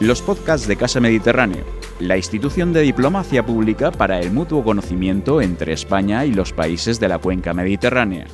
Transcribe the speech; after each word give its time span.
los 0.00 0.22
podcasts 0.22 0.68
de 0.68 0.76
Casa 0.76 1.00
Mediterráneo, 1.00 1.64
la 1.98 2.16
institución 2.16 2.72
de 2.72 2.82
diplomacia 2.82 3.44
pública 3.44 3.90
para 3.90 4.20
el 4.20 4.30
mutuo 4.30 4.62
conocimiento 4.62 5.42
entre 5.42 5.72
España 5.72 6.24
y 6.24 6.32
los 6.32 6.52
países 6.52 7.00
de 7.00 7.08
la 7.08 7.18
cuenca 7.18 7.52
mediterránea. 7.52 8.26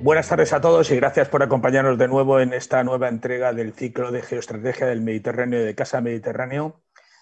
Buenas 0.00 0.28
tardes 0.28 0.54
a 0.54 0.60
todos 0.62 0.90
y 0.90 0.96
gracias 0.96 1.28
por 1.28 1.42
acompañarnos 1.42 1.98
de 1.98 2.08
nuevo 2.08 2.40
en 2.40 2.54
esta 2.54 2.82
nueva 2.82 3.10
entrega 3.10 3.52
del 3.52 3.74
ciclo 3.74 4.10
de 4.10 4.22
geoestrategia 4.22 4.86
del 4.86 5.02
Mediterráneo 5.02 5.62
de 5.62 5.74
Casa 5.74 6.00
Mediterráneo. 6.00 6.80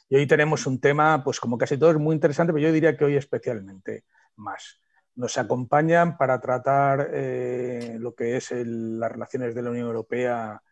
Y 0.09 0.17
hoy 0.17 0.27
tenemos 0.29 0.67
un 0.69 0.81
tema, 0.81 1.25
pues 1.25 1.41
como 1.41 1.59
casi 1.59 1.79
todo, 1.79 1.91
es 1.91 1.97
muy 1.97 2.15
interesante, 2.15 2.53
pero 2.53 2.65
yo 2.65 2.73
diría 2.73 2.97
que 2.97 3.07
hoy 3.07 3.17
especialmente 3.17 4.05
más. 4.37 4.81
Nos 5.17 5.37
acompañan 5.37 6.17
para 6.17 6.41
tratar 6.41 7.11
eh, 7.13 7.97
lo 7.99 8.15
que 8.15 8.37
es 8.37 8.53
las 8.53 9.11
relaciones 9.11 9.53
de 9.55 9.63
la 9.63 9.71
Unión 9.71 9.89
Europea 9.89 10.63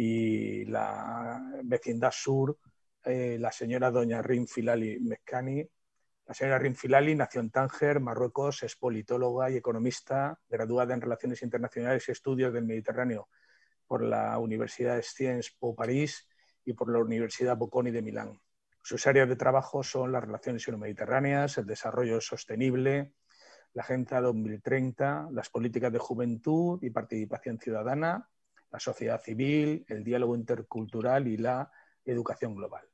y 0.00 0.64
la 0.66 1.42
vecindad 1.64 2.12
sur, 2.12 2.56
eh, 3.04 3.36
la 3.40 3.50
señora 3.50 3.90
doña 3.90 4.22
Rin 4.22 4.46
Filali 4.46 5.00
Mezcani. 5.00 5.68
La 6.24 6.34
señora 6.34 6.58
Rin 6.58 6.76
Filali 6.76 7.16
nació 7.16 7.40
en 7.40 7.50
Tánger, 7.50 7.98
Marruecos, 7.98 8.62
es 8.62 8.76
politóloga 8.76 9.50
y 9.50 9.56
economista, 9.56 10.38
graduada 10.48 10.94
en 10.94 11.00
Relaciones 11.00 11.42
Internacionales 11.42 12.08
y 12.08 12.12
Estudios 12.12 12.52
del 12.52 12.64
Mediterráneo 12.64 13.28
por 13.88 14.04
la 14.04 14.38
Universidad 14.38 14.94
de 14.94 15.02
Sciences 15.02 15.56
Po 15.58 15.74
París 15.74 16.28
y 16.64 16.74
por 16.74 16.92
la 16.92 16.98
Universidad 17.00 17.56
Bocconi 17.56 17.90
de 17.90 18.02
Milán. 18.02 18.40
Sus 18.80 19.04
áreas 19.08 19.28
de 19.28 19.34
trabajo 19.34 19.82
son 19.82 20.12
las 20.12 20.22
relaciones 20.22 20.66
euromediterráneas, 20.68 21.58
el 21.58 21.66
desarrollo 21.66 22.20
sostenible, 22.20 23.14
la 23.72 23.82
Agenda 23.82 24.20
2030, 24.20 25.30
las 25.32 25.50
políticas 25.50 25.92
de 25.92 25.98
juventud 25.98 26.78
y 26.82 26.90
participación 26.90 27.58
ciudadana, 27.58 28.28
la 28.70 28.80
sociedad 28.80 29.20
civil, 29.20 29.84
el 29.88 30.04
diálogo 30.04 30.36
intercultural 30.36 31.26
y 31.26 31.36
la 31.36 31.70
educación 32.04 32.54
global. 32.54 32.84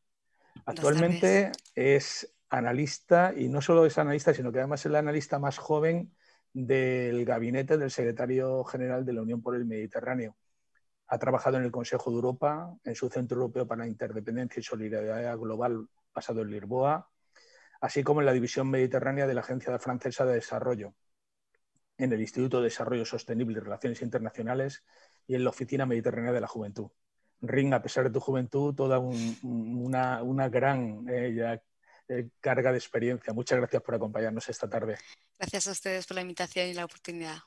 Actualmente 0.66 1.52
es 1.74 2.34
analista 2.48 3.32
y 3.36 3.48
no 3.48 3.60
solo 3.60 3.84
es 3.86 3.98
analista, 3.98 4.32
sino 4.32 4.52
que 4.52 4.58
además 4.58 4.80
es 4.80 4.86
el 4.86 4.96
analista 4.96 5.38
más 5.38 5.58
joven 5.58 6.14
del 6.52 7.24
gabinete 7.24 7.76
del 7.76 7.90
secretario 7.90 8.62
general 8.64 9.04
de 9.04 9.12
la 9.12 9.22
Unión 9.22 9.42
por 9.42 9.56
el 9.56 9.64
Mediterráneo. 9.64 10.36
Ha 11.08 11.18
trabajado 11.18 11.56
en 11.56 11.64
el 11.64 11.72
Consejo 11.72 12.10
de 12.10 12.16
Europa, 12.16 12.74
en 12.84 12.94
su 12.94 13.08
Centro 13.08 13.38
Europeo 13.38 13.66
para 13.66 13.82
la 13.82 13.88
Interdependencia 13.88 14.60
y 14.60 14.62
Solidaridad 14.62 15.36
Global 15.36 15.88
basado 16.14 16.42
en 16.42 16.50
Lisboa, 16.50 17.10
así 17.80 18.02
como 18.04 18.20
en 18.20 18.26
la 18.26 18.32
División 18.32 18.70
Mediterránea 18.70 19.26
de 19.26 19.34
la 19.34 19.40
Agencia 19.40 19.76
Francesa 19.78 20.24
de 20.24 20.34
Desarrollo, 20.34 20.94
en 21.98 22.12
el 22.12 22.20
Instituto 22.20 22.58
de 22.58 22.64
Desarrollo 22.64 23.04
Sostenible 23.04 23.58
y 23.58 23.60
Relaciones 23.60 24.00
Internacionales 24.02 24.84
y 25.26 25.34
en 25.34 25.44
la 25.44 25.50
Oficina 25.50 25.86
Mediterránea 25.86 26.32
de 26.32 26.40
la 26.40 26.46
Juventud. 26.46 26.88
Ring, 27.40 27.72
a 27.74 27.82
pesar 27.82 28.04
de 28.04 28.10
tu 28.10 28.20
juventud, 28.20 28.74
toda 28.74 28.98
una, 28.98 30.48
gran 30.48 31.04
eh, 31.08 31.60
eh, 32.08 32.28
carga 32.40 32.72
de 32.72 32.78
experiencia. 32.78 33.32
Muchas 33.32 33.58
gracias 33.58 33.82
por 33.82 33.94
acompañarnos 33.94 34.48
esta 34.48 34.68
tarde. 34.68 34.96
Gracias 35.38 35.68
a 35.68 35.72
ustedes 35.72 36.06
por 36.06 36.16
la 36.16 36.22
invitación 36.22 36.68
y 36.68 36.74
la 36.74 36.84
oportunidad. 36.84 37.38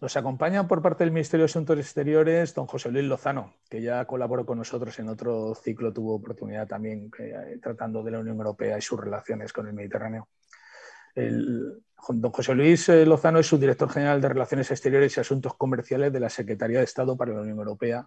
Nos 0.00 0.16
acompaña 0.16 0.66
por 0.66 0.82
parte 0.82 1.04
del 1.04 1.12
Ministerio 1.12 1.44
de 1.44 1.50
Asuntos 1.50 1.78
Exteriores 1.78 2.52
don 2.52 2.66
José 2.66 2.90
Luis 2.90 3.04
Lozano, 3.04 3.54
que 3.70 3.80
ya 3.80 4.04
colaboró 4.04 4.44
con 4.44 4.58
nosotros 4.58 4.98
en 4.98 5.08
otro 5.08 5.54
ciclo, 5.54 5.92
tuvo 5.92 6.16
oportunidad 6.16 6.66
también 6.66 7.10
eh, 7.18 7.58
tratando 7.62 8.02
de 8.02 8.10
la 8.10 8.18
Unión 8.18 8.36
Europea 8.36 8.76
y 8.76 8.82
sus 8.82 9.00
relaciones 9.00 9.52
con 9.52 9.66
el 9.66 9.72
Mediterráneo. 9.72 10.28
Don 11.14 12.32
José 12.32 12.54
Luis 12.54 12.88
eh, 12.88 13.06
Lozano 13.06 13.38
es 13.38 13.46
subdirector 13.46 13.90
general 13.90 14.20
de 14.20 14.28
Relaciones 14.28 14.70
Exteriores 14.70 15.16
y 15.16 15.20
Asuntos 15.20 15.54
Comerciales 15.54 16.12
de 16.12 16.20
la 16.20 16.28
Secretaría 16.28 16.78
de 16.78 16.84
Estado 16.84 17.16
para 17.16 17.32
la 17.32 17.40
Unión 17.40 17.58
Europea 17.58 18.06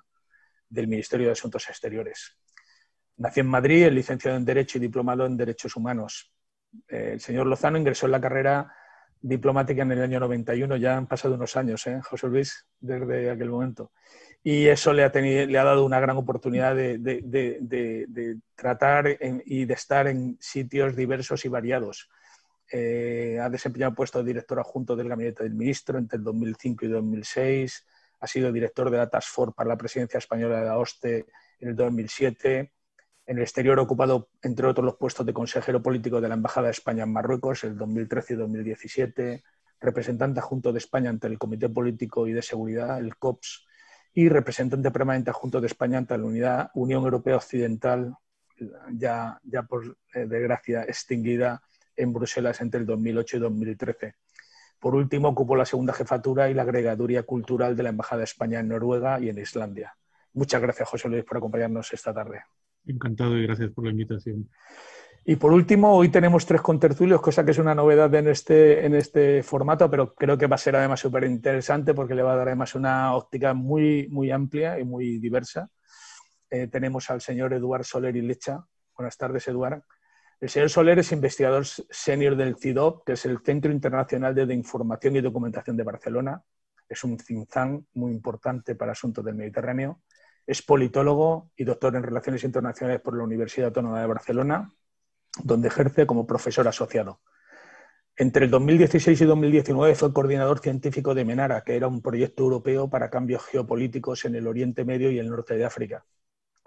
del 0.69 0.87
Ministerio 0.87 1.27
de 1.27 1.31
Asuntos 1.31 1.67
Exteriores. 1.69 2.37
Nació 3.17 3.41
en 3.41 3.47
Madrid, 3.47 3.85
es 3.85 3.93
licenciado 3.93 4.37
en 4.37 4.45
Derecho 4.45 4.77
y 4.77 4.81
diplomado 4.81 5.25
en 5.25 5.37
Derechos 5.37 5.75
Humanos. 5.75 6.31
Eh, 6.87 7.11
el 7.13 7.19
señor 7.19 7.47
Lozano 7.47 7.77
ingresó 7.77 8.05
en 8.05 8.11
la 8.11 8.21
carrera 8.21 8.71
diplomática 9.19 9.81
en 9.81 9.91
el 9.93 10.01
año 10.03 10.19
91, 10.19 10.75
ya 10.75 10.95
han 10.95 11.07
pasado 11.07 11.33
unos 11.33 11.57
años, 11.57 11.87
¿eh, 11.87 11.99
José 12.03 12.27
Luis, 12.27 12.67
desde 12.79 13.31
aquel 13.31 13.49
momento. 13.49 13.91
Y 14.43 14.67
eso 14.67 14.93
le 14.93 15.03
ha, 15.03 15.09
le 15.09 15.57
ha 15.57 15.63
dado 15.63 15.83
una 15.83 15.99
gran 15.99 16.17
oportunidad 16.17 16.75
de, 16.75 16.99
tratar 18.55 19.17
y 19.45 19.65
de 19.65 19.73
estar 19.73 20.07
en 20.07 20.37
sitios 20.39 20.95
diversos 20.95 21.43
y 21.45 21.49
variados 21.49 22.09
eh, 22.71 23.39
ha 23.41 23.49
desempeñado 23.49 23.91
el 23.91 23.95
puesto 23.95 24.19
de 24.19 24.25
director 24.25 24.59
adjunto 24.59 24.95
del 24.95 25.09
Gabinete 25.09 25.43
del 25.43 25.53
Ministro 25.53 25.97
entre 25.97 26.17
el 26.17 26.23
2005 26.23 26.85
y 26.85 26.87
2006. 26.89 27.85
Ha 28.19 28.27
sido 28.27 28.51
director 28.51 28.89
de 28.89 28.97
la 28.97 29.09
Task 29.09 29.29
Force 29.31 29.53
para 29.55 29.69
la 29.69 29.77
presidencia 29.77 30.17
española 30.17 30.59
de 30.59 30.65
la 30.65 30.77
OSTE 30.77 31.25
en 31.59 31.69
el 31.69 31.75
2007. 31.75 32.71
En 33.25 33.37
el 33.37 33.43
exterior 33.43 33.79
ha 33.79 33.81
ocupado, 33.81 34.29
entre 34.41 34.67
otros, 34.67 34.85
los 34.85 34.95
puestos 34.95 35.25
de 35.25 35.33
consejero 35.33 35.81
político 35.81 36.19
de 36.21 36.29
la 36.29 36.35
Embajada 36.35 36.67
de 36.67 36.71
España 36.71 37.03
en 37.03 37.13
Marruecos 37.13 37.63
en 37.63 37.71
el 37.71 37.77
2013 37.77 38.33
y 38.33 38.37
2017, 38.37 39.43
representante 39.79 40.39
adjunto 40.39 40.71
de 40.71 40.79
España 40.79 41.09
ante 41.09 41.27
el 41.27 41.37
Comité 41.37 41.69
Político 41.69 42.27
y 42.27 42.33
de 42.33 42.41
Seguridad, 42.41 42.99
el 42.99 43.17
COPS, 43.17 43.65
y 44.13 44.29
representante 44.29 44.91
permanente 44.91 45.29
adjunto 45.29 45.61
de 45.61 45.67
España 45.67 45.99
ante 45.99 46.17
la 46.17 46.23
Unidad, 46.23 46.71
Unión 46.73 47.03
Europea 47.03 47.35
Occidental, 47.35 48.15
ya, 48.91 49.39
ya 49.43 49.63
por 49.63 49.97
eh, 50.13 50.25
desgracia 50.25 50.83
extinguida 50.83 51.61
en 51.97 52.13
Bruselas 52.13 52.61
entre 52.61 52.79
el 52.79 52.85
2008 52.85 53.37
y 53.37 53.39
2013. 53.39 54.15
Por 54.79 54.95
último, 54.95 55.29
ocupó 55.29 55.55
la 55.55 55.65
segunda 55.65 55.93
jefatura 55.93 56.49
y 56.49 56.53
la 56.53 56.61
agregaduría 56.61 57.23
cultural 57.23 57.75
de 57.75 57.83
la 57.83 57.89
Embajada 57.89 58.19
de 58.19 58.25
España 58.25 58.59
en 58.59 58.69
Noruega 58.69 59.19
y 59.19 59.29
en 59.29 59.39
Islandia. 59.39 59.95
Muchas 60.33 60.61
gracias, 60.61 60.87
José 60.87 61.09
Luis, 61.09 61.23
por 61.23 61.37
acompañarnos 61.37 61.91
esta 61.93 62.13
tarde. 62.13 62.43
Encantado 62.85 63.35
y 63.37 63.47
gracias 63.47 63.71
por 63.71 63.85
la 63.85 63.91
invitación. 63.91 64.49
Y 65.25 65.35
por 65.35 65.51
último, 65.51 65.93
hoy 65.93 66.07
tenemos 66.07 66.45
tres 66.45 66.61
contertulios, 66.61 67.19
cosa 67.19 67.43
que 67.43 67.51
es 67.51 67.57
una 67.57 67.75
novedad 67.75 68.13
en 68.15 68.29
este, 68.29 68.85
en 68.85 68.95
este 68.95 69.43
formato, 69.43 69.89
pero 69.89 70.13
creo 70.13 70.37
que 70.37 70.47
va 70.47 70.55
a 70.55 70.59
ser 70.59 70.75
además 70.77 71.01
súper 71.01 71.25
interesante 71.25 71.93
porque 71.93 72.15
le 72.15 72.21
va 72.21 72.33
a 72.33 72.37
dar 72.37 72.47
además 72.47 72.75
una 72.75 73.13
óptica 73.13 73.53
muy, 73.53 74.07
muy 74.09 74.31
amplia 74.31 74.79
y 74.79 74.85
muy 74.85 75.17
diversa. 75.17 75.69
Eh, 76.49 76.67
tenemos 76.67 77.09
al 77.09 77.19
señor 77.19 77.53
Eduard 77.53 77.83
Soler 77.83 78.15
y 78.15 78.21
Lecha. 78.21 78.63
Buenas 78.95 79.17
tardes, 79.17 79.45
Eduard. 79.49 79.81
El 80.39 80.49
señor 80.49 80.69
Soler 80.69 80.99
es 80.99 81.11
investigador 81.11 81.65
senior 81.65 82.35
del 82.35 82.57
CIDOP, 82.57 83.03
que 83.03 83.13
es 83.13 83.25
el 83.25 83.39
Centro 83.39 83.71
Internacional 83.71 84.35
de 84.35 84.53
Información 84.53 85.15
y 85.15 85.21
Documentación 85.21 85.75
de 85.75 85.83
Barcelona. 85.83 86.43
Es 86.87 87.03
un 87.03 87.17
think 87.17 87.49
muy 87.95 88.11
importante 88.11 88.75
para 88.75 88.91
asuntos 88.91 89.25
del 89.25 89.33
Mediterráneo. 89.33 90.03
Es 90.45 90.61
politólogo 90.61 91.49
y 91.57 91.63
doctor 91.63 91.95
en 91.95 92.03
Relaciones 92.03 92.43
Internacionales 92.43 93.01
por 93.01 93.17
la 93.17 93.23
Universidad 93.23 93.69
Autónoma 93.69 93.99
de 93.99 94.05
Barcelona, 94.05 94.71
donde 95.43 95.69
ejerce 95.69 96.05
como 96.05 96.27
profesor 96.27 96.67
asociado. 96.67 97.19
Entre 98.15 98.45
el 98.45 98.51
2016 98.51 99.19
y 99.19 99.25
2019 99.25 99.95
fue 99.95 100.13
coordinador 100.13 100.59
científico 100.59 101.15
de 101.15 101.25
MENARA, 101.25 101.63
que 101.63 101.75
era 101.75 101.87
un 101.87 102.03
proyecto 102.03 102.43
europeo 102.43 102.91
para 102.91 103.09
cambios 103.09 103.43
geopolíticos 103.43 104.23
en 104.25 104.35
el 104.35 104.45
Oriente 104.45 104.85
Medio 104.85 105.09
y 105.09 105.17
el 105.17 105.29
norte 105.29 105.57
de 105.57 105.65
África. 105.65 106.05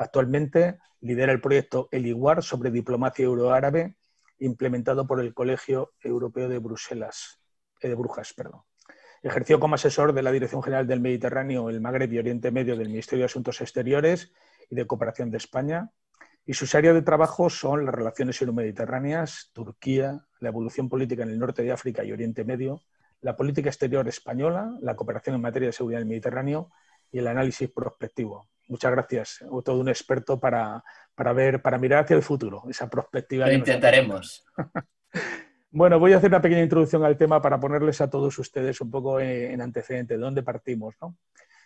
Actualmente 0.01 0.79
lidera 1.03 1.31
el 1.31 1.43
proyecto 1.43 1.91
El 1.93 2.07
Iguar 2.07 2.43
sobre 2.43 2.71
diplomacia 2.71 3.27
euroárabe 3.27 3.97
implementado 4.39 5.07
por 5.07 5.21
el 5.21 5.35
Colegio 5.35 5.93
Europeo 6.01 6.49
de 6.49 6.59
Bruselas, 6.59 7.43
eh, 7.83 7.89
de 7.89 7.95
Brujas. 7.95 8.33
Perdón. 8.33 8.63
Ejerció 9.23 9.61
como 9.61 9.75
asesor 9.75 10.15
de 10.15 10.23
la 10.23 10.33
Dirección 10.33 10.63
General 10.63 10.87
del 10.87 11.01
Mediterráneo, 11.01 11.69
el 11.69 11.83
Magreb 11.83 12.11
y 12.15 12.19
Oriente 12.19 12.51
Medio 12.51 12.79
del 12.79 12.89
Ministerio 12.89 13.25
de 13.25 13.27
Asuntos 13.27 13.61
Exteriores 13.61 14.33
y 14.71 14.75
de 14.75 14.87
Cooperación 14.87 15.31
de 15.31 15.37
España. 15.37 15.91
Y 16.47 16.55
sus 16.55 16.75
áreas 16.75 16.95
de 16.95 17.03
trabajo 17.03 17.51
son 17.51 17.85
las 17.85 17.95
relaciones 17.95 18.41
euromediterráneas, 18.41 19.51
Turquía, 19.53 20.25
la 20.39 20.49
evolución 20.49 20.89
política 20.89 21.25
en 21.25 21.29
el 21.29 21.39
norte 21.39 21.63
de 21.63 21.73
África 21.73 22.03
y 22.05 22.13
Oriente 22.13 22.47
Medio, 22.47 22.81
la 23.21 23.37
política 23.37 23.69
exterior 23.69 24.09
española, 24.09 24.75
la 24.81 24.97
cooperación 24.97 25.37
en 25.37 25.43
materia 25.43 25.69
de 25.69 25.73
seguridad 25.75 26.01
en 26.01 26.07
el 26.07 26.09
Mediterráneo 26.09 26.71
y 27.13 27.19
el 27.19 27.27
análisis 27.27 27.71
prospectivo. 27.71 28.49
Muchas 28.69 28.93
gracias. 28.93 29.45
Todo 29.65 29.81
un 29.81 29.89
experto 29.89 30.39
para, 30.39 30.83
ver, 31.35 31.61
para 31.61 31.79
mirar 31.79 32.05
hacia 32.05 32.17
el 32.17 32.23
futuro, 32.23 32.63
esa 32.69 32.89
perspectiva. 32.89 33.47
Lo 33.47 33.53
intentaremos. 33.53 34.45
bueno, 35.71 35.99
voy 35.99 36.13
a 36.13 36.19
hacer 36.19 36.31
una 36.31 36.41
pequeña 36.41 36.63
introducción 36.63 37.05
al 37.05 37.17
tema 37.17 37.43
para 37.43 37.59
ponerles 37.59 38.01
a 38.01 38.09
todos 38.09 38.39
ustedes 38.39 38.81
un 38.81 38.91
poco 38.91 39.19
en 39.21 39.61
antecedente 39.61 40.15
de 40.15 40.21
dónde 40.21 40.43
partimos. 40.43 40.95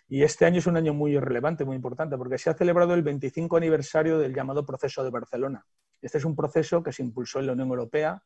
Y 0.07 0.23
este 0.23 0.45
año 0.45 0.59
es 0.59 0.67
un 0.67 0.77
año 0.77 0.93
muy 0.93 1.17
relevante, 1.19 1.65
muy 1.65 1.75
importante, 1.75 2.17
porque 2.17 2.37
se 2.37 2.49
ha 2.49 2.53
celebrado 2.53 2.93
el 2.93 3.03
25 3.03 3.57
aniversario 3.57 4.17
del 4.17 4.33
llamado 4.33 4.65
Proceso 4.65 5.03
de 5.03 5.09
Barcelona. 5.09 5.65
Este 6.01 6.17
es 6.17 6.25
un 6.25 6.35
proceso 6.35 6.83
que 6.83 6.91
se 6.91 7.03
impulsó 7.03 7.39
en 7.39 7.47
la 7.47 7.53
Unión 7.53 7.69
Europea 7.69 8.21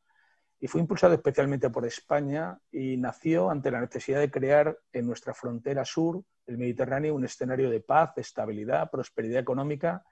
y 0.60 0.68
fue 0.68 0.82
impulsado 0.82 1.14
especialmente 1.14 1.70
por 1.70 1.86
España 1.86 2.60
y 2.72 2.98
nació 2.98 3.50
ante 3.50 3.72
la 3.72 3.80
necesidad 3.80 4.20
de 4.20 4.30
crear 4.30 4.78
en 4.92 5.08
nuestra 5.08 5.34
frontera 5.34 5.86
sur, 5.86 6.24
el 6.46 6.58
Mediterráneo, 6.58 7.16
un 7.16 7.24
escenario 7.24 7.70
de 7.70 7.80
paz, 7.80 8.12
estabilidad, 8.18 8.90
prosperidad 8.92 9.40
económica, 9.40 10.04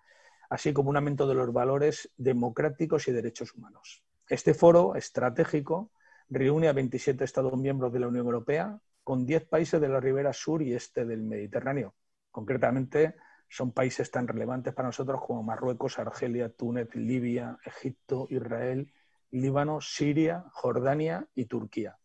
así 0.49 0.71
como 0.71 0.89
un 0.89 0.97
aumento 0.97 1.27
de 1.27 1.35
los 1.35 1.51
valores 1.51 2.11
democráticos 2.15 3.07
y 3.07 3.11
derechos 3.11 3.53
humanos. 3.53 4.03
Este 4.29 4.53
foro 4.53 4.95
estratégico 4.95 5.91
reúne 6.29 6.69
a 6.69 6.73
27 6.73 7.23
Estados 7.23 7.57
miembros 7.57 7.91
de 7.91 7.99
la 7.99 8.07
Unión 8.07 8.25
Europea 8.25 8.79
con 9.03 9.25
10 9.25 9.47
países 9.47 9.81
de 9.81 9.89
la 9.89 9.99
ribera 9.99 10.33
sur 10.33 10.61
y 10.61 10.73
este 10.73 11.05
del 11.05 11.23
Mediterráneo, 11.23 11.95
concretamente 12.31 13.15
son 13.49 13.71
países 13.71 14.11
tan 14.11 14.27
relevantes 14.27 14.73
para 14.73 14.89
nosotros 14.89 15.21
como 15.25 15.44
Marruecos, 15.44 15.99
Argelia, 15.99 16.49
Túnez, 16.49 16.94
Libia, 16.95 17.57
Egipto, 17.63 18.27
Israel, 18.29 18.91
Líbano, 19.31 19.81
Siria, 19.81 20.45
Jordania 20.51 21.27
y 21.35 21.45
Turquía. 21.45 21.97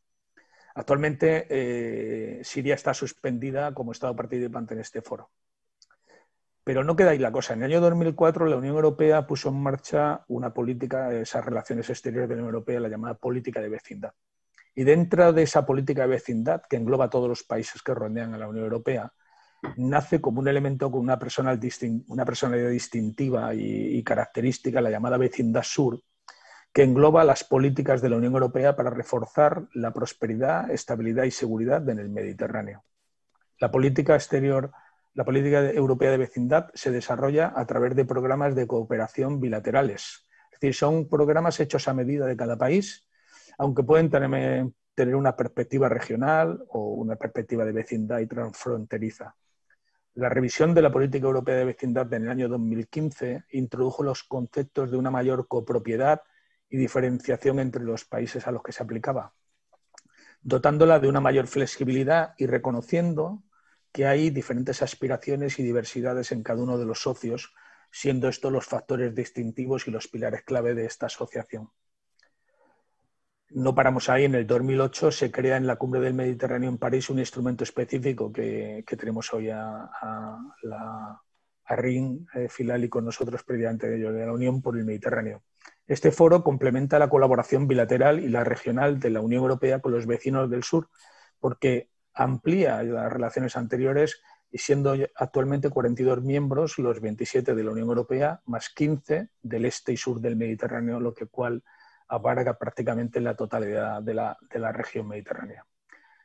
Actualmente 0.74 1.46
eh, 1.50 2.44
Siria 2.44 2.74
está 2.74 2.94
suspendida 2.94 3.74
como 3.74 3.92
Estado 3.92 4.16
participante 4.16 4.74
en 4.74 4.80
este 4.80 5.02
foro. 5.02 5.30
Pero 6.64 6.84
no 6.84 6.96
queda 6.96 7.10
ahí 7.10 7.18
la 7.18 7.32
cosa. 7.32 7.54
En 7.54 7.62
el 7.62 7.72
año 7.72 7.80
2004 7.80 8.46
la 8.46 8.56
Unión 8.56 8.76
Europea 8.76 9.26
puso 9.26 9.48
en 9.48 9.60
marcha 9.60 10.24
una 10.28 10.54
política, 10.54 11.12
esas 11.12 11.44
relaciones 11.44 11.90
exteriores 11.90 12.28
de 12.28 12.36
la 12.36 12.42
Unión 12.42 12.54
Europea, 12.54 12.80
la 12.80 12.88
llamada 12.88 13.14
política 13.14 13.60
de 13.60 13.68
vecindad. 13.68 14.12
Y 14.74 14.84
dentro 14.84 15.32
de 15.32 15.42
esa 15.42 15.66
política 15.66 16.02
de 16.02 16.08
vecindad, 16.08 16.62
que 16.68 16.76
engloba 16.76 17.06
a 17.06 17.10
todos 17.10 17.28
los 17.28 17.42
países 17.42 17.82
que 17.82 17.92
rodean 17.92 18.32
a 18.32 18.38
la 18.38 18.48
Unión 18.48 18.64
Europea, 18.64 19.12
nace 19.76 20.20
como 20.20 20.40
un 20.40 20.48
elemento 20.48 20.90
con 20.90 21.00
una, 21.00 21.18
personalidad 21.18 22.70
distintiva 22.70 23.54
y 23.54 24.02
característica, 24.02 24.80
la 24.80 24.90
llamada 24.90 25.18
vecindad 25.18 25.62
sur, 25.62 26.00
que 26.72 26.82
engloba 26.82 27.24
las 27.24 27.44
políticas 27.44 28.00
de 28.00 28.08
la 28.08 28.16
Unión 28.16 28.32
Europea 28.32 28.74
para 28.74 28.90
reforzar 28.90 29.66
la 29.74 29.92
prosperidad, 29.92 30.70
estabilidad 30.70 31.24
y 31.24 31.30
seguridad 31.30 31.86
en 31.88 31.98
el 31.98 32.08
Mediterráneo. 32.08 32.84
La 33.60 33.70
política 33.70 34.14
exterior, 34.14 34.72
la 35.12 35.24
política 35.24 35.70
europea 35.70 36.10
de 36.10 36.16
vecindad 36.16 36.70
se 36.72 36.90
desarrolla 36.90 37.52
a 37.54 37.66
través 37.66 37.94
de 37.94 38.06
programas 38.06 38.54
de 38.54 38.66
cooperación 38.66 39.38
bilaterales. 39.38 40.26
Es 40.50 40.60
decir, 40.60 40.74
son 40.74 41.08
programas 41.08 41.60
hechos 41.60 41.86
a 41.88 41.94
medida 41.94 42.26
de 42.26 42.36
cada 42.36 42.56
país, 42.56 43.06
aunque 43.58 43.82
pueden 43.82 44.08
tener, 44.08 44.66
tener 44.94 45.14
una 45.14 45.36
perspectiva 45.36 45.90
regional 45.90 46.64
o 46.70 46.94
una 46.94 47.16
perspectiva 47.16 47.66
de 47.66 47.72
vecindad 47.72 48.20
y 48.20 48.26
transfronteriza. 48.26 49.36
La 50.14 50.30
revisión 50.30 50.74
de 50.74 50.82
la 50.82 50.92
política 50.92 51.26
europea 51.26 51.56
de 51.56 51.64
vecindad 51.66 52.12
en 52.14 52.24
el 52.24 52.30
año 52.30 52.48
2015 52.48 53.44
introdujo 53.50 54.02
los 54.02 54.24
conceptos 54.24 54.90
de 54.90 54.96
una 54.96 55.10
mayor 55.10 55.48
copropiedad 55.48 56.22
y 56.72 56.78
diferenciación 56.78 57.60
entre 57.60 57.84
los 57.84 58.06
países 58.06 58.46
a 58.46 58.50
los 58.50 58.62
que 58.62 58.72
se 58.72 58.82
aplicaba, 58.82 59.34
dotándola 60.40 60.98
de 61.00 61.06
una 61.06 61.20
mayor 61.20 61.46
flexibilidad 61.46 62.32
y 62.38 62.46
reconociendo 62.46 63.42
que 63.92 64.06
hay 64.06 64.30
diferentes 64.30 64.80
aspiraciones 64.80 65.58
y 65.58 65.62
diversidades 65.62 66.32
en 66.32 66.42
cada 66.42 66.62
uno 66.62 66.78
de 66.78 66.86
los 66.86 67.02
socios, 67.02 67.52
siendo 67.90 68.26
estos 68.26 68.50
los 68.50 68.64
factores 68.64 69.14
distintivos 69.14 69.86
y 69.86 69.90
los 69.90 70.08
pilares 70.08 70.44
clave 70.44 70.74
de 70.74 70.86
esta 70.86 71.06
asociación. 71.06 71.70
No 73.50 73.74
paramos 73.74 74.08
ahí, 74.08 74.24
en 74.24 74.34
el 74.34 74.46
2008 74.46 75.10
se 75.12 75.30
crea 75.30 75.58
en 75.58 75.66
la 75.66 75.76
Cumbre 75.76 76.00
del 76.00 76.14
Mediterráneo 76.14 76.70
en 76.70 76.78
París 76.78 77.10
un 77.10 77.18
instrumento 77.18 77.64
específico 77.64 78.32
que, 78.32 78.82
tenemos 78.96 79.30
hoy 79.34 79.50
a, 79.50 79.90
la, 80.62 81.22
a 81.66 81.76
RIN 81.76 82.26
eh, 82.32 82.48
Filali 82.48 82.88
con 82.88 83.04
nosotros 83.04 83.42
previamente 83.42 83.90
de 83.90 84.10
de 84.10 84.24
la 84.26 84.32
Unión 84.32 84.62
por 84.62 84.78
el 84.78 84.86
Mediterráneo, 84.86 85.42
este 85.86 86.12
foro 86.12 86.42
complementa 86.42 86.98
la 86.98 87.08
colaboración 87.08 87.66
bilateral 87.66 88.20
y 88.20 88.28
la 88.28 88.44
regional 88.44 89.00
de 89.00 89.10
la 89.10 89.20
Unión 89.20 89.42
Europea 89.42 89.80
con 89.80 89.92
los 89.92 90.06
vecinos 90.06 90.48
del 90.50 90.62
sur, 90.62 90.88
porque 91.40 91.90
amplía 92.14 92.82
las 92.82 93.12
relaciones 93.12 93.56
anteriores 93.56 94.22
y 94.50 94.58
siendo 94.58 94.94
actualmente 95.16 95.70
42 95.70 96.22
miembros 96.22 96.78
los 96.78 97.00
27 97.00 97.54
de 97.54 97.64
la 97.64 97.70
Unión 97.70 97.88
Europea 97.88 98.40
más 98.44 98.68
15 98.68 99.30
del 99.42 99.64
este 99.64 99.92
y 99.92 99.96
sur 99.96 100.20
del 100.20 100.36
Mediterráneo, 100.36 101.00
lo 101.00 101.14
que 101.14 101.26
cual 101.26 101.62
abarca 102.06 102.58
prácticamente 102.58 103.20
la 103.20 103.34
totalidad 103.34 104.02
de 104.02 104.14
la, 104.14 104.36
de 104.50 104.58
la 104.58 104.70
región 104.70 105.08
mediterránea. 105.08 105.64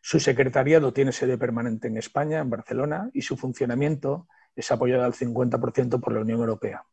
Su 0.02 0.20
secretariado 0.20 0.92
tiene 0.92 1.14
sede 1.14 1.38
permanente 1.38 1.88
en 1.88 1.98
España, 1.98 2.40
en 2.40 2.50
Barcelona, 2.50 3.10
y 3.14 3.22
su 3.22 3.38
funcionamiento 3.38 4.28
es 4.56 4.72
apoyado 4.72 5.06
al 5.06 5.14
50% 5.14 6.02
por 6.02 6.14
la 6.14 6.22
Unión 6.22 6.40
Europea. 6.40 6.84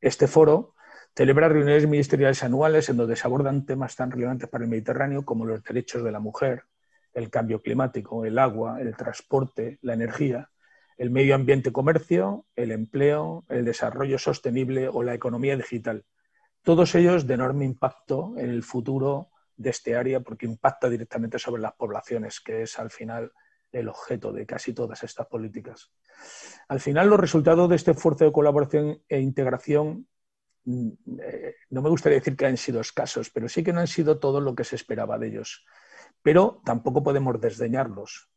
Este 0.00 0.26
foro 0.26 0.74
Celebra 1.14 1.48
reuniones 1.48 1.88
ministeriales 1.88 2.42
anuales 2.44 2.88
en 2.88 2.96
donde 2.96 3.16
se 3.16 3.26
abordan 3.26 3.66
temas 3.66 3.96
tan 3.96 4.10
relevantes 4.10 4.48
para 4.48 4.64
el 4.64 4.70
Mediterráneo 4.70 5.24
como 5.24 5.44
los 5.44 5.62
derechos 5.62 6.04
de 6.04 6.12
la 6.12 6.20
mujer, 6.20 6.64
el 7.12 7.30
cambio 7.30 7.60
climático, 7.60 8.24
el 8.24 8.38
agua, 8.38 8.80
el 8.80 8.96
transporte, 8.96 9.78
la 9.82 9.94
energía, 9.94 10.50
el 10.96 11.10
medio 11.10 11.34
ambiente 11.34 11.72
comercio, 11.72 12.46
el 12.54 12.70
empleo, 12.70 13.44
el 13.48 13.64
desarrollo 13.64 14.18
sostenible 14.18 14.88
o 14.88 15.02
la 15.02 15.14
economía 15.14 15.56
digital. 15.56 16.04
Todos 16.62 16.94
ellos 16.94 17.26
de 17.26 17.34
enorme 17.34 17.64
impacto 17.64 18.34
en 18.36 18.50
el 18.50 18.62
futuro 18.62 19.30
de 19.56 19.70
este 19.70 19.96
área 19.96 20.20
porque 20.20 20.46
impacta 20.46 20.88
directamente 20.88 21.38
sobre 21.38 21.62
las 21.62 21.72
poblaciones, 21.72 22.40
que 22.40 22.62
es 22.62 22.78
al 22.78 22.90
final 22.90 23.32
el 23.72 23.88
objeto 23.88 24.32
de 24.32 24.46
casi 24.46 24.72
todas 24.72 25.02
estas 25.02 25.26
políticas. 25.26 25.92
Al 26.68 26.80
final, 26.80 27.08
los 27.08 27.20
resultados 27.20 27.68
de 27.68 27.76
este 27.76 27.92
esfuerzo 27.92 28.24
de 28.24 28.32
colaboración 28.32 29.02
e 29.08 29.20
integración 29.20 30.06
no 30.64 31.82
me 31.82 31.88
gustaría 31.88 32.18
decir 32.18 32.36
que 32.36 32.46
han 32.46 32.56
sido 32.56 32.80
escasos, 32.80 33.30
pero 33.30 33.48
sí 33.48 33.62
que 33.62 33.72
no 33.72 33.80
han 33.80 33.86
sido 33.86 34.18
todo 34.18 34.40
lo 34.40 34.54
que 34.54 34.64
se 34.64 34.76
esperaba 34.76 35.18
de 35.18 35.28
ellos. 35.28 35.64
Pero 36.22 36.60
tampoco 36.64 37.02
podemos 37.02 37.40
desdeñarlos. 37.40 38.28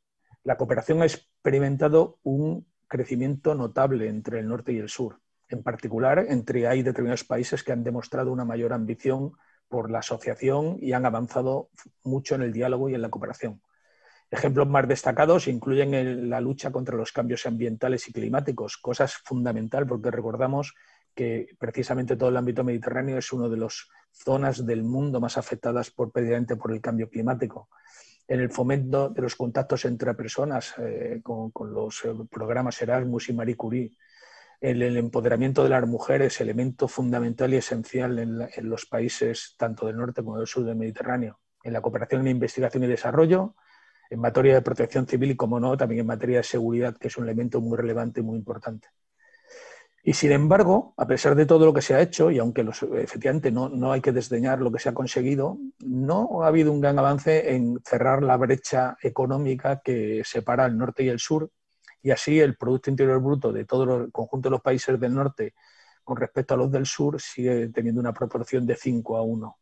La 0.44 0.58
cooperación 0.58 1.02
ha 1.02 1.06
experimentado 1.06 2.20
un 2.24 2.66
crecimiento 2.88 3.56
notable 3.56 4.08
entre 4.08 4.40
el 4.40 4.48
norte 4.48 4.74
y 4.74 4.78
el 4.78 4.90
sur. 4.90 5.20
En 5.50 5.64
particular, 5.64 6.26
entre 6.30 6.68
hay 6.68 6.84
determinados 6.84 7.24
países 7.24 7.64
que 7.64 7.72
han 7.72 7.84
demostrado 7.84 8.32
una 8.32 8.46
mayor 8.46 8.74
ambición 8.74 9.34
por 9.68 9.90
la 9.90 10.00
asociación 10.00 10.78
y 10.80 10.94
han 10.94 11.06
avanzado 11.06 11.70
mucho 12.04 12.36
en 12.36 12.44
el 12.44 12.54
diálogo 12.54 12.90
y 12.90 12.96
en 12.96 13.02
la 13.02 13.10
cooperación. 13.10 13.62
Ejemplos 14.30 14.68
más 14.68 14.88
destacados 14.88 15.48
incluyen 15.48 16.30
la 16.30 16.42
lucha 16.42 16.72
contra 16.72 16.98
los 16.98 17.12
cambios 17.12 17.46
ambientales 17.46 18.08
y 18.08 18.14
climáticos, 18.14 18.78
cosa 18.78 19.08
fundamental 19.08 19.86
porque 19.86 20.10
recordamos 20.10 20.74
que 21.14 21.56
precisamente 21.58 22.16
todo 22.16 22.30
el 22.30 22.38
ámbito 22.38 22.64
mediterráneo 22.64 23.18
es 23.18 23.32
una 23.34 23.48
de 23.48 23.58
las 23.58 23.88
zonas 24.12 24.66
del 24.66 24.84
mundo 24.84 25.20
más 25.20 25.38
afectadas 25.38 25.92
por, 25.92 26.12
por 26.12 26.72
el 26.72 26.82
cambio 26.82 27.10
climático. 27.10 27.70
En 28.28 28.40
el 28.40 28.50
fomento 28.50 29.10
de 29.10 29.22
los 29.22 29.36
contactos 29.36 29.86
entre 29.86 30.14
personas 30.14 30.74
eh, 30.78 31.22
con, 31.22 31.52
los 31.74 32.06
eh, 32.06 32.14
programas 32.30 32.82
Erasmus 32.82 33.30
y 33.30 33.34
Marie 33.34 33.58
Curie, 33.58 33.98
el, 34.62 34.82
el, 34.82 34.96
empoderamiento 34.96 35.64
de 35.64 35.70
las 35.70 35.86
mujeres, 35.86 36.40
elemento 36.40 36.88
fundamental 36.88 37.54
y 37.54 37.58
esencial 37.58 38.18
en, 38.20 38.48
en, 38.56 38.70
los 38.70 38.86
países 38.86 39.56
tanto 39.58 39.88
del 39.88 39.98
norte 39.98 40.24
como 40.24 40.38
del 40.38 40.48
sur 40.48 40.64
del 40.64 40.78
Mediterráneo, 40.78 41.42
en 41.64 41.74
la 41.74 41.82
cooperación 41.82 42.22
en 42.22 42.28
investigación 42.28 42.84
y 42.86 42.88
desarrollo, 42.88 43.56
en 44.10 44.20
materia 44.20 44.54
de 44.54 44.62
protección 44.62 45.06
civil 45.06 45.32
y, 45.32 45.36
como 45.36 45.60
no, 45.60 45.76
también 45.76 46.02
en 46.02 46.08
materia 46.08 46.38
de 46.38 46.44
seguridad, 46.44 46.96
que 46.96 47.08
es 47.08 47.18
un 47.18 47.26
elemento 47.26 47.60
muy 47.60 47.78
relevante 47.78 48.22
y 48.22 48.24
muy 48.24 48.38
importante. 48.38 48.88
Y 50.06 50.14
sin 50.14 50.34
embargo, 50.34 50.94
a 50.98 51.08
pesar 51.08 51.34
de 51.34 51.46
todo 51.46 51.66
lo 51.66 51.74
que 51.74 51.82
se 51.82 51.96
ha 51.96 52.02
hecho, 52.02 52.30
y 52.30 52.38
aunque 52.38 52.66
efectivamente 52.98 53.52
no, 53.52 53.70
no, 53.70 53.94
hay 53.94 54.02
que 54.02 54.12
desdeñar 54.12 54.60
lo 54.60 54.70
que 54.70 54.80
se 54.80 54.90
ha 54.90 54.94
conseguido, 54.94 55.58
no 55.80 56.44
ha 56.44 56.48
habido 56.48 56.74
un 56.74 56.82
gran 56.82 57.00
avance 57.00 57.56
en 57.56 57.80
cerrar 57.86 58.22
la 58.22 58.36
brecha 58.36 58.98
económica 59.02 59.80
que 59.82 60.22
separa 60.26 60.66
el 60.66 60.78
norte 60.78 61.04
y 61.04 61.08
el 61.08 61.20
sur, 61.20 61.50
y 62.02 62.12
así 62.12 62.38
el 62.42 62.58
Producto 62.58 62.90
Interior 62.90 63.22
Bruto 63.22 63.54
de 63.54 63.64
todo 63.64 63.96
el 63.96 64.12
conjunto 64.12 64.50
de 64.50 64.52
los 64.52 64.62
países 64.62 65.00
del 65.00 65.14
norte 65.14 65.54
con 66.04 66.18
respecto 66.18 66.54
a 66.54 66.58
los 66.58 66.70
del 66.70 66.86
sur 66.86 67.22
sigue 67.22 67.70
teniendo 67.70 68.02
una 68.02 68.14
proporción 68.14 68.66
de 68.66 68.76
5 68.76 69.16
a 69.16 69.22
1. 69.22 69.58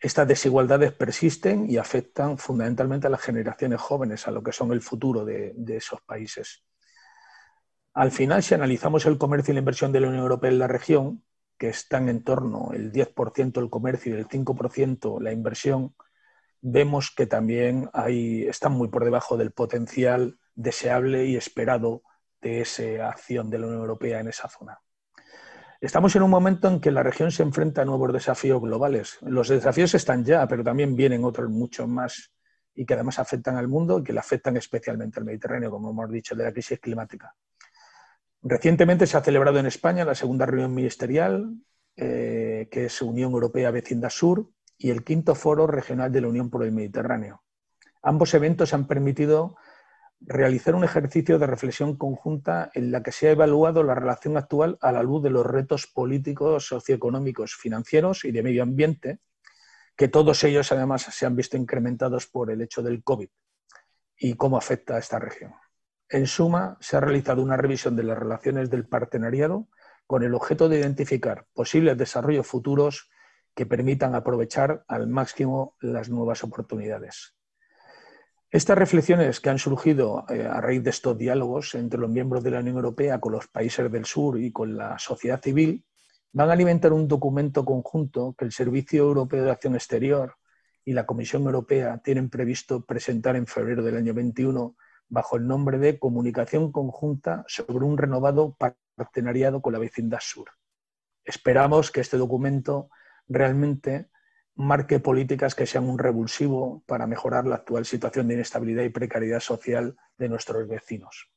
Estas 0.00 0.28
desigualdades 0.28 0.92
persisten 0.92 1.70
y 1.70 1.78
afectan 1.78 2.36
fundamentalmente 2.36 3.06
a 3.06 3.10
las 3.10 3.22
generaciones 3.22 3.80
jóvenes, 3.80 4.28
a 4.28 4.32
lo 4.32 4.42
que 4.42 4.52
son 4.52 4.72
el 4.72 4.82
futuro 4.82 5.24
de, 5.24 5.54
de 5.56 5.76
esos 5.78 6.02
países. 6.02 6.62
Al 7.94 8.10
final, 8.10 8.42
si 8.42 8.54
analizamos 8.54 9.04
el 9.06 9.18
comercio 9.18 9.52
y 9.52 9.54
la 9.54 9.60
inversión 9.60 9.92
de 9.92 10.00
la 10.00 10.08
Unión 10.08 10.22
Europea 10.22 10.50
en 10.50 10.58
la 10.58 10.66
región, 10.66 11.24
que 11.58 11.68
están 11.68 12.08
en 12.08 12.24
torno 12.24 12.70
el 12.72 12.90
10% 12.90 13.60
el 13.60 13.70
comercio 13.70 14.16
y 14.16 14.18
el 14.18 14.26
5% 14.26 15.20
la 15.20 15.32
inversión, 15.32 15.94
vemos 16.62 17.12
que 17.14 17.26
también 17.26 17.90
hay, 17.92 18.44
están 18.44 18.72
muy 18.72 18.88
por 18.88 19.04
debajo 19.04 19.36
del 19.36 19.52
potencial 19.52 20.38
deseable 20.54 21.26
y 21.26 21.36
esperado 21.36 22.02
de 22.40 22.62
esa 22.62 23.08
acción 23.08 23.50
de 23.50 23.58
la 23.58 23.66
Unión 23.66 23.82
Europea 23.82 24.20
en 24.20 24.28
esa 24.28 24.48
zona. 24.48 24.80
Estamos 25.80 26.14
en 26.16 26.22
un 26.22 26.30
momento 26.30 26.68
en 26.68 26.80
que 26.80 26.92
la 26.92 27.02
región 27.02 27.30
se 27.30 27.42
enfrenta 27.42 27.82
a 27.82 27.84
nuevos 27.84 28.12
desafíos 28.12 28.60
globales. 28.60 29.18
Los 29.22 29.48
desafíos 29.48 29.94
están 29.94 30.24
ya, 30.24 30.46
pero 30.46 30.62
también 30.62 30.94
vienen 30.94 31.24
otros 31.24 31.50
muchos 31.50 31.88
más 31.88 32.32
y 32.74 32.86
que 32.86 32.94
además 32.94 33.18
afectan 33.18 33.56
al 33.56 33.68
mundo 33.68 33.98
y 33.98 34.04
que 34.04 34.12
le 34.12 34.20
afectan 34.20 34.56
especialmente 34.56 35.18
al 35.18 35.26
Mediterráneo, 35.26 35.70
como 35.70 35.90
hemos 35.90 36.10
dicho, 36.10 36.34
de 36.34 36.44
la 36.44 36.52
crisis 36.52 36.78
climática. 36.78 37.34
Recientemente 38.42 39.06
se 39.06 39.16
ha 39.16 39.22
celebrado 39.22 39.58
en 39.58 39.66
España 39.66 40.04
la 40.04 40.16
segunda 40.16 40.46
reunión 40.46 40.74
ministerial, 40.74 41.54
eh, 41.96 42.68
que 42.70 42.86
es 42.86 43.00
Unión 43.00 43.32
Europea 43.32 43.70
Vecindad 43.70 44.10
Sur, 44.10 44.50
y 44.76 44.90
el 44.90 45.04
quinto 45.04 45.36
foro 45.36 45.68
regional 45.68 46.10
de 46.10 46.20
la 46.20 46.28
Unión 46.28 46.50
por 46.50 46.64
el 46.64 46.72
Mediterráneo. 46.72 47.44
Ambos 48.02 48.34
eventos 48.34 48.74
han 48.74 48.88
permitido 48.88 49.56
realizar 50.18 50.74
un 50.74 50.82
ejercicio 50.82 51.38
de 51.38 51.46
reflexión 51.46 51.96
conjunta 51.96 52.70
en 52.74 52.90
la 52.90 53.02
que 53.02 53.12
se 53.12 53.28
ha 53.28 53.32
evaluado 53.32 53.84
la 53.84 53.94
relación 53.94 54.36
actual 54.36 54.76
a 54.80 54.90
la 54.90 55.04
luz 55.04 55.22
de 55.22 55.30
los 55.30 55.46
retos 55.46 55.86
políticos, 55.86 56.66
socioeconómicos, 56.66 57.54
financieros 57.54 58.24
y 58.24 58.32
de 58.32 58.42
medio 58.42 58.64
ambiente, 58.64 59.20
que 59.96 60.08
todos 60.08 60.42
ellos 60.42 60.72
además 60.72 61.02
se 61.02 61.26
han 61.26 61.36
visto 61.36 61.56
incrementados 61.56 62.26
por 62.26 62.50
el 62.50 62.60
hecho 62.60 62.82
del 62.82 63.04
COVID 63.04 63.28
y 64.16 64.34
cómo 64.34 64.56
afecta 64.56 64.96
a 64.96 64.98
esta 64.98 65.18
región. 65.18 65.54
En 66.12 66.26
suma, 66.26 66.76
se 66.78 66.94
ha 66.94 67.00
realizado 67.00 67.40
una 67.40 67.56
revisión 67.56 67.96
de 67.96 68.02
las 68.02 68.18
relaciones 68.18 68.68
del 68.68 68.86
partenariado 68.86 69.68
con 70.06 70.22
el 70.22 70.34
objeto 70.34 70.68
de 70.68 70.78
identificar 70.78 71.46
posibles 71.54 71.96
desarrollos 71.96 72.46
futuros 72.46 73.08
que 73.54 73.64
permitan 73.64 74.14
aprovechar 74.14 74.84
al 74.88 75.08
máximo 75.08 75.74
las 75.80 76.10
nuevas 76.10 76.44
oportunidades. 76.44 77.34
Estas 78.50 78.76
reflexiones 78.76 79.40
que 79.40 79.48
han 79.48 79.58
surgido 79.58 80.26
eh, 80.28 80.46
a 80.46 80.60
raíz 80.60 80.84
de 80.84 80.90
estos 80.90 81.16
diálogos 81.16 81.74
entre 81.74 81.98
los 81.98 82.10
miembros 82.10 82.44
de 82.44 82.50
la 82.50 82.60
Unión 82.60 82.76
Europea 82.76 83.18
con 83.18 83.32
los 83.32 83.48
países 83.48 83.90
del 83.90 84.04
sur 84.04 84.38
y 84.38 84.52
con 84.52 84.76
la 84.76 84.98
sociedad 84.98 85.40
civil 85.40 85.82
van 86.34 86.50
a 86.50 86.52
alimentar 86.52 86.92
un 86.92 87.08
documento 87.08 87.64
conjunto 87.64 88.34
que 88.36 88.44
el 88.44 88.52
Servicio 88.52 89.04
Europeo 89.04 89.44
de 89.44 89.50
Acción 89.50 89.76
Exterior 89.76 90.34
y 90.84 90.92
la 90.92 91.06
Comisión 91.06 91.44
Europea 91.44 92.02
tienen 92.04 92.28
previsto 92.28 92.84
presentar 92.84 93.34
en 93.34 93.46
febrero 93.46 93.82
del 93.82 93.96
año 93.96 94.12
21 94.12 94.76
bajo 95.12 95.36
el 95.36 95.46
nombre 95.46 95.78
de 95.78 95.98
Comunicación 95.98 96.72
Conjunta 96.72 97.44
sobre 97.46 97.84
un 97.84 97.98
renovado 97.98 98.56
partenariado 98.96 99.60
con 99.60 99.74
la 99.74 99.78
vecindad 99.78 100.20
sur. 100.22 100.48
Esperamos 101.22 101.90
que 101.90 102.00
este 102.00 102.16
documento 102.16 102.88
realmente 103.28 104.08
marque 104.54 105.00
políticas 105.00 105.54
que 105.54 105.66
sean 105.66 105.84
un 105.84 105.98
revulsivo 105.98 106.82
para 106.86 107.06
mejorar 107.06 107.46
la 107.46 107.56
actual 107.56 107.84
situación 107.84 108.26
de 108.26 108.34
inestabilidad 108.34 108.84
y 108.84 108.88
precariedad 108.88 109.40
social 109.40 109.96
de 110.16 110.30
nuestros 110.30 110.66
vecinos. 110.66 111.30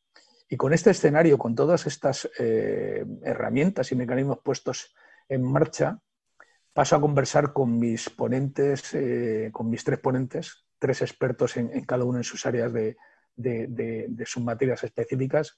Y 0.48 0.56
con 0.56 0.72
este 0.72 0.92
escenario, 0.92 1.38
con 1.38 1.54
todas 1.54 1.86
estas 1.86 2.30
eh, 2.40 3.06
herramientas 3.24 3.92
y 3.92 3.96
mecanismos 3.98 4.40
puestos 4.42 4.96
en 5.28 5.44
marcha, 5.44 6.00
paso 6.72 6.96
a 6.96 7.02
conversar 7.02 7.52
con 7.52 7.78
mis 7.78 8.10
ponentes, 8.10 8.94
eh, 8.94 9.50
con 9.52 9.70
mis 9.70 9.84
tres 9.84 10.00
ponentes, 10.00 10.66
tres 10.80 11.02
expertos 11.02 11.58
en, 11.58 11.84
cada 11.84 12.06
uno 12.06 12.20
en 12.20 12.24
sus 12.24 12.46
áreas 12.46 12.72
de, 12.72 12.96
sus 14.26 14.44
materias 14.44 14.84
específicas. 14.84 15.58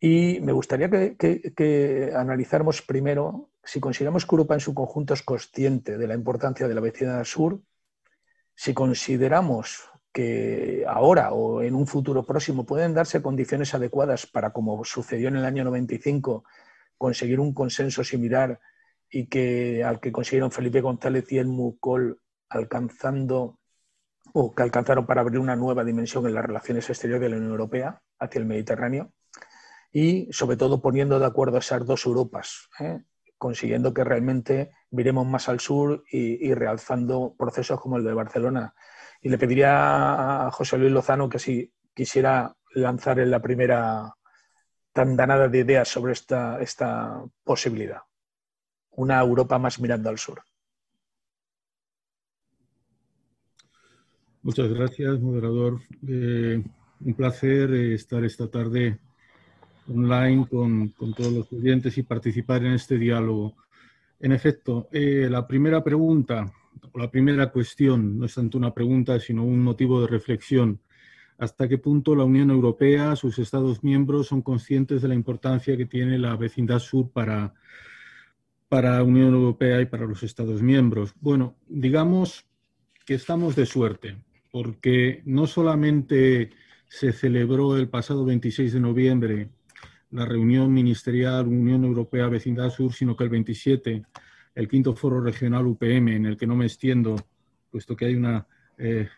Y 0.00 0.40
me 0.40 0.52
gustaría 0.52 0.88
que, 0.88 1.16
que 1.16 2.12
analizáramos 2.14 2.82
primero 2.82 3.50
si 3.64 3.80
consideramos 3.80 4.24
que 4.24 4.34
Europa 4.34 4.54
en 4.54 4.60
su 4.60 4.72
conjunto 4.72 5.12
es 5.12 5.22
consciente 5.22 5.98
de 5.98 6.06
la 6.06 6.14
importancia 6.14 6.68
de 6.68 6.74
la 6.74 6.80
vecindad 6.80 7.24
sur, 7.24 7.60
si 8.54 8.72
consideramos 8.72 9.90
que 10.12 10.84
ahora 10.88 11.32
o 11.32 11.62
en 11.62 11.74
un 11.74 11.86
futuro 11.86 12.24
próximo 12.24 12.64
pueden 12.64 12.94
darse 12.94 13.20
condiciones 13.20 13.74
adecuadas 13.74 14.26
para, 14.26 14.52
como 14.52 14.82
sucedió 14.84 15.28
en 15.28 15.36
el 15.36 15.44
año 15.44 15.64
95, 15.64 16.44
conseguir 16.96 17.40
un 17.40 17.52
consenso 17.52 18.02
similar 18.02 18.58
y 19.10 19.26
que 19.26 19.84
al 19.84 20.00
que 20.00 20.12
consiguieron 20.12 20.50
Felipe 20.50 20.80
González 20.80 21.30
y 21.30 21.38
el 21.38 21.46
Mucol 21.46 22.20
alcanzando 22.48 23.57
o 24.32 24.54
que 24.54 24.62
alcanzaron 24.62 25.06
para 25.06 25.20
abrir 25.20 25.38
una 25.38 25.56
nueva 25.56 25.84
dimensión 25.84 26.26
en 26.26 26.34
las 26.34 26.44
relaciones 26.44 26.88
exteriores 26.88 27.22
de 27.22 27.28
la 27.30 27.36
Unión 27.36 27.52
Europea 27.52 28.00
hacia 28.18 28.38
el 28.38 28.46
Mediterráneo 28.46 29.12
y 29.92 30.28
sobre 30.32 30.56
todo 30.56 30.82
poniendo 30.82 31.18
de 31.18 31.26
acuerdo 31.26 31.58
esas 31.58 31.84
dos 31.86 32.04
Europas, 32.06 32.68
¿eh? 32.80 33.02
consiguiendo 33.38 33.94
que 33.94 34.04
realmente 34.04 34.72
miremos 34.90 35.26
más 35.26 35.48
al 35.48 35.60
sur 35.60 36.04
y, 36.10 36.52
realzando 36.54 37.34
procesos 37.38 37.80
como 37.80 37.96
el 37.96 38.04
de 38.04 38.12
Barcelona. 38.12 38.74
Y 39.20 39.28
le 39.28 39.38
pediría 39.38 40.46
a 40.46 40.50
José 40.50 40.76
Luis 40.76 40.92
Lozano 40.92 41.28
que 41.28 41.38
si 41.38 41.72
quisiera 41.94 42.54
lanzar 42.74 43.20
en 43.20 43.30
la 43.30 43.40
primera 43.40 44.12
tandanada 44.92 45.48
de 45.48 45.58
ideas 45.58 45.88
sobre 45.88 46.12
esta, 46.12 46.60
esta 46.60 47.22
posibilidad. 47.44 48.02
Una 48.90 49.20
Europa 49.20 49.58
más 49.58 49.78
mirando 49.78 50.10
al 50.10 50.18
sur. 50.18 50.42
Muchas 54.48 54.70
gracias, 54.70 55.20
moderador. 55.20 55.78
Eh, 56.08 56.64
un 57.04 57.12
placer 57.12 57.70
eh, 57.70 57.92
estar 57.92 58.24
esta 58.24 58.50
tarde 58.50 58.98
online 59.86 60.46
con, 60.48 60.94
todos 60.96 61.30
los 61.34 61.44
estudiantes 61.44 61.98
y 61.98 62.02
participar 62.02 62.64
en 62.64 62.72
este 62.72 62.96
diálogo. 62.96 63.56
En 64.18 64.32
efecto, 64.32 64.88
eh, 64.90 65.28
la 65.30 65.46
primera 65.46 65.84
pregunta, 65.84 66.50
o 66.90 66.98
la 66.98 67.10
primera 67.10 67.52
cuestión, 67.52 68.18
no 68.18 68.24
es 68.24 68.36
tanto 68.36 68.56
una 68.56 68.72
pregunta, 68.72 69.20
sino 69.20 69.44
un 69.44 69.62
motivo 69.62 70.00
de 70.00 70.06
reflexión. 70.06 70.80
¿Hasta 71.36 71.68
qué 71.68 71.76
punto 71.76 72.16
la 72.16 72.24
Unión 72.24 72.48
Europea, 72.50 73.16
sus 73.16 73.38
Estados 73.38 73.84
miembros, 73.84 74.28
son 74.28 74.40
conscientes 74.40 75.02
de 75.02 75.08
la 75.08 75.14
importancia 75.14 75.76
que 75.76 75.84
tiene 75.84 76.18
la 76.18 76.36
vecindad 76.36 76.78
sur 76.78 77.10
para, 77.10 77.52
para 78.70 78.96
la 78.96 79.02
Unión 79.02 79.34
Europea 79.34 79.82
y 79.82 79.84
para 79.84 80.06
los 80.06 80.22
Estados 80.22 80.62
miembros? 80.62 81.12
Bueno, 81.20 81.54
digamos 81.68 82.46
que 83.04 83.12
estamos 83.12 83.54
de 83.54 83.66
suerte, 83.66 84.16
porque 84.50 85.22
no 85.24 85.46
solamente 85.46 86.50
se 86.88 87.12
celebró 87.12 87.76
el 87.76 87.88
pasado 87.88 88.24
26 88.24 88.72
de 88.72 88.80
noviembre 88.80 89.50
la 90.10 90.24
reunión 90.24 90.72
ministerial 90.72 91.46
Unión 91.46 91.84
Europea 91.84 92.28
Vecindad 92.28 92.70
Sur, 92.70 92.92
sino 92.92 93.16
que 93.16 93.24
el 93.24 93.30
27, 93.30 94.04
el 94.54 94.68
quinto 94.68 94.94
foro 94.94 95.20
regional 95.20 95.66
UPM, 95.66 96.16
en 96.16 96.26
el 96.26 96.36
que 96.36 96.46
no 96.46 96.56
me 96.56 96.64
extiendo, 96.64 97.16
puesto 97.70 97.94
que 97.94 98.06
hay 98.06 98.14
una 98.14 98.46
eh, 98.78 99.08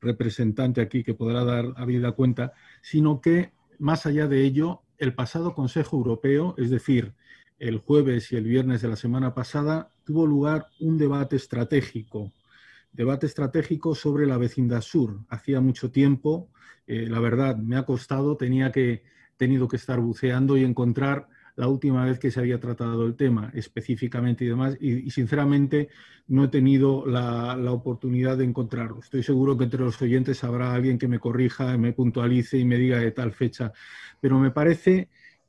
representante 0.00 0.80
aquí 0.80 1.02
que 1.02 1.14
podrá 1.14 1.44
dar 1.44 1.74
a 1.76 2.12
cuenta, 2.12 2.52
sino 2.80 3.20
que 3.20 3.52
más 3.78 4.06
allá 4.06 4.28
de 4.28 4.42
ello, 4.44 4.82
el 4.98 5.14
pasado 5.14 5.54
Consejo 5.54 5.96
Europeo, 5.96 6.54
es 6.58 6.70
decir, 6.70 7.14
el 7.58 7.78
jueves 7.78 8.32
y 8.32 8.36
el 8.36 8.44
viernes 8.44 8.80
de 8.80 8.88
la 8.88 8.96
semana 8.96 9.34
pasada, 9.34 9.90
tuvo 10.04 10.26
lugar 10.26 10.68
un 10.80 10.96
debate 10.96 11.36
estratégico, 11.36 12.32
debate 12.92 13.26
estratégico 13.26 13.94
sobre 13.94 14.26
la 14.26 14.38
vecindad 14.38 14.80
sur. 14.80 15.20
Hacía 15.28 15.60
mucho 15.60 15.90
tiempo, 15.90 16.48
eh, 16.86 17.06
la 17.08 17.20
verdad, 17.20 17.56
me 17.56 17.76
ha 17.76 17.84
costado, 17.84 18.36
tenía 18.36 18.72
que 18.72 19.02
tenido 19.36 19.68
que 19.68 19.76
estar 19.76 20.00
buceando 20.00 20.56
y 20.56 20.64
encontrar 20.64 21.28
la 21.56 21.68
última 21.68 22.04
vez 22.04 22.18
que 22.18 22.30
se 22.30 22.40
había 22.40 22.60
tratado 22.60 23.06
el 23.06 23.16
tema 23.16 23.50
específicamente 23.54 24.44
y 24.44 24.48
demás, 24.48 24.76
y, 24.80 25.10
sinceramente 25.10 25.88
no 26.26 26.44
he 26.44 26.48
tenido 26.48 27.04
la, 27.06 27.54
oportunidad 27.72 28.38
de 28.38 28.44
encontrarlo. 28.44 29.00
Estoy 29.00 29.22
seguro 29.22 29.56
que 29.56 29.64
entre 29.64 29.80
los 29.80 30.00
oyentes 30.00 30.42
habrá 30.44 30.72
alguien 30.74 30.98
que 30.98 31.08
me 31.08 31.18
corrija, 31.18 31.76
me 31.76 31.92
puntualice 31.92 32.58
y 32.58 32.64
me 32.64 32.76
diga 32.76 32.98
de 32.98 33.10
tal 33.10 33.32
fecha, 33.32 33.72
pero 34.20 34.38
me 34.38 34.50
parece 34.50 35.08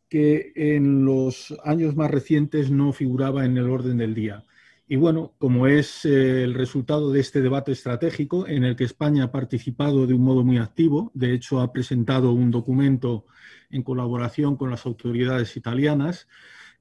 que 0.09 0.51
en 0.55 1.05
los 1.05 1.55
años 1.63 1.95
más 1.95 2.11
recientes 2.11 2.69
no 2.71 2.91
figuraba 2.91 3.45
en 3.45 3.57
el 3.57 3.69
orden 3.69 3.97
del 3.97 4.13
día. 4.13 4.45
Y 4.91 4.97
bueno, 4.97 5.31
como 5.37 5.67
es 5.67 6.03
eh, 6.03 6.43
el 6.43 6.53
resultado 6.53 7.13
de 7.13 7.21
este 7.21 7.41
debate 7.41 7.71
estratégico 7.71 8.45
en 8.45 8.65
el 8.65 8.75
que 8.75 8.83
España 8.83 9.23
ha 9.23 9.31
participado 9.31 10.05
de 10.05 10.13
un 10.13 10.21
modo 10.21 10.43
muy 10.43 10.57
activo, 10.57 11.11
de 11.13 11.33
hecho 11.33 11.61
ha 11.61 11.71
presentado 11.71 12.33
un 12.33 12.51
documento 12.51 13.25
en 13.69 13.83
colaboración 13.83 14.57
con 14.57 14.69
las 14.69 14.85
autoridades 14.85 15.55
italianas, 15.55 16.27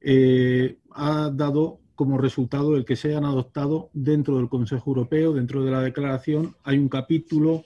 eh, 0.01 0.79
ha 0.91 1.31
dado 1.33 1.79
como 1.95 2.19
resultado 2.19 2.75
el 2.75 2.85
que 2.85 2.97
se 2.97 3.11
hayan 3.11 3.27
adoptado 3.27 3.91
dentro 3.93 4.39
del 4.39 4.49
Consejo 4.49 4.91
Europeo, 4.91 5.33
dentro 5.33 5.63
de 5.63 5.71
la 5.71 5.81
declaración, 5.81 6.57
hay 6.65 6.79
un 6.79 6.89
capítulo 6.89 7.63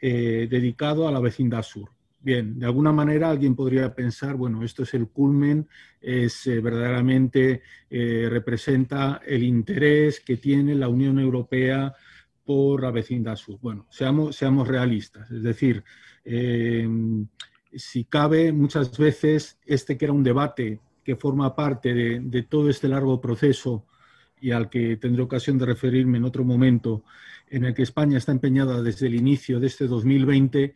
eh, 0.00 0.48
dedicado 0.50 1.06
a 1.06 1.12
la 1.12 1.20
vecindad 1.20 1.64
sur. 1.64 1.90
Bien, 2.22 2.58
de 2.58 2.66
alguna 2.66 2.92
manera 2.92 3.30
alguien 3.30 3.56
podría 3.56 3.94
pensar, 3.94 4.36
bueno, 4.36 4.62
esto 4.62 4.84
es 4.84 4.94
el 4.94 5.08
culmen, 5.08 5.68
es 6.00 6.46
eh, 6.46 6.60
verdaderamente 6.60 7.62
representa 7.90 9.20
el 9.26 9.42
interés 9.42 10.20
que 10.20 10.36
tiene 10.36 10.74
la 10.74 10.88
Unión 10.88 11.18
Europea 11.18 11.92
por 12.44 12.82
la 12.82 12.90
vecindad 12.90 13.36
sur. 13.36 13.58
Bueno, 13.60 13.86
seamos, 13.90 14.36
seamos 14.36 14.66
realistas, 14.66 15.30
es 15.30 15.42
decir, 15.42 15.84
si 17.74 18.04
cabe, 18.04 18.52
muchas 18.52 18.96
veces 18.96 19.58
este 19.66 19.96
que 19.96 20.04
era 20.04 20.14
un 20.14 20.22
debate 20.22 20.80
que 21.04 21.16
forma 21.16 21.54
parte 21.54 21.94
de, 21.94 22.42
todo 22.42 22.68
este 22.68 22.88
largo 22.88 23.20
proceso 23.20 23.86
y 24.42 24.50
al 24.50 24.68
que 24.68 24.96
tendré 24.96 25.22
ocasión 25.22 25.56
de 25.56 25.66
referirme 25.66 26.18
en 26.18 26.24
otro 26.24 26.44
momento, 26.44 27.04
en 27.48 27.64
el 27.64 27.74
que 27.74 27.82
España 27.82 28.18
está 28.18 28.32
empeñada 28.32 28.82
desde 28.82 29.06
el 29.06 29.14
inicio 29.14 29.60
de 29.60 29.68
este 29.68 29.86
2020, 29.86 30.74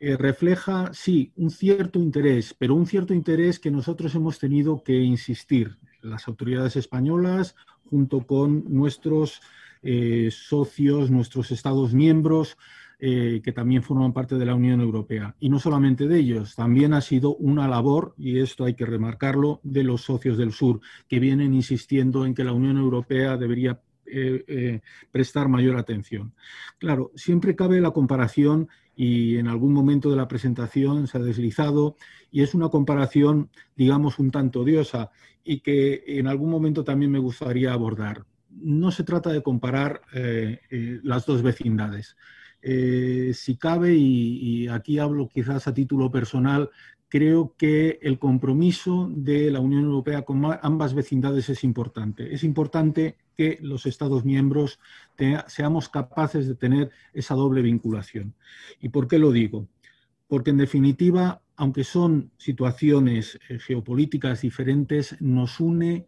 eh, 0.00 0.16
refleja, 0.16 0.90
sí, 0.92 1.32
un 1.34 1.50
cierto 1.50 1.98
interés, 1.98 2.54
pero 2.56 2.76
un 2.76 2.86
cierto 2.86 3.12
interés 3.12 3.58
que 3.58 3.72
nosotros 3.72 4.14
hemos 4.14 4.38
tenido 4.38 4.84
que 4.84 4.94
insistir, 4.94 5.76
las 6.00 6.28
autoridades 6.28 6.76
españolas, 6.76 7.56
junto 7.90 8.24
con 8.24 8.62
nuestros 8.72 9.40
eh, 9.82 10.28
socios, 10.30 11.10
nuestros 11.10 11.50
Estados 11.50 11.92
miembros, 11.94 12.56
eh, 13.00 13.42
que 13.44 13.52
también 13.52 13.84
forman 13.84 14.12
parte 14.12 14.34
de 14.34 14.44
la 14.44 14.56
Unión 14.56 14.80
Europea. 14.80 15.36
Y 15.38 15.50
no 15.50 15.60
solamente 15.60 16.08
de 16.08 16.18
ellos, 16.18 16.56
también 16.56 16.92
ha 16.94 17.00
sido 17.00 17.36
una 17.36 17.68
labor, 17.68 18.12
y 18.18 18.40
esto 18.40 18.64
hay 18.64 18.74
que 18.74 18.86
remarcarlo, 18.86 19.60
de 19.62 19.84
los 19.84 20.02
socios 20.02 20.36
del 20.36 20.50
sur, 20.50 20.80
que 21.06 21.20
vienen 21.20 21.54
insistiendo 21.54 22.26
en 22.26 22.34
que 22.34 22.42
la 22.42 22.52
Unión 22.52 22.76
Europea 22.76 23.36
debería 23.36 23.80
eh, 24.04 24.44
eh, 24.48 24.80
prestar 25.12 25.48
mayor 25.48 25.76
atención. 25.76 26.34
Claro, 26.78 27.12
siempre 27.14 27.54
cabe 27.54 27.80
la 27.80 27.92
comparación 27.92 28.68
y 28.96 29.36
en 29.36 29.46
algún 29.46 29.72
momento 29.72 30.10
de 30.10 30.16
la 30.16 30.26
presentación 30.26 31.06
se 31.06 31.18
ha 31.18 31.22
deslizado 31.22 31.96
y 32.32 32.42
es 32.42 32.52
una 32.52 32.68
comparación, 32.68 33.48
digamos, 33.76 34.18
un 34.18 34.32
tanto 34.32 34.62
odiosa 34.62 35.12
y 35.44 35.60
que 35.60 36.02
en 36.04 36.26
algún 36.26 36.50
momento 36.50 36.82
también 36.82 37.12
me 37.12 37.20
gustaría 37.20 37.72
abordar. 37.72 38.24
No 38.50 38.90
se 38.90 39.04
trata 39.04 39.30
de 39.30 39.40
comparar 39.40 40.00
las 41.04 41.26
dos 41.26 41.42
vecindades 41.42 42.16
Eh, 42.62 43.32
si 43.34 43.56
cabe, 43.56 43.94
y, 43.94 44.68
aquí 44.68 44.98
hablo 44.98 45.28
quizás 45.28 45.68
a 45.68 45.74
título 45.74 46.10
personal, 46.10 46.70
creo 47.08 47.54
que 47.56 47.98
el 48.02 48.18
compromiso 48.18 49.10
de 49.14 49.50
la 49.50 49.60
Unión 49.60 49.84
Europea 49.84 50.22
con 50.22 50.42
ambas 50.62 50.94
vecindades 50.94 51.48
es 51.48 51.64
importante. 51.64 52.34
Es 52.34 52.44
importante 52.44 53.16
que 53.36 53.58
los 53.62 53.86
Estados 53.86 54.24
miembros 54.24 54.78
seamos 55.46 55.88
capaces 55.88 56.48
de 56.48 56.54
tener 56.54 56.90
esa 57.14 57.34
doble 57.34 57.62
vinculación. 57.62 58.34
¿Y 58.80 58.90
por 58.90 59.08
qué 59.08 59.18
lo 59.18 59.32
digo? 59.32 59.68
Porque 60.26 60.50
en 60.50 60.58
definitiva, 60.58 61.40
aunque 61.56 61.84
son 61.84 62.30
situaciones 62.36 63.38
eh, 63.48 63.58
geopolíticas 63.58 64.42
diferentes, 64.42 65.16
nos 65.20 65.60
une 65.60 66.06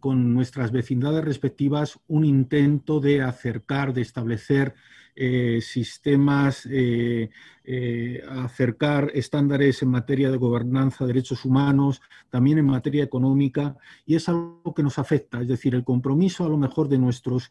con 0.00 0.32
nuestras 0.32 0.70
vecindades 0.70 1.24
respectivas 1.24 1.98
un 2.08 2.24
intento 2.24 3.00
de 3.00 3.22
acercar, 3.22 3.92
de 3.92 4.02
establecer 4.02 4.74
eh, 5.20 5.60
sistemas, 5.62 6.64
eh, 6.70 7.28
eh, 7.64 8.22
acercar 8.28 9.10
estándares 9.14 9.82
en 9.82 9.90
materia 9.90 10.30
de 10.30 10.36
gobernanza, 10.36 11.06
derechos 11.06 11.44
humanos, 11.44 12.00
también 12.30 12.58
en 12.58 12.66
materia 12.66 13.02
económica, 13.02 13.76
y 14.06 14.14
es 14.14 14.28
algo 14.28 14.72
que 14.76 14.84
nos 14.84 14.96
afecta, 14.96 15.40
es 15.40 15.48
decir, 15.48 15.74
el 15.74 15.82
compromiso 15.82 16.44
a 16.44 16.48
lo 16.48 16.56
mejor 16.56 16.88
de 16.88 16.98
nuestros 16.98 17.50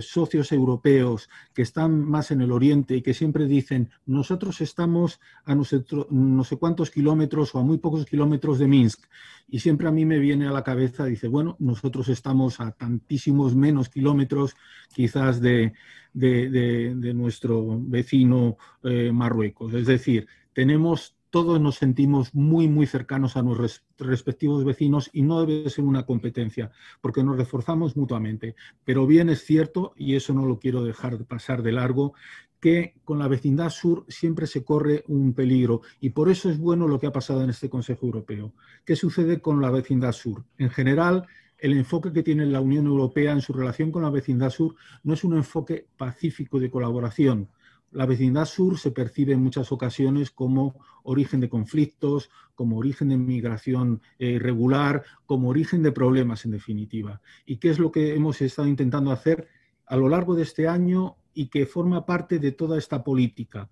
socios 0.00 0.52
europeos 0.52 1.28
que 1.52 1.62
están 1.62 2.04
más 2.04 2.30
en 2.30 2.42
el 2.42 2.52
oriente 2.52 2.96
y 2.96 3.02
que 3.02 3.14
siempre 3.14 3.46
dicen, 3.46 3.90
nosotros 4.06 4.60
estamos 4.60 5.20
a 5.44 5.54
no 5.54 5.64
no 6.10 6.44
sé 6.44 6.56
cuántos 6.56 6.90
kilómetros 6.90 7.54
o 7.54 7.58
a 7.58 7.64
muy 7.64 7.78
pocos 7.78 8.06
kilómetros 8.06 8.58
de 8.58 8.68
Minsk, 8.68 9.04
y 9.48 9.58
siempre 9.60 9.88
a 9.88 9.92
mí 9.92 10.04
me 10.04 10.18
viene 10.18 10.46
a 10.46 10.52
la 10.52 10.62
cabeza, 10.62 11.06
dice, 11.06 11.26
bueno, 11.26 11.56
nosotros 11.58 12.08
estamos 12.08 12.60
a 12.60 12.70
tantísimos 12.70 13.56
menos 13.56 13.88
kilómetros 13.88 14.54
quizás 14.92 15.40
de, 15.40 15.72
de, 16.12 17.12
nuestro 17.14 17.80
vecino 17.80 18.56
eh, 18.82 19.12
Marruecos. 19.12 19.74
Es 19.74 19.86
decir, 19.86 20.26
tenemos, 20.52 21.16
todos 21.30 21.60
nos 21.60 21.76
sentimos 21.76 22.34
muy, 22.34 22.68
muy 22.68 22.86
cercanos 22.86 23.36
a 23.36 23.42
nuestros 23.42 23.84
respectivos 23.98 24.64
vecinos 24.64 25.10
y 25.12 25.22
no 25.22 25.44
debe 25.44 25.68
ser 25.70 25.84
una 25.84 26.06
competencia, 26.06 26.70
porque 27.00 27.22
nos 27.22 27.36
reforzamos 27.36 27.96
mutuamente. 27.96 28.54
Pero 28.84 29.06
bien 29.06 29.28
es 29.28 29.44
cierto, 29.44 29.92
y 29.96 30.16
eso 30.16 30.32
no 30.32 30.46
lo 30.46 30.58
quiero 30.58 30.82
dejar 30.84 31.24
pasar 31.24 31.62
de 31.62 31.72
largo, 31.72 32.14
que 32.60 32.94
con 33.04 33.18
la 33.18 33.28
vecindad 33.28 33.70
sur 33.70 34.04
siempre 34.08 34.46
se 34.46 34.64
corre 34.64 35.04
un 35.06 35.32
peligro 35.32 35.82
y 36.00 36.10
por 36.10 36.28
eso 36.28 36.50
es 36.50 36.58
bueno 36.58 36.88
lo 36.88 36.98
que 36.98 37.06
ha 37.06 37.12
pasado 37.12 37.42
en 37.42 37.50
este 37.50 37.70
Consejo 37.70 38.06
Europeo. 38.06 38.52
¿Qué 38.84 38.96
sucede 38.96 39.40
con 39.40 39.60
la 39.60 39.70
vecindad 39.70 40.12
sur? 40.12 40.44
En 40.58 40.70
general, 40.70 41.26
el 41.58 41.72
enfoque 41.72 42.12
que 42.12 42.22
tiene 42.22 42.46
la 42.46 42.60
Unión 42.60 42.86
Europea 42.86 43.32
en 43.32 43.40
su 43.40 43.52
relación 43.52 43.90
con 43.90 44.02
la 44.02 44.10
vecindad 44.10 44.50
sur 44.50 44.76
no 45.02 45.14
es 45.14 45.24
un 45.24 45.36
enfoque 45.36 45.86
pacífico 45.96 46.60
de 46.60 46.70
colaboración. 46.70 47.48
La 47.90 48.06
vecindad 48.06 48.44
sur 48.44 48.78
se 48.78 48.90
percibe 48.90 49.32
en 49.32 49.42
muchas 49.42 49.72
ocasiones 49.72 50.30
como 50.30 50.78
origen 51.02 51.40
de 51.40 51.48
conflictos, 51.48 52.30
como 52.54 52.76
origen 52.76 53.08
de 53.08 53.16
migración 53.16 54.02
eh, 54.18 54.32
irregular, 54.32 55.04
como 55.26 55.48
origen 55.48 55.82
de 55.82 55.92
problemas 55.92 56.44
en 56.44 56.50
definitiva. 56.52 57.20
¿Y 57.46 57.56
qué 57.56 57.70
es 57.70 57.78
lo 57.78 57.90
que 57.90 58.14
hemos 58.14 58.40
estado 58.42 58.68
intentando 58.68 59.10
hacer 59.10 59.48
a 59.86 59.96
lo 59.96 60.08
largo 60.08 60.34
de 60.34 60.42
este 60.42 60.68
año 60.68 61.16
y 61.32 61.48
que 61.48 61.66
forma 61.66 62.04
parte 62.04 62.38
de 62.38 62.52
toda 62.52 62.76
esta 62.76 63.02
política? 63.02 63.70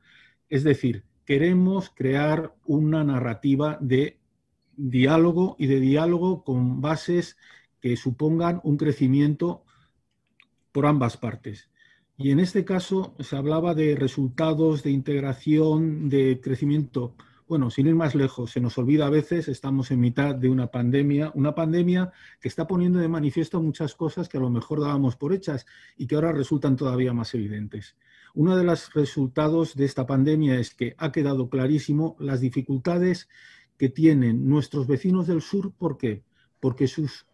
Es 0.49 0.65
decir, 0.65 1.05
queremos 1.27 1.91
crear 1.95 2.55
una 2.65 3.05
narrativa 3.05 3.77
de 3.81 4.19
diálogo 4.77 5.57
y 5.59 5.67
de 5.67 5.81
diálogo 5.81 6.43
con 6.43 6.81
bases 6.81 7.37
que 7.87 7.97
supongan 7.97 8.61
un 8.65 8.77
crecimiento 8.77 9.63
por 10.73 10.87
ambas 10.87 11.17
partes. 11.17 11.71
Y 12.17 12.33
en 12.33 12.41
este 12.41 12.65
caso 12.65 13.15
se 13.21 13.37
hablaba 13.37 13.77
de 13.77 13.95
resultados 13.95 14.83
de 14.83 14.91
integración, 14.91 16.09
de 16.09 16.41
crecimiento. 16.41 17.15
Bueno, 17.47 17.71
sin 17.71 17.87
ir 17.87 17.95
más 17.95 18.17
lejos, 18.17 18.51
se 18.51 18.61
nos 18.61 18.77
olvida 18.77 19.07
a 19.07 19.11
veces, 19.11 19.47
estamos 19.47 19.93
en 19.93 20.01
mitad 20.01 20.35
de 20.35 20.49
una 20.49 20.67
pandemia, 20.67 21.31
una 21.37 21.55
pandemia 21.55 22.11
que 22.41 22.49
está 22.49 22.67
poniendo 22.67 22.99
de 22.99 23.07
manifiesto 23.07 23.63
muchas 23.63 23.95
cosas 23.95 24.29
que 24.29 24.39
a 24.39 24.41
lo 24.41 24.51
mejor 24.51 24.81
dábamos 24.81 25.15
por 25.15 25.33
hechas 25.33 25.65
y 25.97 26.09
que 26.09 26.17
ahora 26.17 26.33
resultan 26.33 26.75
todavía 26.75 27.13
más 27.13 27.33
evidentes. 27.35 27.97
Uno 28.35 28.57
de 28.57 28.65
los 28.65 28.93
resultados 28.95 29.77
de 29.77 29.85
esta 29.85 30.09
pandemia 30.09 30.59
es 30.59 30.75
que 30.75 30.97
ha 30.99 31.13
quedado 31.13 31.49
clarísimo 31.49 32.17
las 32.19 32.41
dificultades 32.41 33.29
que 33.79 33.91
tienen 33.91 34.49
nuestros 34.49 34.89
vecinos 34.89 35.29
del 35.29 35.41
sur. 35.41 35.71
¿Por 35.71 35.97
qué? 35.99 36.25
Porque 36.59 36.89
sus 36.89 37.27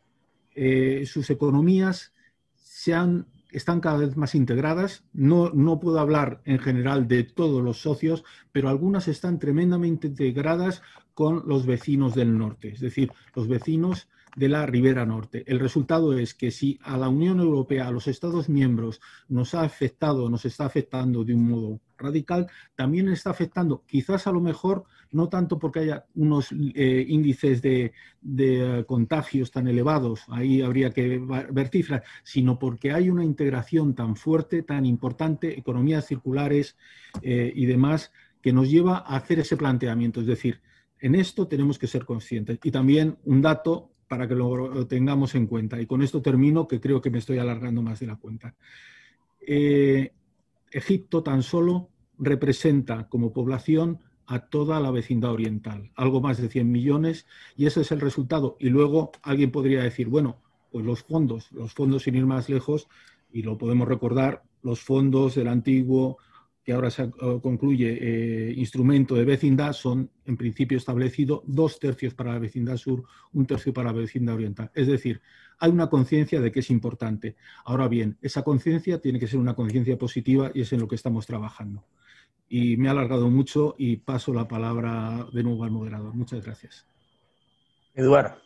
eh, 0.55 1.05
sus 1.07 1.31
economías 1.31 2.13
se 2.55 2.95
han, 2.95 3.27
están 3.51 3.81
cada 3.81 3.99
vez 3.99 4.17
más 4.17 4.35
integradas. 4.35 5.05
No, 5.13 5.51
no 5.51 5.81
puedo 5.81 5.99
hablar 5.99 6.41
en 6.45 6.59
general 6.59 7.09
de 7.09 7.25
todos 7.25 7.63
los 7.63 7.81
socios, 7.81 8.25
pero 8.51 8.69
algunas 8.69 9.09
están 9.09 9.39
tremendamente 9.39 10.09
integradas 10.09 10.83
con 11.15 11.43
los 11.47 11.67
vecinos 11.67 12.15
del 12.15 12.37
norte, 12.37 12.71
es 12.71 12.81
decir, 12.81 13.13
los 13.35 13.47
vecinos 13.49 14.09
de 14.35 14.49
la 14.49 14.65
Ribera 14.67 15.05
Norte. 15.05 15.45
El 15.47 15.61
resultado 15.61 16.17
es 16.17 16.35
que 16.35 16.51
si 16.51 16.79
a 16.83 16.97
la 16.97 17.09
Unión 17.09 17.41
Europea, 17.41 17.89
a 17.89 17.91
los 17.91 18.09
Estados 18.09 18.49
miembros, 18.49 19.01
nos 19.29 19.55
ha 19.55 19.63
afectado, 19.63 20.31
nos 20.31 20.45
está 20.45 20.65
afectando 20.65 21.25
de 21.25 21.35
un 21.35 21.49
modo 21.49 21.81
radical, 21.99 22.49
también 22.75 23.09
está 23.09 23.31
afectando, 23.31 23.85
quizás 23.87 24.27
a 24.27 24.33
lo 24.33 24.41
mejor, 24.41 24.85
no 25.13 25.29
tanto 25.29 25.59
porque 25.59 25.81
haya 25.81 26.07
unos 26.15 26.49
eh, 26.53 27.05
índices 27.09 27.63
de, 27.63 27.93
eh, 28.39 28.85
contagios 28.87 29.51
tan 29.51 29.69
elevados, 29.69 30.23
ahí 30.29 30.63
habría 30.63 30.91
que 30.91 31.19
ver 31.19 31.69
cifras, 31.69 32.03
sino 32.25 32.59
porque 32.59 32.93
hay 32.93 33.11
una 33.11 33.25
integración 33.25 33.95
tan 33.95 34.17
fuerte, 34.17 34.63
tan 34.63 34.87
importante, 34.87 35.59
economías 35.59 36.07
circulares 36.07 36.77
eh, 37.23 37.53
y 37.55 37.67
demás, 37.67 38.13
que 38.41 38.53
nos 38.53 38.69
lleva 38.69 38.99
a 38.99 39.17
hacer 39.17 39.39
ese 39.39 39.57
planteamiento. 39.57 40.21
Es 40.21 40.27
decir, 40.27 40.61
en 40.99 41.15
esto 41.15 41.47
tenemos 41.47 41.79
que 41.79 41.87
ser 41.87 42.05
conscientes. 42.05 42.59
Y 42.63 42.71
también 42.71 43.19
un 43.25 43.43
dato 43.43 43.92
para 44.13 44.29
que 44.29 44.35
lo 44.35 44.87
tengamos 44.87 45.35
en 45.37 45.47
cuenta. 45.47 45.81
Y 45.81 45.87
con 45.87 46.03
esto 46.03 46.21
termino, 46.21 46.69
que 46.69 46.83
creo 46.83 47.01
que 47.01 47.09
me 47.09 47.17
estoy 47.17 47.39
alargando 47.39 47.81
más 47.81 47.99
de 47.99 48.07
la 48.07 48.17
cuenta. 48.17 48.55
Eh, 49.41 50.13
Egipto 50.71 51.23
tan 51.23 51.43
solo 51.43 51.89
representa 52.19 53.09
como 53.09 53.33
población 53.33 54.01
a 54.27 54.41
toda 54.41 54.81
la 54.81 54.91
vecindad 54.91 55.33
oriental, 55.33 55.93
algo 55.97 56.21
más 56.21 56.37
de 56.37 56.51
100 56.51 56.71
millones, 56.71 57.25
y 57.57 57.65
ese 57.65 57.81
es 57.81 57.91
el 57.91 58.03
resultado. 58.03 58.59
Y 58.61 58.69
luego 58.69 59.13
alguien 59.23 59.51
podría 59.51 59.83
decir, 59.83 60.09
bueno, 60.09 60.37
pues 60.71 60.85
los 60.85 61.03
fondos, 61.05 61.51
los 61.51 61.73
fondos 61.73 62.03
sin 62.03 62.15
ir 62.15 62.27
más 62.27 62.51
lejos, 62.51 62.89
y 63.33 63.41
lo 63.41 63.57
podemos 63.57 63.89
recordar, 63.89 64.43
los 64.63 64.83
fondos 64.83 65.37
del 65.37 65.49
antiguo 65.49 66.19
que 66.65 66.73
ahora 66.73 66.91
se 66.91 67.11
concluye 67.11 67.99
eh, 68.01 68.55
instrumento 68.57 69.15
de 69.15 69.25
vecindad 69.25 69.73
son 69.73 70.11
en 70.25 70.37
principio 70.37 70.79
establecido 70.79 71.43
dos 71.47 71.81
tercios 71.81 72.15
para 72.15 72.33
la 72.33 72.39
vecindad 72.39 72.77
sur, 72.77 73.05
un 73.33 73.47
tercio 73.47 73.73
para 73.73 73.93
la 73.93 73.99
vecindad 73.99 74.37
oriental. 74.37 74.71
Es 74.75 74.87
decir, 74.87 75.21
hay 75.59 75.71
una 75.71 75.91
conciencia 75.91 76.41
de 76.41 76.53
que 76.53 76.61
es 76.61 76.71
importante. 76.71 77.37
Ahora 77.65 77.89
bien, 77.89 78.17
esa 78.23 78.43
conciencia 78.43 79.01
tiene 79.01 79.19
que 79.19 79.27
ser 79.27 79.41
una 79.41 79.55
conciencia 79.55 79.99
positiva 79.99 80.53
y 80.55 80.63
es 80.63 80.73
en 80.73 80.81
lo 80.81 80.89
que 80.89 80.95
estamos 80.95 81.27
trabajando. 81.27 81.85
Y 82.49 82.77
me 82.77 82.89
ha 82.89 82.93
alargado 82.93 83.29
mucho 83.31 83.75
y 83.79 83.97
paso 83.97 84.33
la 84.33 84.47
palabra 84.47 85.27
de 85.33 85.43
nuevo 85.43 85.65
al 85.65 85.71
moderador. 85.71 86.15
Muchas 86.15 86.45
gracias. 86.45 86.87
Eduardo. 87.95 88.41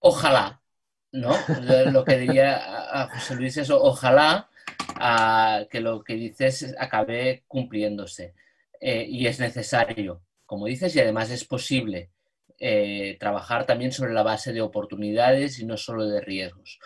Ojalá, 0.00 0.60
¿no? 1.12 1.34
Lo 1.92 2.04
que 2.04 2.18
diría 2.18 3.02
a 3.02 3.08
José 3.08 3.36
Luis 3.36 3.56
es 3.56 3.70
ojalá 3.70 4.50
que 5.70 5.80
lo 5.80 6.02
que 6.02 6.14
dices 6.14 6.74
acabe 6.78 7.44
cumpliéndose. 7.48 8.34
Eh, 8.84 9.06
y 9.08 9.28
es 9.28 9.38
necesario, 9.38 10.22
como 10.44 10.66
dices, 10.66 10.94
y 10.96 11.00
además 11.00 11.30
es 11.30 11.44
posible 11.44 12.10
eh, 12.58 13.16
trabajar 13.20 13.64
también 13.64 13.92
sobre 13.92 14.12
la 14.12 14.24
base 14.24 14.52
de 14.52 14.60
oportunidades 14.60 15.60
y 15.60 15.66
no 15.66 15.76
solo 15.76 16.04
de 16.04 16.20
riesgos. 16.20 16.80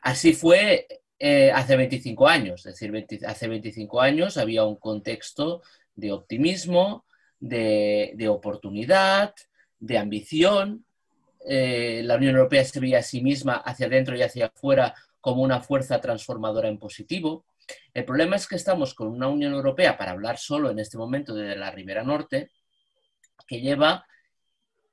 Así 0.00 0.32
fue 0.32 0.86
eh, 1.18 1.50
hace 1.52 1.76
25 1.76 2.26
años, 2.26 2.64
es 2.64 2.78
decir, 2.78 3.22
hace 3.26 3.48
25 3.48 4.00
años 4.00 4.38
había 4.38 4.64
un 4.64 4.76
contexto 4.76 5.60
de 5.94 6.10
optimismo, 6.10 7.04
de, 7.38 8.12
de 8.14 8.28
oportunidad, 8.28 9.34
de 9.78 9.98
ambición. 9.98 10.86
la 11.44 12.16
Unión 12.16 12.36
Europea 12.36 12.64
se 12.64 12.80
veía 12.80 13.00
a 13.00 13.02
sí 13.02 13.20
misma 13.20 13.56
hacia 13.56 13.86
adentro 13.86 14.16
y 14.16 14.22
hacia 14.22 14.46
afuera 14.46 14.94
como 15.22 15.42
una 15.42 15.60
fuerza 15.60 16.00
transformadora 16.00 16.68
en 16.68 16.78
positivo. 16.78 17.46
El 17.94 18.04
problema 18.04 18.36
es 18.36 18.48
que 18.48 18.56
estamos 18.56 18.92
con 18.92 19.06
una 19.06 19.28
Unión 19.28 19.54
Europea, 19.54 19.96
para 19.96 20.10
hablar 20.10 20.36
solo 20.36 20.68
en 20.68 20.80
este 20.80 20.98
momento 20.98 21.32
de 21.32 21.56
la 21.56 21.70
Ribera 21.70 22.02
Norte, 22.02 22.50
que 23.46 23.60
lleva 23.60 24.04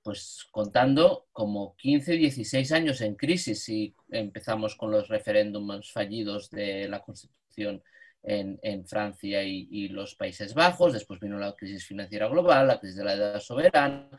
pues 0.03 0.47
contando 0.51 1.27
como 1.33 1.75
15, 1.75 2.13
16 2.13 2.71
años 2.71 3.01
en 3.01 3.15
crisis 3.15 3.63
si 3.63 3.95
empezamos 4.09 4.75
con 4.75 4.91
los 4.91 5.07
referéndums 5.07 5.91
fallidos 5.91 6.49
de 6.51 6.87
la 6.87 7.01
Constitución 7.01 7.83
en, 8.21 8.85
Francia 8.85 9.43
y, 9.43 9.87
los 9.89 10.13
Países 10.15 10.53
Bajos, 10.53 10.93
después 10.93 11.19
vino 11.19 11.39
la 11.39 11.55
crisis 11.55 11.85
financiera 11.85 12.27
global, 12.27 12.67
la 12.67 12.79
crisis 12.79 12.97
de 12.97 13.03
la 13.03 13.13
edad 13.13 13.39
soberana, 13.39 14.09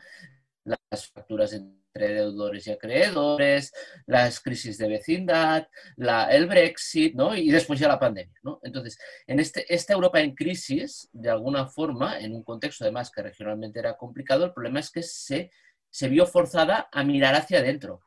las 0.65 1.07
facturas 1.07 1.53
entre 1.93 2.13
deudores 2.13 2.67
y 2.67 2.71
acreedores, 2.71 3.73
las 4.05 4.39
crisis 4.39 4.77
de 4.77 4.87
vecindad, 4.87 5.67
el 6.29 6.47
Brexit, 6.47 7.15
¿no? 7.15 7.35
Y 7.35 7.51
después 7.51 7.79
ya 7.79 7.87
la 7.87 7.99
pandemia, 7.99 8.39
¿no? 8.43 8.59
Entonces, 8.63 8.97
en 9.27 9.39
este, 9.39 9.73
esta 9.73 9.93
Europa 9.93 10.21
en 10.21 10.33
crisis, 10.33 11.09
de 11.11 11.29
alguna 11.29 11.67
forma, 11.67 12.19
en 12.19 12.33
un 12.33 12.43
contexto 12.43 12.85
además 12.85 13.11
que 13.11 13.21
regionalmente 13.21 13.79
era 13.79 13.97
complicado, 13.97 14.45
el 14.45 14.53
problema 14.53 14.79
es 14.79 14.89
que 14.89 15.03
se, 15.03 15.51
se 15.89 16.07
vio 16.07 16.25
forzada 16.25 16.87
a 16.91 17.03
mirar 17.03 17.35
hacia 17.35 17.59
adentro. 17.59 18.01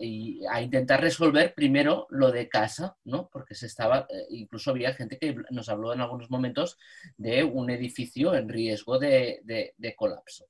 y 0.00 0.44
a 0.50 0.60
intentar 0.60 1.00
resolver 1.00 1.54
primero 1.54 2.08
lo 2.10 2.32
de 2.32 2.48
casa, 2.48 2.96
¿no? 3.04 3.28
Porque 3.32 3.54
se 3.54 3.66
estaba, 3.66 4.06
eh, 4.10 4.26
incluso 4.30 4.70
había 4.72 4.94
gente 4.94 5.16
que 5.18 5.36
nos 5.50 5.68
habló 5.68 5.92
en 5.92 6.00
algunos 6.00 6.28
momentos 6.28 6.76
de 7.16 7.44
un 7.44 7.70
edificio 7.70 8.34
en 8.34 8.48
riesgo 8.48 8.98
de, 8.98 9.42
de 9.44 9.94
colapso. 9.94 10.46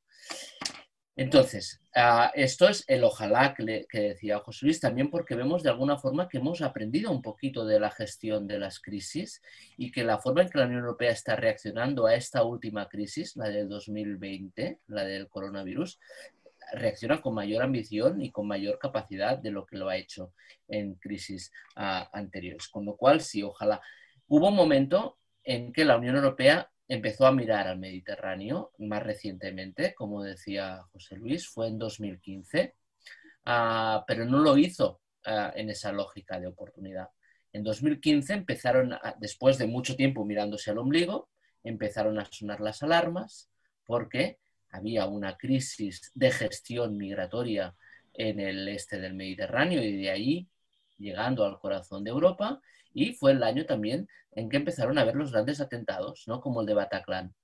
Entonces, 1.18 1.80
ah, 1.94 2.30
esto 2.34 2.68
es 2.68 2.84
el 2.88 3.02
ojalá 3.02 3.54
que, 3.54 3.88
decía 3.90 4.38
José 4.40 4.66
Luis, 4.66 4.80
también 4.80 5.08
porque 5.10 5.34
vemos 5.34 5.62
de 5.62 5.70
alguna 5.70 5.96
forma 5.96 6.28
que 6.28 6.36
hemos 6.36 6.60
aprendido 6.60 7.10
un 7.10 7.22
poquito 7.22 7.64
de 7.64 7.80
la 7.80 7.90
gestión 7.90 8.46
de 8.46 8.58
las 8.58 8.80
crisis 8.80 9.40
y 9.78 9.90
que 9.90 10.04
la 10.04 10.18
forma 10.18 10.42
en 10.42 10.50
que 10.50 10.58
la 10.58 10.66
Unión 10.66 10.80
Europea 10.80 11.10
está 11.10 11.34
reaccionando 11.34 12.06
a 12.06 12.14
esta 12.14 12.42
última 12.44 12.86
crisis, 12.90 13.34
la 13.34 13.48
del 13.48 13.66
2020, 13.66 14.80
la 14.88 15.04
del 15.04 15.30
coronavirus, 15.30 15.98
reacciona 16.74 17.22
con 17.22 17.34
mayor 17.34 17.62
ambición 17.62 18.20
y 18.20 18.30
con 18.30 18.46
mayor 18.46 18.78
capacidad 18.78 19.38
de 19.38 19.52
lo 19.52 19.64
que 19.64 19.78
lo 19.78 19.88
ha 19.88 19.96
hecho 19.96 20.34
en 20.68 20.96
crisis 20.96 21.50
ah, 21.76 22.10
anteriores. 22.12 22.68
Con 22.68 22.84
lo 22.84 22.94
cual, 22.94 23.22
sí, 23.22 23.42
ojalá. 23.42 23.80
Hubo 24.28 24.48
un 24.48 24.56
momento 24.56 25.16
en 25.44 25.72
que 25.72 25.86
la 25.86 25.96
Unión 25.96 26.16
Europea 26.16 26.70
empezó 26.88 27.26
a 27.26 27.32
mirar 27.32 27.66
al 27.66 27.78
Mediterráneo 27.78 28.72
más 28.78 29.02
recientemente, 29.02 29.94
como 29.94 30.22
decía 30.22 30.82
José 30.92 31.16
Luis, 31.16 31.48
fue 31.48 31.68
en 31.68 31.78
2015, 31.78 32.74
ah, 33.46 34.04
pero 34.06 34.24
no 34.24 34.38
lo 34.38 34.56
hizo 34.56 35.00
ah, 35.24 35.52
en 35.56 35.70
esa 35.70 35.92
lógica 35.92 36.38
de 36.38 36.46
oportunidad. 36.46 37.08
En 37.52 37.62
2015 37.62 38.34
empezaron, 38.34 38.94
después 39.18 39.58
de 39.58 39.66
mucho 39.66 39.96
tiempo 39.96 40.24
mirándose 40.24 40.70
al 40.70 40.78
ombligo, 40.78 41.30
empezaron 41.64 42.18
a 42.18 42.26
sonar 42.26 42.60
las 42.60 42.82
alarmas 42.82 43.50
porque 43.84 44.38
había 44.70 45.06
una 45.06 45.36
crisis 45.36 46.12
de 46.14 46.30
gestión 46.30 46.96
migratoria 46.96 47.74
en 48.12 48.40
el 48.40 48.68
este 48.68 48.98
del 49.00 49.14
Mediterráneo 49.14 49.82
y 49.82 49.96
de 49.96 50.10
ahí 50.10 50.48
llegando 50.98 51.44
al 51.44 51.58
corazón 51.58 52.04
de 52.04 52.10
Europa 52.10 52.60
y 52.96 53.12
fue 53.12 53.32
el 53.32 53.42
año 53.42 53.66
también 53.66 54.08
en 54.32 54.48
que 54.48 54.56
empezaron 54.56 54.96
a 54.96 55.04
ver 55.04 55.16
los 55.16 55.30
grandes 55.30 55.60
atentados, 55.60 56.24
¿no? 56.26 56.40
como 56.40 56.62
el 56.62 56.66
de 56.66 56.72
Bataclan. 56.72 57.34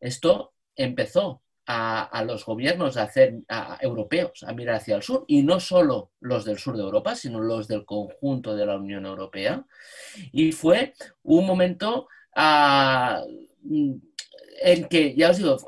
Esto 0.00 0.54
empezó 0.74 1.42
a, 1.66 2.24
los 2.26 2.44
gobiernos 2.44 2.96
a 2.96 3.02
hacer, 3.02 3.34
europeos 3.80 4.42
a 4.44 4.52
mirar 4.54 4.76
hacia 4.76 4.96
el 4.96 5.02
sur, 5.02 5.24
y 5.28 5.42
no 5.42 5.60
solo 5.60 6.12
los 6.20 6.46
del 6.46 6.58
sur 6.58 6.76
de 6.76 6.82
Europa, 6.82 7.14
sino 7.14 7.38
los 7.40 7.68
del 7.68 7.84
conjunto 7.84 8.56
de 8.56 8.64
la 8.64 8.76
Unión 8.76 9.04
Europea. 9.04 9.64
Y 10.32 10.52
fue 10.52 10.94
un 11.22 11.46
momento 11.46 12.08
ah, 12.34 13.22
en 13.62 14.84
que, 14.88 15.14
ya 15.14 15.30
os 15.30 15.36
digo, 15.36 15.58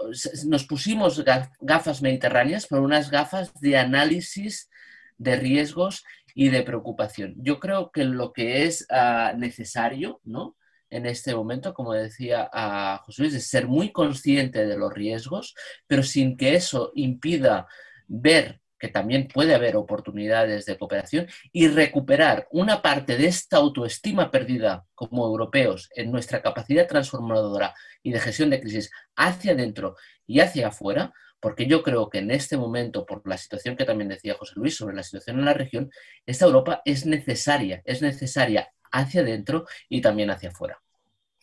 nos 0.46 0.64
pusimos 0.64 1.22
gafas 1.60 2.00
mediterráneas, 2.00 2.66
por 2.66 2.80
unas 2.80 3.10
gafas 3.10 3.52
de 3.60 3.76
análisis 3.76 4.70
de 5.18 5.36
riesgos 5.36 6.04
y 6.38 6.50
de 6.50 6.62
preocupación. 6.62 7.34
Yo 7.38 7.58
creo 7.58 7.90
que 7.90 8.04
lo 8.04 8.34
que 8.34 8.64
es 8.66 8.86
ah, 8.90 9.32
necesario, 9.34 10.20
¿no? 10.22 10.54
En 10.90 11.06
este 11.06 11.34
momento, 11.34 11.72
como 11.72 11.94
decía 11.94 12.48
a 12.52 12.98
José 13.06 13.22
Luis, 13.22 13.34
es 13.34 13.48
ser 13.48 13.66
muy 13.66 13.90
consciente 13.90 14.66
de 14.66 14.76
los 14.76 14.92
riesgos, 14.92 15.54
pero 15.86 16.02
sin 16.02 16.36
que 16.36 16.54
eso 16.54 16.92
impida 16.94 17.66
ver 18.06 18.60
que 18.78 18.88
también 18.88 19.28
puede 19.28 19.54
haber 19.54 19.76
oportunidades 19.76 20.66
de 20.66 20.76
cooperación 20.76 21.26
y 21.52 21.68
recuperar 21.68 22.46
una 22.50 22.82
parte 22.82 23.16
de 23.16 23.28
esta 23.28 23.56
autoestima 23.56 24.30
perdida 24.30 24.84
como 24.94 25.24
europeos 25.24 25.88
en 25.94 26.12
nuestra 26.12 26.42
capacidad 26.42 26.86
transformadora 26.86 27.74
y 28.02 28.12
de 28.12 28.20
gestión 28.20 28.50
de 28.50 28.60
crisis 28.60 28.90
hacia 29.16 29.52
adentro 29.52 29.96
y 30.26 30.40
hacia 30.40 30.68
afuera, 30.68 31.14
porque 31.46 31.68
yo 31.68 31.84
creo 31.84 32.10
que 32.10 32.18
en 32.18 32.32
este 32.32 32.56
momento, 32.56 33.06
por 33.06 33.24
la 33.24 33.38
situación 33.38 33.76
que 33.76 33.84
también 33.84 34.08
decía 34.08 34.34
José 34.34 34.54
Luis 34.56 34.74
sobre 34.74 34.96
la 34.96 35.04
situación 35.04 35.38
en 35.38 35.44
la 35.44 35.54
región, 35.54 35.92
esta 36.26 36.44
Europa 36.44 36.82
es 36.84 37.06
necesaria, 37.06 37.82
es 37.84 38.02
necesaria 38.02 38.72
hacia 38.90 39.20
adentro 39.20 39.64
y 39.88 40.00
también 40.00 40.28
hacia 40.32 40.48
afuera. 40.48 40.82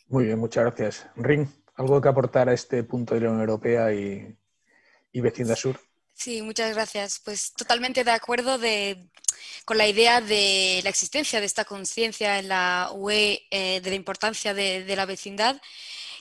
Muy 0.08 0.26
bien, 0.26 0.38
muchas 0.38 0.64
gracias. 0.64 1.06
Ring, 1.16 1.48
¿algo 1.76 2.02
que 2.02 2.08
aportar 2.10 2.50
a 2.50 2.52
este 2.52 2.84
punto 2.84 3.14
de 3.14 3.22
la 3.22 3.28
Unión 3.28 3.40
Europea 3.40 3.94
y, 3.94 4.36
y 5.10 5.20
vecindad 5.22 5.56
sur? 5.56 5.80
Sí, 6.12 6.42
muchas 6.42 6.74
gracias. 6.74 7.22
Pues 7.24 7.54
totalmente 7.54 8.04
de 8.04 8.10
acuerdo 8.10 8.58
con 9.64 9.78
la 9.78 9.88
idea 9.88 10.20
de 10.20 10.80
la 10.84 10.90
existencia 10.90 11.40
de 11.40 11.46
esta 11.46 11.64
conciencia 11.64 12.38
en 12.38 12.48
la 12.48 12.90
UE 12.92 13.46
eh, 13.50 13.80
de 13.80 13.88
la 13.88 13.96
importancia 13.96 14.52
de 14.52 14.96
la 14.96 15.06
vecindad 15.06 15.58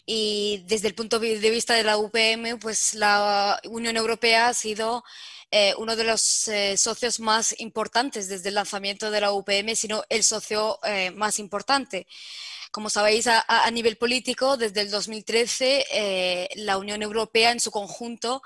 y 0.05 0.63
desde 0.67 0.87
el 0.87 0.95
punto 0.95 1.19
de 1.19 1.49
vista 1.49 1.75
de 1.75 1.83
la 1.83 1.97
UPM, 1.97 2.59
pues 2.59 2.93
la 2.93 3.59
Unión 3.65 3.95
Europea 3.95 4.49
ha 4.49 4.53
sido 4.53 5.03
eh, 5.55 5.75
uno 5.77 5.95
de 5.95 6.03
los 6.03 6.47
eh, 6.47 6.77
socios 6.77 7.19
más 7.19 7.53
importantes 7.59 8.27
desde 8.27 8.49
el 8.49 8.55
lanzamiento 8.55 9.11
de 9.11 9.21
la 9.21 9.31
UPM, 9.31 9.75
sino 9.75 10.03
el 10.09 10.23
socio 10.23 10.79
eh, 10.83 11.11
más 11.11 11.37
importante. 11.37 12.07
Como 12.71 12.89
sabéis, 12.89 13.27
a, 13.27 13.69
nivel 13.69 13.97
político, 13.97 14.57
desde 14.57 14.81
el 14.81 14.89
2013, 14.89 16.49
la 16.55 16.79
Unión 16.79 17.03
Europea 17.03 17.51
en 17.51 17.59
su 17.59 17.69
conjunto 17.69 18.41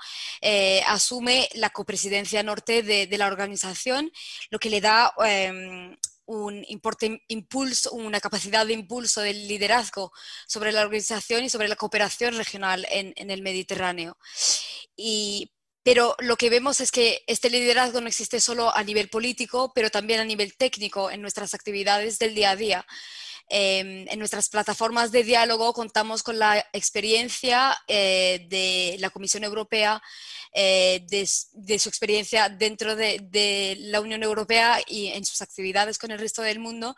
asume 0.86 1.48
la 1.54 1.70
copresidencia 1.70 2.42
norte 2.42 2.82
de, 2.82 3.06
de, 3.06 3.16
la 3.16 3.26
organización, 3.26 4.12
lo 4.50 4.58
que 4.58 4.68
le 4.68 4.82
da 4.82 5.14
em, 5.24 5.96
un 6.28 6.62
impulso, 6.66 7.90
una 7.92 8.20
capacidad 8.20 8.66
de 8.66 8.74
impulso 8.74 9.22
del 9.22 9.48
liderazgo 9.48 10.12
sobre 10.46 10.72
la 10.72 10.82
organización 10.82 11.42
y 11.42 11.48
sobre 11.48 11.68
la 11.68 11.76
cooperación 11.76 12.36
regional 12.36 12.86
en, 12.90 13.30
el 13.30 13.40
Mediterráneo. 13.40 14.18
Y, 14.94 15.50
pero 15.82 16.16
lo 16.18 16.36
que 16.36 16.50
vemos 16.50 16.82
es 16.82 16.92
que 16.92 17.24
este 17.26 17.48
liderazgo 17.48 18.02
no 18.02 18.08
existe 18.08 18.40
solo 18.40 18.76
a 18.76 18.82
nivel 18.82 19.08
político, 19.08 19.72
pero 19.74 19.88
también 19.88 20.20
a 20.20 20.24
nivel 20.24 20.54
técnico 20.54 21.10
en 21.10 21.22
nuestras 21.22 21.54
actividades 21.54 22.18
del 22.18 22.34
día 22.34 22.50
a 22.50 22.56
día. 22.56 22.86
Em, 23.50 24.06
en 24.08 24.18
nuestras 24.18 24.50
plataformas 24.50 25.10
de 25.10 25.24
diálogo 25.24 25.72
contamos 25.72 26.22
con 26.22 26.38
la 26.38 26.58
experiencia 26.74 27.74
eh, 27.86 28.46
de 28.50 28.96
la 28.98 29.08
Comisión 29.08 29.42
Europea, 29.42 30.02
eh, 30.52 31.06
de, 31.08 31.78
su 31.78 31.88
experiencia 31.88 32.50
dentro 32.50 32.94
de, 32.94 33.76
la 33.80 34.02
Unión 34.02 34.22
Europea 34.22 34.80
y 34.86 35.08
en 35.08 35.24
sus 35.24 35.40
actividades 35.40 35.98
con 35.98 36.10
el 36.10 36.18
resto 36.18 36.42
del 36.42 36.58
mundo, 36.58 36.94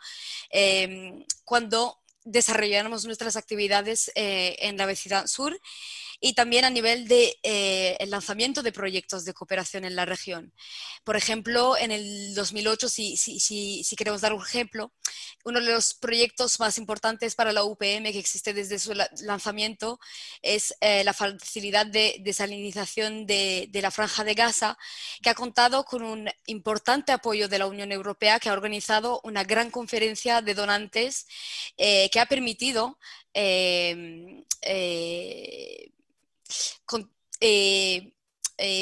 em, 0.49 1.25
cuando 1.45 1.97
desarrollamos 2.25 3.05
nuestras 3.05 3.37
actividades 3.37 4.11
eh, 4.15 4.57
en 4.59 4.77
la 4.77 4.85
vecindad 4.85 5.27
sur 5.27 5.57
y 6.23 6.33
también 6.33 6.63
a 6.65 6.69
nivel 6.69 7.07
de 7.07 7.35
eh, 7.41 7.97
el 7.99 8.11
lanzamiento 8.11 8.61
de 8.61 8.71
proyectos 8.71 9.25
de 9.25 9.33
cooperación 9.33 9.83
en 9.85 9.95
la 9.95 10.05
región. 10.05 10.53
Por 11.03 11.17
ejemplo, 11.17 11.75
en 11.75 11.91
el 11.91 12.35
2008, 12.35 12.89
si, 12.89 13.17
si, 13.17 13.39
si, 13.39 13.95
queremos 13.95 14.21
dar 14.21 14.31
un 14.31 14.43
ejemplo, 14.43 14.93
uno 15.43 15.59
de 15.59 15.73
los 15.73 15.95
proyectos 15.95 16.59
más 16.59 16.77
importantes 16.77 17.33
para 17.33 17.51
la 17.51 17.63
UPM 17.63 18.11
que 18.11 18.19
existe 18.19 18.53
desde 18.53 18.77
su 18.77 18.93
lanzamiento 19.23 19.99
es 20.43 20.75
eh, 20.79 21.03
la 21.03 21.13
facilidad 21.13 21.87
de 21.87 22.17
desalinización 22.19 23.25
de, 23.25 23.67
de, 23.71 23.81
la 23.81 23.89
franja 23.89 24.23
de 24.23 24.35
Gaza, 24.35 24.77
que 25.23 25.31
ha 25.31 25.35
contado 25.35 25.83
con 25.85 26.03
un 26.03 26.29
importante 26.45 27.11
apoyo 27.11 27.49
de 27.49 27.57
la 27.57 27.65
Unión 27.65 27.91
Europea, 27.91 28.39
que 28.39 28.49
ha 28.49 28.53
organizado 28.53 29.21
una 29.23 29.43
gran 29.43 29.71
conferencia 29.71 30.43
de 30.43 30.53
donantes 30.53 31.25
eh, 31.77 32.11
que 32.11 32.19
ha 32.19 32.27
permitido 32.27 32.99
eh, 33.33 34.43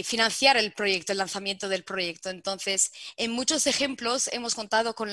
financiar 0.04 0.58
el 0.58 0.74
proyecto, 0.74 1.12
el 1.12 1.18
lanzamiento 1.20 1.70
del 1.70 1.84
proyecto. 1.84 2.30
Entonces, 2.30 2.92
en 3.16 3.32
muchos 3.32 3.66
ejemplos 3.68 4.30
hemos 4.34 4.56
contado 4.56 4.94
con, 4.94 5.10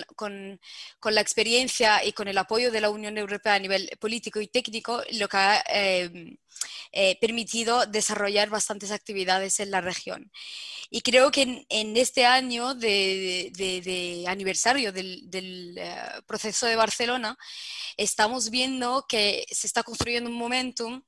la 1.04 1.20
experiencia 1.20 2.04
y 2.04 2.12
con 2.12 2.28
el 2.28 2.38
apoyo 2.38 2.70
de 2.72 2.80
la 2.80 2.90
Unión 2.90 3.16
Europea 3.18 3.54
a 3.54 3.58
nivel 3.58 3.88
político 4.00 4.40
y 4.40 4.48
técnico, 4.48 5.02
lo 5.12 5.28
que 5.28 5.36
ha 5.36 5.64
eh, 5.68 6.38
permitido 7.20 7.86
desarrollar 7.86 8.48
bastantes 8.48 8.90
actividades 8.90 9.60
en 9.60 9.70
la 9.70 9.80
región. 9.80 10.30
Y 10.88 11.00
creo 11.00 11.30
que 11.30 11.66
en, 11.68 11.96
este 11.96 12.24
año 12.26 12.74
de, 12.74 14.24
aniversario 14.28 14.92
del, 14.92 15.80
proceso 16.26 16.66
de 16.66 16.76
Barcelona, 16.76 17.36
estamos 17.96 18.50
viendo 18.50 19.04
que 19.08 19.46
se 19.50 19.66
está 19.66 19.82
construyendo 19.82 20.30
un 20.30 20.36
momentum 20.36 21.02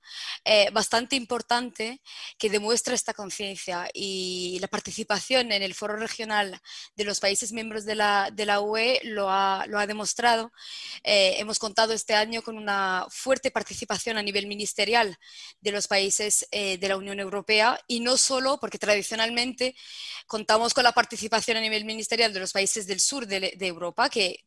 bastante 0.72 1.16
importante 1.16 2.00
que 2.38 2.50
demuestra 2.50 2.94
esta 2.94 3.14
conciencia 3.14 3.88
y 3.94 4.58
la 4.60 4.68
participación 4.68 5.52
en 5.52 5.62
el 5.62 5.74
foro 5.74 5.96
regional 5.96 6.60
de 6.96 7.04
los 7.04 7.20
países 7.20 7.52
miembros 7.52 7.84
de 7.84 7.94
la, 7.94 8.30
de 8.32 8.46
la 8.46 8.60
UE 8.60 9.00
lo 9.04 9.30
ha, 9.30 9.64
lo 9.66 9.78
ha 9.78 9.86
demostrado. 9.86 10.52
Eh, 11.04 11.36
hemos 11.38 11.58
contado 11.58 11.92
este 11.92 12.14
año 12.14 12.42
con 12.42 12.56
una 12.56 13.06
fuerte 13.10 13.50
participación 13.50 14.16
a 14.16 14.22
nivel 14.22 14.46
ministerial 14.46 15.18
de 15.60 15.72
los 15.72 15.88
países 15.88 16.46
eh, 16.50 16.78
de 16.78 16.88
la 16.88 16.96
Unión 16.96 17.20
Europea 17.20 17.80
y 17.86 18.00
no 18.00 18.16
solo 18.16 18.58
porque 18.58 18.78
tradicionalmente 18.78 19.74
contamos 20.26 20.74
con 20.74 20.84
la 20.84 20.92
participación 20.92 21.56
a 21.56 21.60
nivel 21.60 21.84
ministerial 21.84 22.32
de 22.32 22.40
los 22.40 22.52
países 22.52 22.86
del 22.86 23.00
sur 23.00 23.26
de, 23.26 23.56
Europa, 23.60 24.08
que 24.08 24.44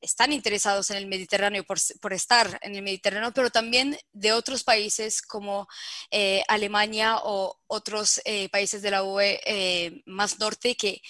están 0.00 0.32
interesados 0.32 0.90
en 0.90 0.96
el 0.96 1.06
Mediterráneo 1.06 1.64
por, 1.64 2.12
estar 2.12 2.58
en 2.62 2.74
el 2.74 2.82
Mediterráneo, 2.82 3.32
pero 3.32 3.50
también 3.50 3.96
de 4.12 4.32
otros 4.32 4.64
países 4.64 5.22
como 5.22 5.68
eh, 6.10 6.42
Alemania 6.48 7.18
o 7.22 7.60
otros 7.68 8.20
eh, 8.24 8.48
países 8.48 8.82
de 8.82 8.90
la 8.90 9.04
UE 9.04 10.02
más 10.06 10.38
norte 10.40 10.74
que 10.74 11.00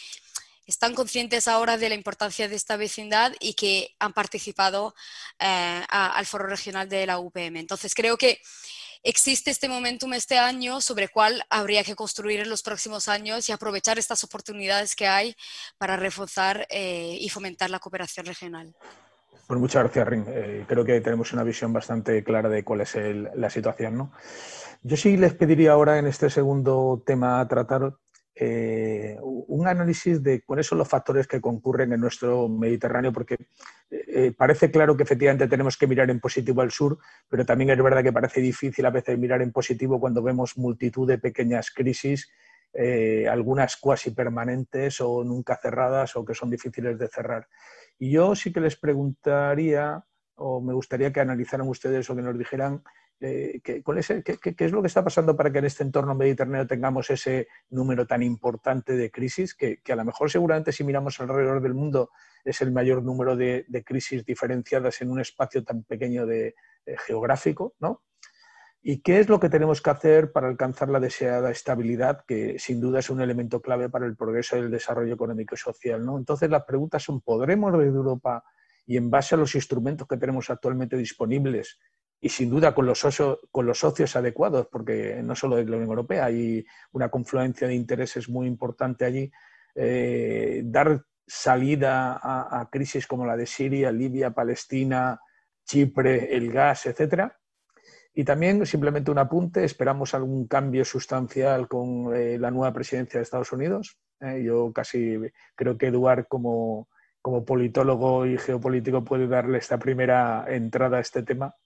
están 0.66 0.94
conscientes 0.94 1.48
ahora 1.48 1.76
de 1.76 1.88
la 1.88 1.94
importancia 1.94 2.48
de 2.48 2.56
esta 2.56 2.76
vecindad 2.76 3.32
y 3.40 3.54
que 3.54 3.94
han 3.98 4.12
participado 4.12 4.94
al 5.38 6.26
foro 6.26 6.46
regional 6.46 6.88
de 6.88 7.06
la 7.06 7.18
UPM. 7.18 7.56
Entonces 7.56 7.94
creo 7.94 8.16
que 8.16 8.40
existe 9.02 9.50
este 9.50 9.68
momentum 9.68 10.12
este 10.14 10.38
año 10.38 10.80
sobre 10.80 11.04
el 11.04 11.10
cual 11.10 11.44
habría 11.50 11.84
que 11.84 11.94
construir 11.94 12.40
en 12.40 12.50
los 12.50 12.62
próximos 12.62 13.08
años 13.08 13.48
y 13.48 13.52
aprovechar 13.52 13.98
estas 13.98 14.24
oportunidades 14.24 14.94
que 14.94 15.06
hay 15.06 15.34
para 15.78 15.96
reforzar 15.96 16.66
eh, 16.70 17.16
y 17.20 17.28
fomentar 17.28 17.70
la 17.70 17.78
cooperación 17.78 18.26
regional. 18.26 18.74
Pues 19.46 19.60
muchas 19.60 19.82
gracias, 19.82 20.08
Rin. 20.08 20.24
Eh, 20.28 20.64
creo 20.66 20.84
que 20.84 21.00
tenemos 21.00 21.32
una 21.32 21.42
visión 21.42 21.72
bastante 21.72 22.22
clara 22.24 22.48
de 22.48 22.64
cuál 22.64 22.82
es 22.82 22.96
la 23.34 23.50
situación. 23.50 23.98
¿no? 23.98 24.12
Yo 24.82 24.96
sí 24.96 25.16
les 25.16 25.34
pediría 25.34 25.72
ahora 25.72 25.98
en 25.98 26.06
este 26.06 26.30
segundo 26.30 27.02
tema 27.04 27.40
a 27.40 27.48
tratar 27.48 27.94
eh, 28.34 29.18
un 29.20 29.66
análisis 29.66 30.22
de 30.22 30.42
cuáles 30.42 30.66
son 30.66 30.78
los 30.78 30.88
factores 30.88 31.26
que 31.26 31.40
concurren 31.40 31.92
en 31.92 32.00
nuestro 32.00 32.48
Mediterráneo, 32.48 33.12
porque 33.12 33.36
eh, 33.90 34.32
parece 34.36 34.70
claro 34.70 34.96
que 34.96 35.02
efectivamente 35.02 35.48
tenemos 35.48 35.76
que 35.76 35.86
mirar 35.86 36.10
en 36.10 36.20
positivo 36.20 36.62
al 36.62 36.70
sur, 36.70 36.98
pero 37.28 37.44
también 37.44 37.70
es 37.70 37.82
verdad 37.82 38.02
que 38.02 38.12
parece 38.12 38.40
difícil 38.40 38.86
a 38.86 38.90
veces 38.90 39.18
mirar 39.18 39.42
en 39.42 39.52
positivo 39.52 40.00
cuando 40.00 40.22
vemos 40.22 40.56
multitud 40.56 41.06
de 41.06 41.18
pequeñas 41.18 41.70
crisis, 41.70 42.30
eh, 42.72 43.28
algunas 43.28 43.76
cuasi 43.76 44.12
permanentes 44.12 45.00
o 45.02 45.22
nunca 45.24 45.58
cerradas 45.60 46.16
o 46.16 46.24
que 46.24 46.34
son 46.34 46.50
difíciles 46.50 46.98
de 46.98 47.08
cerrar. 47.08 47.48
Y 47.98 48.12
yo 48.12 48.34
sí 48.34 48.50
que 48.50 48.60
les 48.60 48.76
preguntaría, 48.76 50.02
o 50.36 50.62
me 50.62 50.72
gustaría 50.72 51.12
que 51.12 51.20
analizaran 51.20 51.68
ustedes 51.68 52.08
o 52.08 52.16
que 52.16 52.22
nos 52.22 52.38
dijeran, 52.38 52.82
eh, 53.24 53.60
¿qué, 53.62 53.82
es, 54.58 54.72
lo 54.72 54.82
que 54.82 54.88
está 54.88 55.04
pasando 55.04 55.36
para 55.36 55.52
que 55.52 55.60
en 55.60 55.66
este 55.66 55.84
entorno 55.84 56.12
mediterráneo 56.12 56.66
tengamos 56.66 57.08
ese 57.08 57.46
número 57.70 58.04
tan 58.04 58.20
importante 58.20 58.96
de 58.96 59.12
crisis? 59.12 59.54
Que, 59.54 59.80
a 59.88 59.94
lo 59.94 60.04
mejor 60.04 60.28
seguramente 60.28 60.72
si 60.72 60.82
miramos 60.82 61.20
alrededor 61.20 61.62
del 61.62 61.74
mundo 61.74 62.10
es 62.44 62.60
el 62.62 62.72
mayor 62.72 63.04
número 63.04 63.36
de, 63.36 63.64
crisis 63.86 64.24
diferenciadas 64.24 65.00
en 65.02 65.10
un 65.12 65.20
espacio 65.20 65.62
tan 65.62 65.84
pequeño 65.84 66.26
de, 66.26 66.56
geográfico, 67.06 67.74
¿no? 67.78 68.02
¿Y 68.84 69.02
qué 69.02 69.20
es 69.20 69.28
lo 69.28 69.38
que 69.38 69.48
tenemos 69.48 69.80
que 69.80 69.90
hacer 69.90 70.32
para 70.32 70.48
alcanzar 70.48 70.88
la 70.88 70.98
deseada 70.98 71.52
estabilidad, 71.52 72.24
que 72.26 72.58
sin 72.58 72.80
duda 72.80 72.98
es 72.98 73.08
un 73.08 73.20
elemento 73.20 73.62
clave 73.62 73.88
para 73.88 74.06
el 74.06 74.16
progreso 74.16 74.56
y 74.56 74.60
el 74.60 74.72
desarrollo 74.72 75.14
económico 75.14 75.54
y 75.54 75.58
social? 75.58 76.04
¿no? 76.04 76.18
Entonces 76.18 76.50
las 76.50 76.64
preguntas 76.64 77.04
son, 77.04 77.20
¿podremos 77.20 77.72
desde 77.78 77.96
Europa 77.96 78.42
y 78.84 78.96
en 78.96 79.08
base 79.08 79.36
a 79.36 79.38
los 79.38 79.54
instrumentos 79.54 80.08
que 80.08 80.16
tenemos 80.16 80.50
actualmente 80.50 80.96
disponibles 80.96 81.78
y 82.24 82.28
sin 82.28 82.48
duda 82.50 82.72
con 82.72 82.86
los, 82.86 83.00
socios, 83.00 84.16
adecuados, 84.16 84.68
porque 84.70 85.20
no 85.24 85.34
solo 85.34 85.56
de 85.56 85.64
la 85.64 85.76
Unión 85.76 85.90
Europea, 85.90 86.26
hay 86.26 86.64
una 86.92 87.08
confluencia 87.10 87.66
de 87.66 87.74
intereses 87.74 88.28
muy 88.28 88.46
importante 88.46 89.04
allí, 89.04 89.30
eh, 89.74 90.62
dar 90.64 91.04
salida 91.26 92.20
a, 92.22 92.68
crisis 92.70 93.08
como 93.08 93.26
la 93.26 93.36
de 93.36 93.44
Siria, 93.44 93.90
Libia, 93.90 94.30
Palestina, 94.30 95.20
Chipre, 95.64 96.36
el 96.36 96.52
gas, 96.52 96.86
etcétera. 96.86 97.40
Y 98.14 98.22
también, 98.22 98.64
simplemente 98.66 99.10
un 99.10 99.18
apunte, 99.18 99.64
esperamos 99.64 100.14
algún 100.14 100.46
cambio 100.46 100.84
sustancial 100.84 101.66
con 101.66 102.14
eh, 102.14 102.38
la 102.38 102.52
nueva 102.52 102.72
presidencia 102.72 103.18
de 103.18 103.24
Estados 103.24 103.50
Unidos. 103.50 103.98
Eh, 104.20 104.44
yo 104.44 104.72
casi 104.72 105.18
creo 105.56 105.76
que 105.76 105.88
Eduard, 105.88 106.28
como, 106.28 106.88
como 107.20 107.44
politólogo 107.44 108.26
y 108.26 108.38
geopolítico, 108.38 109.02
puede 109.02 109.26
darle 109.26 109.58
esta 109.58 109.80
primera 109.80 110.44
entrada 110.46 110.98
a 110.98 111.00
este 111.00 111.24
tema 111.24 111.56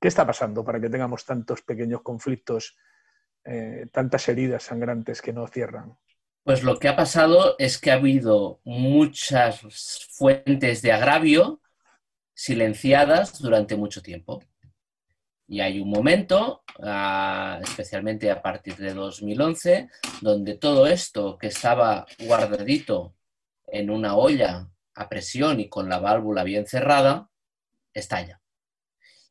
¿Qué 0.00 0.08
está 0.08 0.26
pasando 0.26 0.64
para 0.64 0.80
que 0.80 0.88
tengamos 0.88 1.24
tantos 1.24 1.62
pequeños 1.62 2.02
conflictos, 2.02 2.76
eh, 3.44 3.86
tantas 3.92 4.28
heridas 4.28 4.62
sangrantes 4.62 5.20
que 5.20 5.32
no 5.32 5.46
cierran? 5.46 5.98
Pues 6.44 6.62
lo 6.62 6.78
que 6.78 6.88
ha 6.88 6.96
pasado 6.96 7.56
es 7.58 7.78
que 7.78 7.90
ha 7.90 7.94
habido 7.94 8.60
muchas 8.64 9.60
fuentes 10.10 10.80
de 10.82 10.92
agravio 10.92 11.60
silenciadas 12.32 13.38
durante 13.40 13.76
mucho 13.76 14.00
tiempo. 14.00 14.42
Y 15.48 15.60
hay 15.60 15.80
un 15.80 15.90
momento, 15.90 16.62
ah, 16.82 17.58
especialmente 17.62 18.30
a 18.30 18.40
partir 18.40 18.76
de 18.76 18.94
2011, 18.94 19.88
donde 20.20 20.56
todo 20.56 20.86
esto 20.86 21.36
que 21.36 21.48
estaba 21.48 22.06
guardadito 22.20 23.14
en 23.66 23.90
una 23.90 24.14
olla 24.14 24.68
a 24.94 25.08
presión 25.08 25.58
y 25.58 25.68
con 25.68 25.88
la 25.88 25.98
válvula 25.98 26.44
bien 26.44 26.66
cerrada, 26.66 27.30
estalla. 27.92 28.37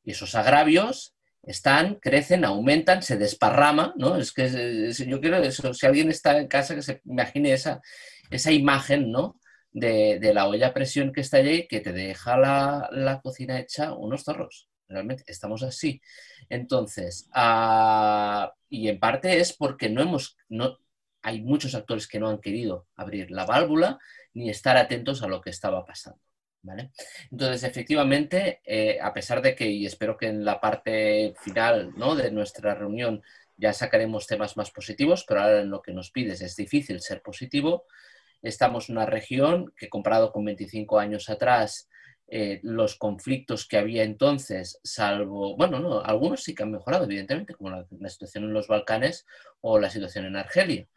Y 0.08 0.12
esos 0.12 0.36
agravios 0.36 1.18
están, 1.44 1.96
crecen, 1.96 2.46
aumentan, 2.46 3.04
se 3.04 3.18
desparrama, 3.18 3.94
¿no? 3.98 4.16
Es 4.16 4.32
que 4.32 4.94
yo 5.06 5.20
quiero 5.20 5.36
eso, 5.40 5.74
si 5.74 5.86
alguien 5.86 6.10
está 6.10 6.38
en 6.38 6.48
casa 6.48 6.76
que 6.76 6.82
se 6.82 7.02
imagine 7.04 7.52
esa, 7.52 7.82
esa 8.30 8.54
imagen, 8.54 9.12
¿no? 9.12 9.38
De, 9.70 10.18
la 10.34 10.48
olla 10.48 10.68
a 10.68 10.74
presión 10.74 11.12
que 11.12 11.20
está 11.20 11.38
allí, 11.38 11.68
que 11.68 11.82
te 11.82 11.92
deja 11.92 12.38
la, 12.38 13.20
cocina 13.22 13.60
hecha 13.60 13.92
unos 13.92 14.24
zorros. 14.24 14.70
Realmente 14.88 15.26
estamos 15.28 15.62
así. 15.62 16.02
Entonces, 16.48 17.28
ah, 17.34 18.54
y 18.70 18.88
en 18.88 19.02
parte 19.02 19.42
es 19.42 19.52
porque 19.52 19.90
no 19.90 20.02
hemos, 20.02 20.38
no, 20.48 20.78
hay 21.22 21.42
muchos 21.42 21.76
actores 21.76 22.08
que 22.08 22.22
no 22.22 22.30
han 22.30 22.40
querido 22.40 22.88
abrir 22.96 23.30
la 23.30 23.46
válvula 23.46 24.00
ni 24.34 24.50
estar 24.50 24.78
atentos 24.78 25.22
a 25.22 25.28
lo 25.28 25.42
que 25.42 25.50
estaba 25.50 25.86
pasando. 25.86 26.22
Entonces, 27.32 27.64
efectivamente, 27.64 28.62
eh, 28.66 29.00
a 29.02 29.14
pesar 29.14 29.42
de 29.42 29.56
que, 29.56 29.70
y 29.70 29.86
espero 29.86 30.18
que 30.18 30.28
en 30.28 30.44
la 30.44 30.60
parte 30.60 31.34
final 31.42 31.94
de 31.94 32.32
nuestra 32.32 32.76
reunión 32.76 33.22
ya 33.56 33.74
sacaremos 33.74 34.28
temas 34.28 34.58
más 34.58 34.72
positivos, 34.72 35.26
pero 35.28 35.42
ahora 35.42 35.62
en 35.62 35.70
lo 35.70 35.82
que 35.82 35.94
nos 35.94 36.12
pides 36.12 36.42
es 36.42 36.56
difícil 36.56 37.02
ser 37.02 37.22
positivo, 37.22 37.86
estamos 38.42 38.90
en 38.90 38.98
una 38.98 39.06
región 39.06 39.74
que 39.76 39.90
comparado 39.90 40.32
con 40.32 40.46
25 40.46 41.00
años 41.00 41.30
atrás, 41.30 41.90
eh, 42.30 42.60
los 42.62 42.96
conflictos 42.96 43.66
que 43.68 43.78
había 43.78 44.04
entonces, 44.04 44.80
salvo, 44.84 45.56
bueno, 45.56 45.80
no, 45.80 46.02
algunos 46.02 46.44
sí 46.44 46.54
que 46.54 46.64
han 46.64 46.72
mejorado, 46.72 47.06
evidentemente, 47.06 47.56
como 47.56 47.70
la, 47.70 48.10
situación 48.10 48.44
en 48.44 48.54
los 48.54 48.68
Balcanes 48.68 49.26
o 49.62 49.80
la 49.80 49.90
situación 49.90 50.26
en 50.26 50.36
Argelia, 50.36 50.88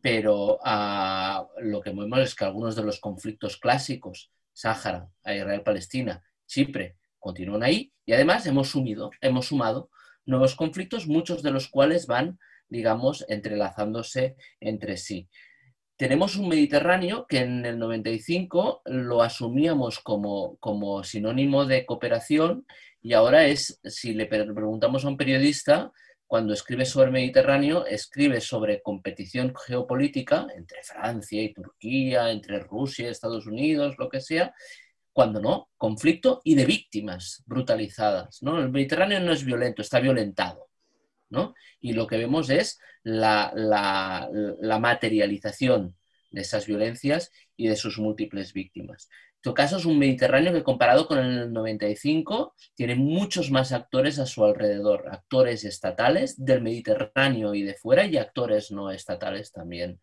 pero 0.00 0.58
ah, 0.64 1.46
lo 1.58 1.82
que 1.82 1.90
vemos 1.90 2.20
es 2.20 2.34
que 2.34 2.44
algunos 2.44 2.74
de 2.74 2.84
los 2.84 3.00
conflictos 3.00 3.58
clásicos 3.58 4.30
Sáhara, 4.58 5.08
a 5.22 5.34
Israel-Palestina, 5.34 6.20
Chipre, 6.44 6.96
continúan 7.20 7.62
ahí 7.62 7.92
y 8.04 8.12
además 8.12 8.44
hemos, 8.46 8.70
sumido, 8.70 9.12
hemos 9.20 9.46
sumado 9.46 9.88
nuevos 10.26 10.56
conflictos, 10.56 11.06
muchos 11.06 11.44
de 11.44 11.52
los 11.52 11.68
cuales 11.68 12.08
van, 12.08 12.40
digamos, 12.68 13.24
entrelazándose 13.28 14.34
entre 14.58 14.96
sí. 14.96 15.28
Tenemos 15.96 16.34
un 16.34 16.48
Mediterráneo 16.48 17.24
que 17.28 17.38
en 17.38 17.64
el 17.66 17.78
95 17.78 18.82
lo 18.86 19.22
asumíamos 19.22 20.00
como, 20.00 20.56
como 20.56 21.04
sinónimo 21.04 21.64
de 21.64 21.86
cooperación 21.86 22.66
y 23.00 23.12
ahora 23.12 23.46
es, 23.46 23.78
si 23.84 24.12
le 24.12 24.26
preguntamos 24.26 25.04
a 25.04 25.08
un 25.08 25.16
periodista, 25.16 25.92
cuando 26.28 26.52
escribe 26.52 26.84
sobre 26.84 27.06
el 27.06 27.12
Mediterráneo, 27.12 27.86
escribe 27.86 28.42
sobre 28.42 28.82
competición 28.82 29.54
geopolítica 29.56 30.46
entre 30.54 30.82
Francia 30.82 31.42
y 31.42 31.54
Turquía, 31.54 32.30
entre 32.30 32.60
Rusia 32.60 33.06
y 33.06 33.10
Estados 33.10 33.46
Unidos, 33.46 33.96
lo 33.98 34.10
que 34.10 34.20
sea, 34.20 34.54
cuando 35.10 35.40
no, 35.40 35.70
conflicto 35.78 36.42
y 36.44 36.54
de 36.54 36.66
víctimas 36.66 37.42
brutalizadas. 37.46 38.42
¿no? 38.42 38.60
El 38.60 38.68
Mediterráneo 38.68 39.20
no 39.20 39.32
es 39.32 39.42
violento, 39.42 39.80
está 39.80 40.00
violentado. 40.00 40.68
¿no? 41.30 41.54
Y 41.80 41.94
lo 41.94 42.06
que 42.06 42.18
vemos 42.18 42.50
es 42.50 42.78
la, 43.02 43.50
la 43.54 44.78
materialización 44.78 45.96
de 46.30 46.42
esas 46.42 46.66
violencias 46.66 47.32
y 47.56 47.68
de 47.68 47.76
sus 47.76 47.98
múltiples 47.98 48.52
víctimas. 48.52 49.08
Todo 49.40 49.54
caso, 49.54 49.76
es 49.76 49.84
un 49.84 49.98
Mediterráneo 49.98 50.52
que 50.52 50.64
comparado 50.64 51.06
con 51.06 51.18
el 51.18 51.52
95 51.52 52.54
tiene 52.74 52.96
muchos 52.96 53.50
más 53.50 53.72
actores 53.72 54.18
a 54.18 54.26
su 54.26 54.44
alrededor, 54.44 55.04
actores 55.10 55.64
estatales 55.64 56.44
del 56.44 56.60
Mediterráneo 56.60 57.54
y 57.54 57.62
de 57.62 57.74
fuera 57.74 58.04
y 58.04 58.16
actores 58.16 58.72
no 58.72 58.90
estatales 58.90 59.52
también. 59.52 60.00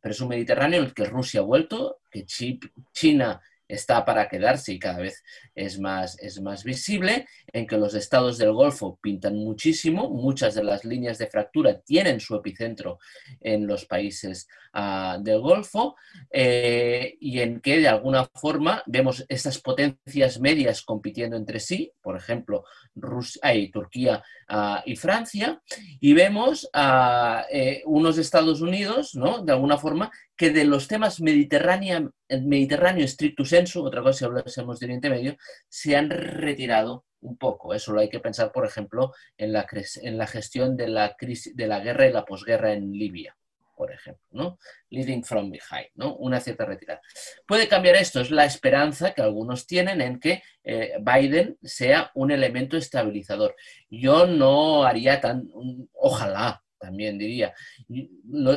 Pero 0.00 0.12
es 0.12 0.20
un 0.20 0.28
Mediterráneo 0.28 0.80
en 0.80 0.86
el 0.86 0.94
que 0.94 1.06
Rusia 1.06 1.40
ha 1.40 1.44
vuelto, 1.44 1.98
que 2.10 2.24
China 2.24 3.40
está 3.68 4.04
para 4.04 4.28
quedarse 4.28 4.72
y 4.72 4.78
cada 4.78 4.98
vez 4.98 5.22
es 5.54 5.78
más, 5.78 6.18
es 6.20 6.40
más 6.40 6.64
visible, 6.64 7.26
en 7.52 7.66
que 7.66 7.76
los 7.76 7.94
estados 7.94 8.38
del 8.38 8.52
Golfo 8.52 8.98
pintan 9.00 9.36
muchísimo, 9.36 10.08
muchas 10.10 10.54
de 10.54 10.64
las 10.64 10.84
líneas 10.84 11.18
de 11.18 11.26
fractura 11.26 11.80
tienen 11.80 12.20
su 12.20 12.34
epicentro 12.34 12.98
en 13.40 13.66
los 13.66 13.84
países 13.84 14.48
ah, 14.72 15.18
del 15.20 15.40
Golfo 15.40 15.96
eh, 16.30 17.16
y 17.20 17.40
en 17.40 17.60
que 17.60 17.78
de 17.78 17.88
alguna 17.88 18.24
forma 18.24 18.82
vemos 18.86 19.24
estas 19.28 19.58
potencias 19.60 20.40
medias 20.40 20.82
compitiendo 20.82 21.36
entre 21.36 21.60
sí, 21.60 21.92
por 22.00 22.16
ejemplo, 22.16 22.64
Rusia, 22.94 23.54
y 23.54 23.70
Turquía 23.70 24.22
ah, 24.48 24.82
y 24.86 24.96
Francia, 24.96 25.60
y 26.00 26.14
vemos 26.14 26.68
a 26.72 27.44
eh, 27.50 27.82
unos 27.84 28.18
Estados 28.18 28.60
Unidos, 28.60 29.14
¿no? 29.14 29.42
de 29.44 29.52
alguna 29.52 29.78
forma, 29.78 30.10
que 30.38 30.50
de 30.50 30.64
los 30.64 30.86
temas 30.86 31.20
mediterráneo, 31.20 32.14
mediterráneo 32.30 33.04
estricto 33.04 33.44
sensu, 33.44 33.84
otra 33.84 34.02
cosa 34.02 34.20
si 34.20 34.24
hablásemos 34.24 34.78
de 34.78 34.86
Oriente 34.86 35.10
Medio, 35.10 35.36
se 35.68 35.96
han 35.96 36.08
retirado 36.10 37.04
un 37.20 37.36
poco. 37.36 37.74
Eso 37.74 37.92
lo 37.92 38.00
hay 38.00 38.08
que 38.08 38.20
pensar, 38.20 38.52
por 38.52 38.64
ejemplo, 38.64 39.12
en 39.36 39.52
la, 39.52 39.66
en 40.02 40.16
la 40.16 40.28
gestión 40.28 40.76
de 40.76 40.88
la, 40.88 41.16
crisis, 41.16 41.56
de 41.56 41.66
la 41.66 41.80
guerra 41.80 42.06
y 42.06 42.12
la 42.12 42.24
posguerra 42.24 42.72
en 42.72 42.92
Libia, 42.92 43.36
por 43.74 43.90
ejemplo, 43.90 44.22
¿no? 44.30 44.58
Leading 44.90 45.24
from 45.24 45.50
behind, 45.50 45.90
¿no? 45.96 46.14
Una 46.14 46.38
cierta 46.38 46.64
retirada. 46.64 47.00
Puede 47.44 47.66
cambiar 47.66 47.96
esto, 47.96 48.20
es 48.20 48.30
la 48.30 48.44
esperanza 48.44 49.14
que 49.14 49.22
algunos 49.22 49.66
tienen 49.66 50.00
en 50.00 50.20
que 50.20 50.44
eh, 50.62 50.98
Biden 51.00 51.58
sea 51.64 52.12
un 52.14 52.30
elemento 52.30 52.76
estabilizador. 52.76 53.56
Yo 53.90 54.24
no 54.28 54.84
haría 54.84 55.20
tan, 55.20 55.50
ojalá, 55.94 56.62
también 56.78 57.18
diría, 57.18 57.52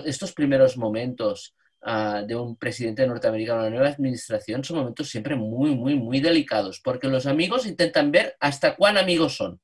estos 0.06 0.34
primeros 0.34 0.78
momentos 0.78 1.56
de 1.84 2.36
un 2.36 2.56
presidente 2.58 3.08
norteamericano, 3.08 3.62
una 3.62 3.70
nueva 3.72 3.88
administración, 3.88 4.63
son 4.63 4.78
momentos 4.78 5.10
siempre 5.10 5.36
muy, 5.36 5.76
muy, 5.76 5.96
muy 5.96 6.20
delicados, 6.20 6.80
porque 6.80 7.08
los 7.08 7.26
amigos 7.26 7.65
intentan 7.65 8.12
ver 8.12 8.36
hasta 8.39 8.76
cuán 8.76 8.98
amigos 8.98 9.36
son 9.36 9.60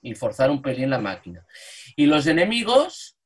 y 0.00 0.14
forzar 0.14 0.50
un 0.50 0.60
pelín 0.60 0.90
la 0.90 0.98
máquina. 0.98 1.46
Y 1.94 2.06
los 2.06 2.26
enemigos, 2.26 3.16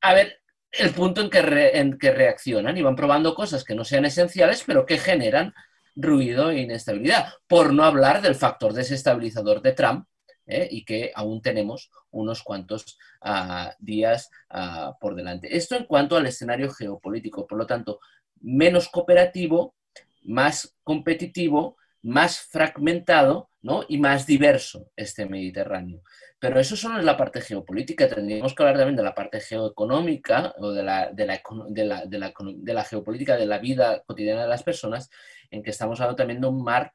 a 0.00 0.14
ver 0.14 0.40
el 0.72 0.90
punto 0.90 1.20
en 1.20 1.30
que, 1.30 1.70
en 1.74 1.98
que 1.98 2.10
reaccionan 2.10 2.76
y 2.76 2.82
van 2.82 2.96
probando 2.96 3.34
cosas 3.34 3.64
que 3.64 3.74
no 3.74 3.84
sean 3.84 4.06
esenciales, 4.06 4.64
pero 4.66 4.86
que 4.86 4.98
generan 4.98 5.52
ruido 5.94 6.50
e 6.50 6.62
inestabilidad. 6.62 7.34
Por 7.46 7.72
no 7.72 7.84
hablar 7.84 8.22
del 8.22 8.34
factor 8.34 8.72
desestabilizador 8.72 9.62
de 9.62 9.72
Trump, 9.72 10.06
¿eh? 10.46 10.68
y 10.70 10.84
que 10.84 11.12
aún 11.14 11.42
tenemos 11.42 11.90
unos 12.10 12.42
cuantos 12.42 12.98
ah, 13.20 13.74
días 13.78 14.30
ah, 14.50 14.96
por 15.00 15.14
delante. 15.14 15.56
Esto 15.56 15.76
en 15.76 15.84
cuanto 15.84 16.16
al 16.16 16.26
escenario 16.26 16.70
geopolítico, 16.70 17.46
por 17.46 17.58
lo 17.58 17.66
tanto, 17.66 18.00
menos 18.40 18.88
cooperativo, 18.88 19.74
más 20.22 20.76
competitivo, 20.82 21.76
más 22.02 22.40
fragmentado 22.40 23.48
y 23.88 23.98
más 23.98 24.26
diverso 24.26 24.90
este 24.94 25.26
Mediterráneo. 25.26 26.02
Pero 26.38 26.60
eso 26.60 26.76
solo 26.76 26.98
es 26.98 27.04
la 27.04 27.16
parte 27.16 27.40
geopolítica, 27.40 28.06
tendríamos 28.06 28.54
que 28.54 28.62
hablar 28.62 28.76
también 28.76 28.96
de 28.96 29.02
la 29.02 29.14
parte 29.14 29.40
geoeconómica 29.40 30.54
o 30.58 30.72
de 30.72 30.82
la, 30.82 31.10
de 31.10 31.26
la, 31.26 31.40
de 31.70 32.74
la 32.74 32.84
geopolítica 32.84 33.36
de 33.36 33.46
la 33.46 33.58
vida 33.58 34.02
cotidiana 34.04 34.42
de 34.42 34.48
las 34.48 34.62
personas, 34.62 35.08
en 35.50 35.62
que 35.62 35.70
estamos 35.70 35.98
hablando 36.00 36.16
también 36.16 36.42
de 36.42 36.48
un 36.48 36.62
mar 36.62 36.92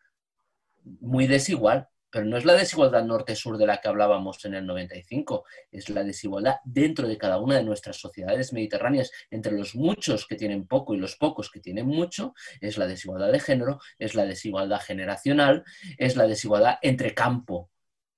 muy 0.84 1.26
desigual, 1.26 1.88
pero 2.10 2.26
no 2.26 2.38
es 2.38 2.46
la 2.46 2.54
desigualdad 2.54 3.04
norte-sur 3.04 3.58
de 3.58 3.68
la 3.68 3.78
que 3.78 3.88
hablábamos 3.88 4.44
en 4.46 4.56
el 4.56 4.66
95, 4.66 5.46
es 5.72 5.90
la 5.90 6.04
desigualdad 6.04 6.56
dentro 6.64 7.08
de 7.08 7.18
cada 7.18 7.40
una 7.40 7.56
de 7.56 7.64
nuestras 7.64 7.98
sociedades 7.98 8.54
mediterráneas, 8.54 9.12
entre 9.30 9.54
los 9.54 9.76
muchos 9.76 10.26
que 10.28 10.36
tienen 10.36 10.68
poco 10.68 10.94
y 10.94 10.98
los 10.98 11.16
pocos 11.16 11.50
que 11.50 11.60
tienen 11.60 11.88
mucho, 11.88 12.34
es 12.62 12.78
la 12.78 12.88
desigualdad 12.88 13.32
de 13.32 13.40
género, 13.40 13.80
es 13.98 14.16
la 14.16 14.26
desigualdad 14.26 14.82
generacional, 14.82 15.64
es 15.98 16.16
la 16.16 16.28
desigualdad 16.28 16.78
entre 16.82 17.14
campo 17.14 17.70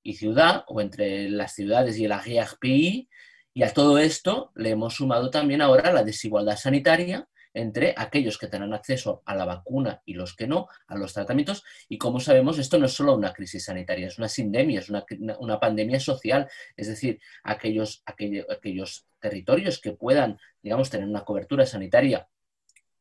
y 0.04 0.16
ciudad, 0.16 0.64
o 0.68 0.82
entre 0.82 1.30
las 1.30 1.54
ciudades 1.54 1.98
y 1.98 2.06
el 2.06 2.12
AGRPI, 2.12 3.10
y 3.54 3.64
a 3.64 3.74
todo 3.74 3.98
esto 3.98 4.52
le 4.56 4.70
hemos 4.70 4.96
sumado 4.96 5.30
también 5.30 5.62
ahora 5.62 5.92
la 5.92 6.04
desigualdad 6.04 6.56
sanitaria, 6.56 7.28
entre 7.54 7.94
aquellos 7.98 8.38
que 8.38 8.48
tengan 8.48 8.74
acceso 8.74 9.22
a 9.26 9.36
la 9.36 9.46
vacuna 9.46 10.02
y 10.06 10.14
los 10.14 10.36
que 10.36 10.48
no, 10.48 10.68
a 10.88 10.96
los 10.96 11.14
tratamientos. 11.14 11.64
Y 11.90 11.98
como 11.98 12.20
sabemos, 12.20 12.58
esto 12.58 12.78
no 12.78 12.86
es 12.86 12.94
solo 12.94 13.16
una 13.16 13.34
crisis 13.34 13.66
sanitaria, 13.66 14.08
es 14.08 14.18
una 14.18 14.30
sindemia, 14.30 14.80
es 14.80 14.90
una, 14.90 15.60
pandemia 15.60 16.00
social. 16.00 16.50
Es 16.76 16.88
decir, 16.88 17.20
aquellos, 17.44 18.04
aquellos, 18.06 18.46
aquellos 18.50 19.08
territorios 19.20 19.80
que 19.80 19.92
puedan, 19.94 20.40
digamos, 20.62 20.90
tener 20.90 21.08
una 21.08 21.26
cobertura 21.26 21.66
sanitaria 21.66 22.28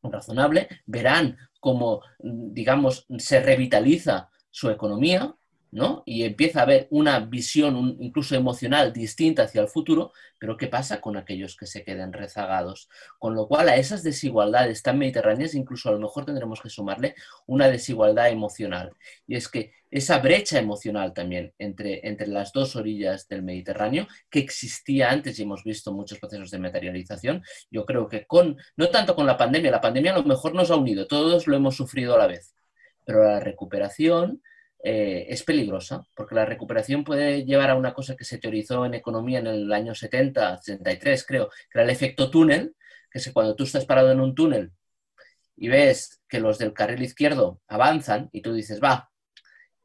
razonable, 0.03 0.67
verán 0.85 1.37
cómo, 1.59 2.01
digamos, 2.19 3.05
se 3.17 3.39
revitaliza 3.41 4.29
su 4.49 4.69
economía, 4.69 5.35
y 6.05 6.23
empieza 6.23 6.59
a 6.59 6.63
haber 6.63 6.87
una 6.89 7.19
visión 7.21 7.95
incluso 7.99 8.35
emocional 8.35 8.91
distinta 8.91 9.43
hacia 9.43 9.61
el 9.61 9.69
futuro, 9.69 10.11
pero 10.37 10.57
¿qué 10.57 10.67
pasa 10.67 10.99
con 10.99 11.15
aquellos 11.15 11.55
que 11.55 11.65
se 11.65 11.85
quedan 11.85 12.11
rezagados? 12.11 12.89
Con 13.17 13.35
lo 13.35 13.47
cual 13.47 13.69
a 13.69 13.77
esas 13.77 14.03
desigualdades 14.03 14.83
tan 14.83 14.97
mediterráneas 14.97 15.55
incluso 15.55 15.87
a 15.87 15.93
lo 15.93 15.99
mejor 15.99 16.25
tendremos 16.25 16.61
que 16.61 16.69
sumarle 16.69 17.15
una 17.47 17.69
desigualdad 17.69 18.29
emocional. 18.29 18.91
Y 19.25 19.35
es 19.35 19.47
que 19.47 19.73
esa 19.89 20.19
brecha 20.19 20.59
emocional 20.59 21.13
también 21.13 21.53
entre, 21.57 22.05
entre 22.07 22.27
las 22.27 22.51
dos 22.51 22.75
orillas 22.75 23.27
del 23.29 23.43
Mediterráneo, 23.43 24.07
que 24.29 24.39
existía 24.39 25.09
antes 25.09 25.39
y 25.39 25.43
hemos 25.43 25.63
visto 25.63 25.93
muchos 25.93 26.19
procesos 26.19 26.51
de 26.51 26.59
materialización, 26.59 27.43
yo 27.69 27.85
creo 27.85 28.09
que 28.09 28.25
con, 28.25 28.57
no 28.75 28.89
tanto 28.89 29.15
con 29.15 29.25
la 29.25 29.37
pandemia, 29.37 29.71
la 29.71 29.81
pandemia 29.81 30.13
a 30.13 30.17
lo 30.17 30.23
mejor 30.23 30.53
nos 30.53 30.69
ha 30.71 30.75
unido, 30.75 31.07
todos 31.07 31.47
lo 31.47 31.55
hemos 31.55 31.75
sufrido 31.75 32.15
a 32.15 32.19
la 32.19 32.27
vez, 32.27 32.55
pero 33.05 33.23
la 33.23 33.39
recuperación 33.39 34.41
eh, 34.83 35.27
es 35.29 35.43
peligrosa, 35.43 36.05
porque 36.15 36.35
la 36.35 36.45
recuperación 36.45 37.03
puede 37.03 37.45
llevar 37.45 37.69
a 37.69 37.75
una 37.75 37.93
cosa 37.93 38.15
que 38.15 38.25
se 38.25 38.39
teorizó 38.39 38.85
en 38.85 38.95
economía 38.95 39.39
en 39.39 39.47
el 39.47 39.71
año 39.71 39.93
70, 39.93 40.57
73 40.57 41.25
creo, 41.25 41.49
que 41.49 41.77
era 41.79 41.83
el 41.83 41.89
efecto 41.89 42.31
túnel, 42.31 42.75
que 43.11 43.19
es 43.19 43.31
cuando 43.31 43.55
tú 43.55 43.63
estás 43.63 43.85
parado 43.85 44.11
en 44.11 44.19
un 44.19 44.33
túnel 44.33 44.71
y 45.55 45.67
ves 45.67 46.21
que 46.27 46.39
los 46.39 46.57
del 46.57 46.73
carril 46.73 47.03
izquierdo 47.03 47.61
avanzan 47.67 48.29
y 48.31 48.41
tú 48.41 48.53
dices, 48.53 48.81
va, 48.83 49.11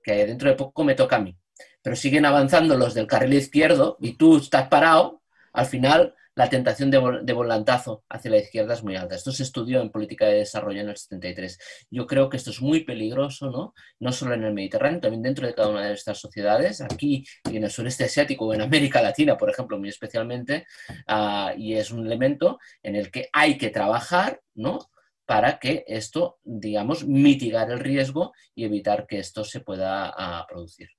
que 0.03 0.25
dentro 0.25 0.49
de 0.49 0.57
poco 0.57 0.85
me 0.85 0.95
toca 0.95 1.17
a 1.17 1.21
mí, 1.21 1.37
pero 1.83 1.97
siguen 1.97 2.25
avanzando 2.25 2.79
los 2.79 2.95
del 2.95 3.07
carril 3.07 3.35
izquierdo 3.35 3.99
y 4.01 4.17
tú 4.17 4.39
estás 4.39 4.69
parado, 4.69 5.23
al 5.53 5.67
final 5.67 6.15
la 6.37 6.51
tentación 6.51 6.91
de, 6.91 7.33
volantazo 7.33 8.05
hacia 8.11 8.31
la 8.31 8.37
izquierda 8.37 8.75
es 8.75 8.85
muy 8.85 8.95
alta. 8.95 9.17
Esto 9.17 9.33
se 9.33 9.43
estudió 9.43 9.81
en 9.81 9.91
política 9.91 10.27
de 10.27 10.35
desarrollo 10.35 10.83
en 10.83 10.91
el 10.91 10.97
73. 10.97 11.59
Yo 11.91 12.07
creo 12.07 12.29
que 12.29 12.37
esto 12.37 12.51
es 12.51 12.61
muy 12.61 12.85
peligroso, 12.85 13.51
¿no? 13.51 13.73
No 14.01 14.13
solo 14.13 14.35
en 14.35 14.45
el 14.45 14.53
Mediterráneo, 14.53 15.01
también 15.01 15.23
dentro 15.23 15.47
de 15.47 15.55
cada 15.55 15.71
una 15.71 15.87
de 15.87 15.95
estas 15.95 16.19
sociedades, 16.19 16.83
aquí 16.83 17.25
y 17.51 17.57
en 17.57 17.65
el 17.65 17.71
sureste 17.71 18.05
asiático 18.05 18.45
o 18.45 18.53
en 18.53 18.61
América 18.61 19.01
Latina, 19.01 19.39
por 19.39 19.49
ejemplo, 19.49 19.79
muy 19.79 19.89
especialmente, 19.89 20.67
ah, 21.07 21.55
y 21.57 21.75
es 21.75 21.91
un 21.91 22.05
elemento 22.05 22.59
en 22.83 22.97
el 22.97 23.11
que 23.11 23.31
hay 23.33 23.57
que 23.57 23.71
trabajar, 23.71 24.43
¿no? 24.55 24.91
para 25.25 25.59
que 25.59 25.85
esto, 25.89 26.39
digamos, 26.45 27.05
mitigar 27.05 27.69
el 27.71 27.81
riesgo 27.81 28.33
y 28.55 28.65
evitar 28.65 29.07
que 29.09 29.19
esto 29.19 29.43
se 29.43 29.61
pueda 29.61 30.13
ah, 30.17 30.47
producir. 30.49 30.91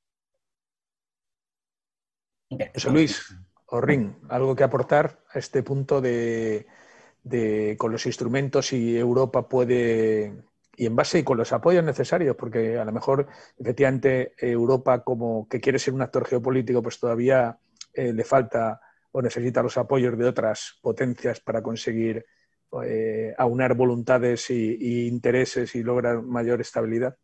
José 2.73 2.91
Luis, 2.91 3.37
o 3.67 3.81
Ring, 3.81 4.13
algo 4.29 4.55
que 4.55 4.63
aportar 4.63 5.19
a 5.31 5.39
este 5.39 5.63
punto 5.63 6.01
de, 6.01 6.65
con 7.77 7.91
los 7.91 8.05
instrumentos 8.05 8.71
y 8.73 8.97
Europa 8.97 9.47
puede 9.47 10.33
y 10.79 10.85
en 10.85 10.95
base 10.95 11.19
y 11.19 11.23
con 11.23 11.37
los 11.37 11.51
apoyos 11.53 11.83
necesarios, 11.83 12.35
porque 12.35 12.77
a 12.77 12.85
lo 12.85 12.91
mejor 12.91 13.27
efectivamente 13.57 14.33
Europa 14.37 15.03
como 15.03 15.47
que 15.49 15.59
quiere 15.59 15.79
ser 15.79 15.95
un 15.95 16.03
actor 16.03 16.25
geopolítico, 16.25 16.83
pues 16.83 16.99
todavía 16.99 17.57
eh, 17.93 18.13
le 18.13 18.23
falta 18.23 18.79
o 19.11 19.21
necesita 19.21 19.63
los 19.63 19.75
apoyos 19.77 20.15
de 20.15 20.25
otras 20.25 20.77
potencias 20.79 21.39
para 21.39 21.63
conseguir 21.63 22.23
eh, 22.83 23.33
aunar 23.37 23.73
voluntades 23.73 24.51
y, 24.51 25.07
intereses 25.07 25.73
y 25.73 25.81
lograr 25.81 26.21
mayor 26.21 26.61
estabilidad. 26.61 27.17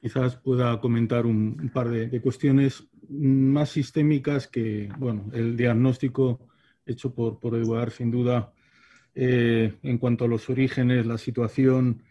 Quizás 0.00 0.36
pueda 0.36 0.80
comentar 0.80 1.26
un, 1.26 1.70
par 1.72 1.88
de, 1.88 2.20
cuestiones 2.20 2.86
más 3.08 3.70
sistémicas 3.70 4.46
que, 4.46 4.88
bueno, 4.98 5.24
el 5.32 5.56
diagnóstico 5.56 6.40
hecho 6.84 7.14
por, 7.14 7.38
por 7.40 7.54
Eduard, 7.54 7.90
sin 7.90 8.10
duda, 8.10 8.52
eh, 9.14 9.74
en 9.82 9.98
cuanto 9.98 10.26
a 10.26 10.28
los 10.28 10.50
orígenes, 10.50 11.06
la 11.06 11.18
situación, 11.18 12.02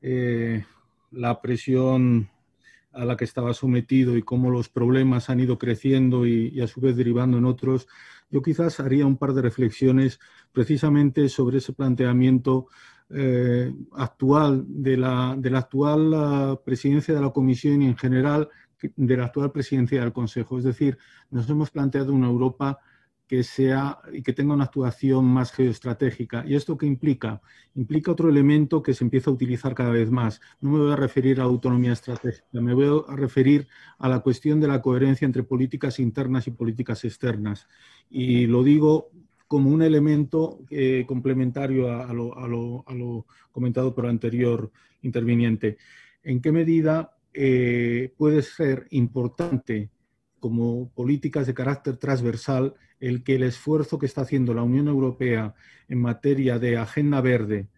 eh, 0.00 0.64
la 1.10 1.42
presión 1.42 2.30
a 2.92 3.04
la 3.04 3.16
que 3.16 3.24
estaba 3.24 3.52
sometido 3.54 4.16
y 4.16 4.22
cómo 4.22 4.50
los 4.50 4.68
problemas 4.68 5.30
han 5.30 5.40
ido 5.40 5.58
creciendo 5.58 6.26
y, 6.26 6.60
a 6.60 6.66
su 6.66 6.80
vez 6.80 6.96
derivando 6.96 7.38
en 7.38 7.46
otros, 7.46 7.88
yo 8.30 8.42
quizás 8.42 8.80
haría 8.80 9.06
un 9.06 9.16
par 9.16 9.32
de 9.32 9.42
reflexiones 9.42 10.20
precisamente 10.52 11.28
sobre 11.28 11.58
ese 11.58 11.72
planteamiento 11.72 12.66
eh, 13.10 13.72
actual 13.92 14.64
de 14.66 14.96
la, 14.96 15.34
de 15.38 15.50
la 15.50 15.58
actual 15.58 16.58
presidencia 16.64 17.14
de 17.14 17.20
la 17.20 17.30
Comisión 17.30 17.82
y 17.82 17.86
en 17.86 17.96
general 17.96 18.48
de 18.96 19.16
la 19.16 19.26
actual 19.26 19.52
presidencia 19.52 20.00
del 20.00 20.12
Consejo. 20.12 20.58
Es 20.58 20.64
decir, 20.64 20.98
nos 21.30 21.48
hemos 21.48 21.70
planteado 21.70 22.12
una 22.12 22.26
Europa 22.28 22.78
que 23.32 23.44
sea 23.44 23.98
y 24.12 24.22
que 24.22 24.34
tenga 24.34 24.52
una 24.52 24.64
actuación 24.64 25.24
más 25.24 25.52
geoestratégica. 25.52 26.44
¿Y 26.46 26.54
esto 26.54 26.76
qué 26.76 26.84
implica? 26.84 27.40
Implica 27.74 28.12
otro 28.12 28.28
elemento 28.28 28.82
que 28.82 28.92
se 28.92 29.04
empieza 29.04 29.30
a 29.30 29.32
utilizar 29.32 29.74
cada 29.74 29.88
vez 29.88 30.10
más. 30.10 30.42
No 30.60 30.70
me 30.70 30.78
voy 30.80 30.92
a 30.92 30.96
referir 30.96 31.40
a 31.40 31.44
autonomía 31.44 31.94
estratégica, 31.94 32.44
me 32.52 32.74
voy 32.74 33.02
a 33.08 33.16
referir 33.16 33.68
a 33.98 34.10
la 34.10 34.20
cuestión 34.20 34.60
de 34.60 34.68
la 34.68 34.82
coherencia 34.82 35.24
entre 35.24 35.44
políticas 35.44 35.98
internas 35.98 36.46
y 36.46 36.50
políticas 36.50 37.04
externas. 37.04 37.68
Y 38.10 38.46
lo 38.48 38.62
digo 38.62 39.10
como 39.52 39.68
un 39.68 39.82
elemento 39.82 40.60
eh, 40.70 41.04
complementario 41.06 41.92
a, 41.92 42.10
lo, 42.14 43.26
comentado 43.50 43.94
por 43.94 44.06
el 44.06 44.12
anterior 44.12 44.72
interviniente. 45.02 45.76
¿En 46.22 46.40
qué 46.40 46.50
medida 46.52 47.18
eh, 47.34 48.14
puede 48.16 48.40
ser 48.40 48.86
importante 48.92 49.90
como 50.40 50.88
políticas 50.94 51.46
de 51.46 51.52
carácter 51.52 51.98
transversal 51.98 52.72
el 52.98 53.22
que 53.22 53.34
el 53.34 53.42
esfuerzo 53.42 53.98
que 53.98 54.06
está 54.06 54.22
haciendo 54.22 54.54
la 54.54 54.62
Unión 54.62 54.88
Europea 54.88 55.54
en 55.86 56.00
materia 56.00 56.58
de 56.58 56.78
agenda 56.78 57.20
verde 57.20 57.68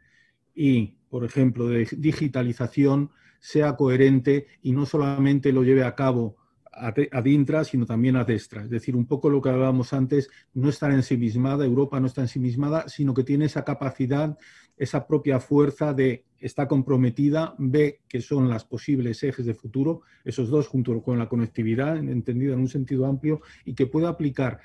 y, 0.54 0.98
por 1.10 1.24
ejemplo, 1.24 1.66
de 1.66 1.88
digitalización 1.98 3.10
sea 3.40 3.74
coherente 3.74 4.46
y 4.62 4.70
no 4.70 4.86
solamente 4.86 5.52
lo 5.52 5.64
lleve 5.64 5.82
a 5.82 5.96
cabo 5.96 6.36
a 6.76 7.22
Dintra, 7.22 7.64
sino 7.64 7.86
también 7.86 8.16
a 8.16 8.24
Destra. 8.24 8.64
Es 8.64 8.70
decir, 8.70 8.96
un 8.96 9.06
poco 9.06 9.30
lo 9.30 9.40
que 9.40 9.48
hablábamos 9.48 9.92
antes, 9.92 10.30
no 10.54 10.68
estar 10.68 10.90
ensimismada, 10.92 11.64
Europa 11.64 12.00
no 12.00 12.06
está 12.06 12.22
ensimismada, 12.22 12.88
sino 12.88 13.14
que 13.14 13.24
tiene 13.24 13.46
esa 13.46 13.64
capacidad, 13.64 14.38
esa 14.76 15.06
propia 15.06 15.40
fuerza 15.40 15.92
de 15.94 16.24
está 16.38 16.68
comprometida, 16.68 17.54
ve 17.58 18.00
que 18.08 18.20
son 18.20 18.48
las 18.50 18.64
posibles 18.64 19.22
ejes 19.22 19.46
de 19.46 19.54
futuro, 19.54 20.02
esos 20.24 20.50
dos 20.50 20.68
junto 20.68 21.02
con 21.02 21.18
la 21.18 21.28
conectividad, 21.28 21.96
entendida 21.96 22.52
en 22.52 22.60
un 22.60 22.68
sentido 22.68 23.06
amplio, 23.06 23.40
y 23.64 23.74
que 23.74 23.86
pueda 23.86 24.10
aplicar 24.10 24.60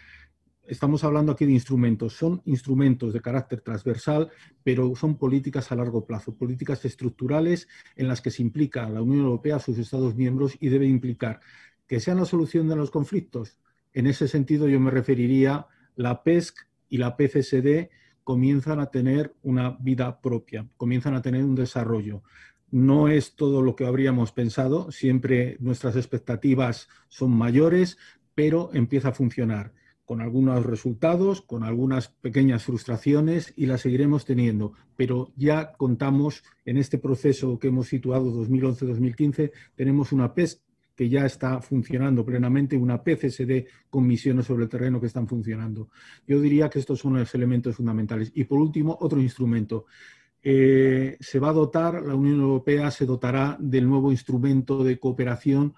estamos 0.69 1.03
hablando 1.03 1.31
aquí 1.31 1.45
de 1.45 1.51
instrumentos, 1.51 2.13
son 2.13 2.41
instrumentos 2.45 3.11
de 3.11 3.21
carácter 3.21 3.61
transversal, 3.61 4.29
pero 4.63 4.95
son 4.95 5.17
políticas 5.17 5.71
a 5.71 5.75
largo 5.75 6.05
plazo, 6.05 6.35
políticas 6.35 6.85
estructurales 6.85 7.67
en 7.95 8.07
las 8.07 8.21
que 8.21 8.29
se 8.29 8.43
implica 8.43 8.87
la 8.87 9.01
Unión 9.01 9.21
Europea, 9.21 9.57
sus 9.57 9.79
Estados 9.79 10.15
miembros 10.15 10.55
y 10.59 10.69
debe 10.69 10.85
implicar 10.85 11.39
que 11.89 11.99
sean 11.99 12.19
la 12.19 12.25
solución 12.25 12.69
de 12.69 12.75
los 12.75 12.91
conflictos. 12.91 13.57
En 13.93 14.05
ese 14.05 14.27
sentido 14.27 14.69
yo 14.69 14.79
me 14.79 14.91
referiría 14.91 15.65
la 15.95 16.23
PESC 16.23 16.55
y 16.87 16.99
la 16.99 17.17
PCSD 17.17 17.89
comienzan 18.23 18.79
a 18.79 18.91
tener 18.91 19.33
una 19.41 19.71
vida 19.71 20.21
propia, 20.21 20.67
comienzan 20.77 21.15
a 21.15 21.23
tener 21.23 21.43
un 21.43 21.55
desarrollo. 21.55 22.21
No 22.69 23.07
es 23.07 23.35
todo 23.35 23.63
lo 23.63 23.75
que 23.75 23.87
habríamos 23.87 24.31
pensado, 24.31 24.91
siempre 24.91 25.57
nuestras 25.59 25.95
expectativas 25.95 26.87
son 27.07 27.31
mayores, 27.31 27.97
pero 28.35 28.69
empieza 28.73 29.09
a 29.09 29.13
funcionar 29.13 29.73
con 30.05 30.21
algunos 30.21 30.63
resultados, 30.65 31.41
con 31.41 31.63
algunas 31.63 32.09
pequeñas 32.09 32.65
frustraciones 32.65 33.53
y 33.55 33.65
las 33.65 33.81
seguiremos 33.81 34.25
teniendo. 34.25 34.73
Pero 34.95 35.31
ya 35.35 35.73
contamos 35.73 36.43
en 36.65 36.77
este 36.77 36.99
proceso 36.99 37.57
que 37.57 37.69
hemos 37.69 37.87
situado 37.87 38.31
2011-2015, 38.31 39.51
tenemos 39.75 40.11
una 40.11 40.35
PESC 40.35 40.61
que 40.99 41.07
ya 41.07 41.25
está 41.25 41.61
funcionando 41.61 42.25
plenamente, 42.25 42.75
una 42.75 43.01
PCSD 43.01 43.65
con 43.89 44.05
misiones 44.05 44.45
sobre 44.45 44.63
el 44.63 44.69
terreno 44.69 44.99
que 44.99 45.07
están 45.07 45.29
funcionando. 45.29 45.87
Yo 46.27 46.41
diría 46.41 46.69
que 46.69 46.79
estos 46.79 46.99
son 46.99 47.17
los 47.17 47.33
elementos 47.33 47.77
fundamentales. 47.77 48.33
Y 48.35 48.43
por 48.43 48.59
último, 48.59 48.97
otro 48.99 49.21
instrumento. 49.21 49.85
Eh, 50.43 51.15
se 51.21 51.39
va 51.39 51.51
a 51.51 51.53
dotar, 51.53 52.03
la 52.03 52.15
Unión 52.15 52.41
Europea 52.41 52.91
se 52.91 53.05
dotará 53.05 53.55
del 53.61 53.87
nuevo 53.87 54.11
instrumento 54.11 54.83
de 54.83 54.99
cooperación 54.99 55.73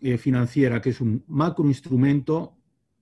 eh, 0.00 0.16
financiera, 0.16 0.80
que 0.80 0.90
es 0.90 1.00
un 1.00 1.24
macroinstrumento, 1.26 2.54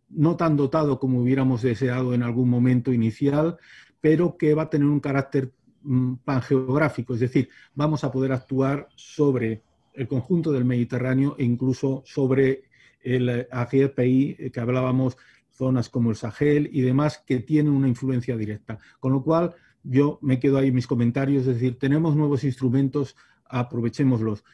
no 0.09 0.37
tan 0.37 0.57
dotado 0.57 0.99
como 0.99 1.21
hubiéramos 1.21 1.61
deseado 1.61 2.15
en 2.15 2.23
algún 2.23 2.49
momento 2.49 2.91
inicial, 2.91 3.59
pero 4.01 4.39
que 4.39 4.55
va 4.55 4.63
a 4.63 4.71
tener 4.71 4.89
un 4.89 5.01
carácter 5.01 5.53
mm, 5.83 6.15
pangeográfico, 6.25 7.13
es 7.13 7.21
decir, 7.21 7.51
vamos 7.75 8.03
a 8.03 8.11
poder 8.11 8.33
actuar 8.33 8.89
sobre 8.97 9.63
el 9.95 10.09
conjunto 10.09 10.53
del 10.53 10.65
Mediterráneo 10.65 11.37
e 11.39 11.45
incluso 11.45 12.03
sobre 12.05 12.65
el 13.01 13.47
país 13.95 14.37
que 14.53 14.61
hablábamos, 14.61 15.17
zonas 15.51 15.89
como 15.89 16.11
el 16.11 16.17
Sahel 16.17 16.69
y 16.73 16.81
demás 16.81 17.23
que 17.25 17.41
tienen 17.41 17.73
una 17.73 17.89
influencia 17.89 18.37
directa. 18.37 18.79
Con 18.99 19.13
lo 19.13 19.23
cual, 19.23 19.55
yo 19.83 20.19
me 20.23 20.41
quedo 20.41 20.59
ahí 20.59 20.73
mis 20.73 20.87
comentarios, 20.87 21.47
es 21.47 21.55
decir, 21.55 21.79
tenemos 21.79 22.17
nuevos 22.17 22.45
instrumentos, 22.45 23.17
aprovechémoslos. 23.45 24.45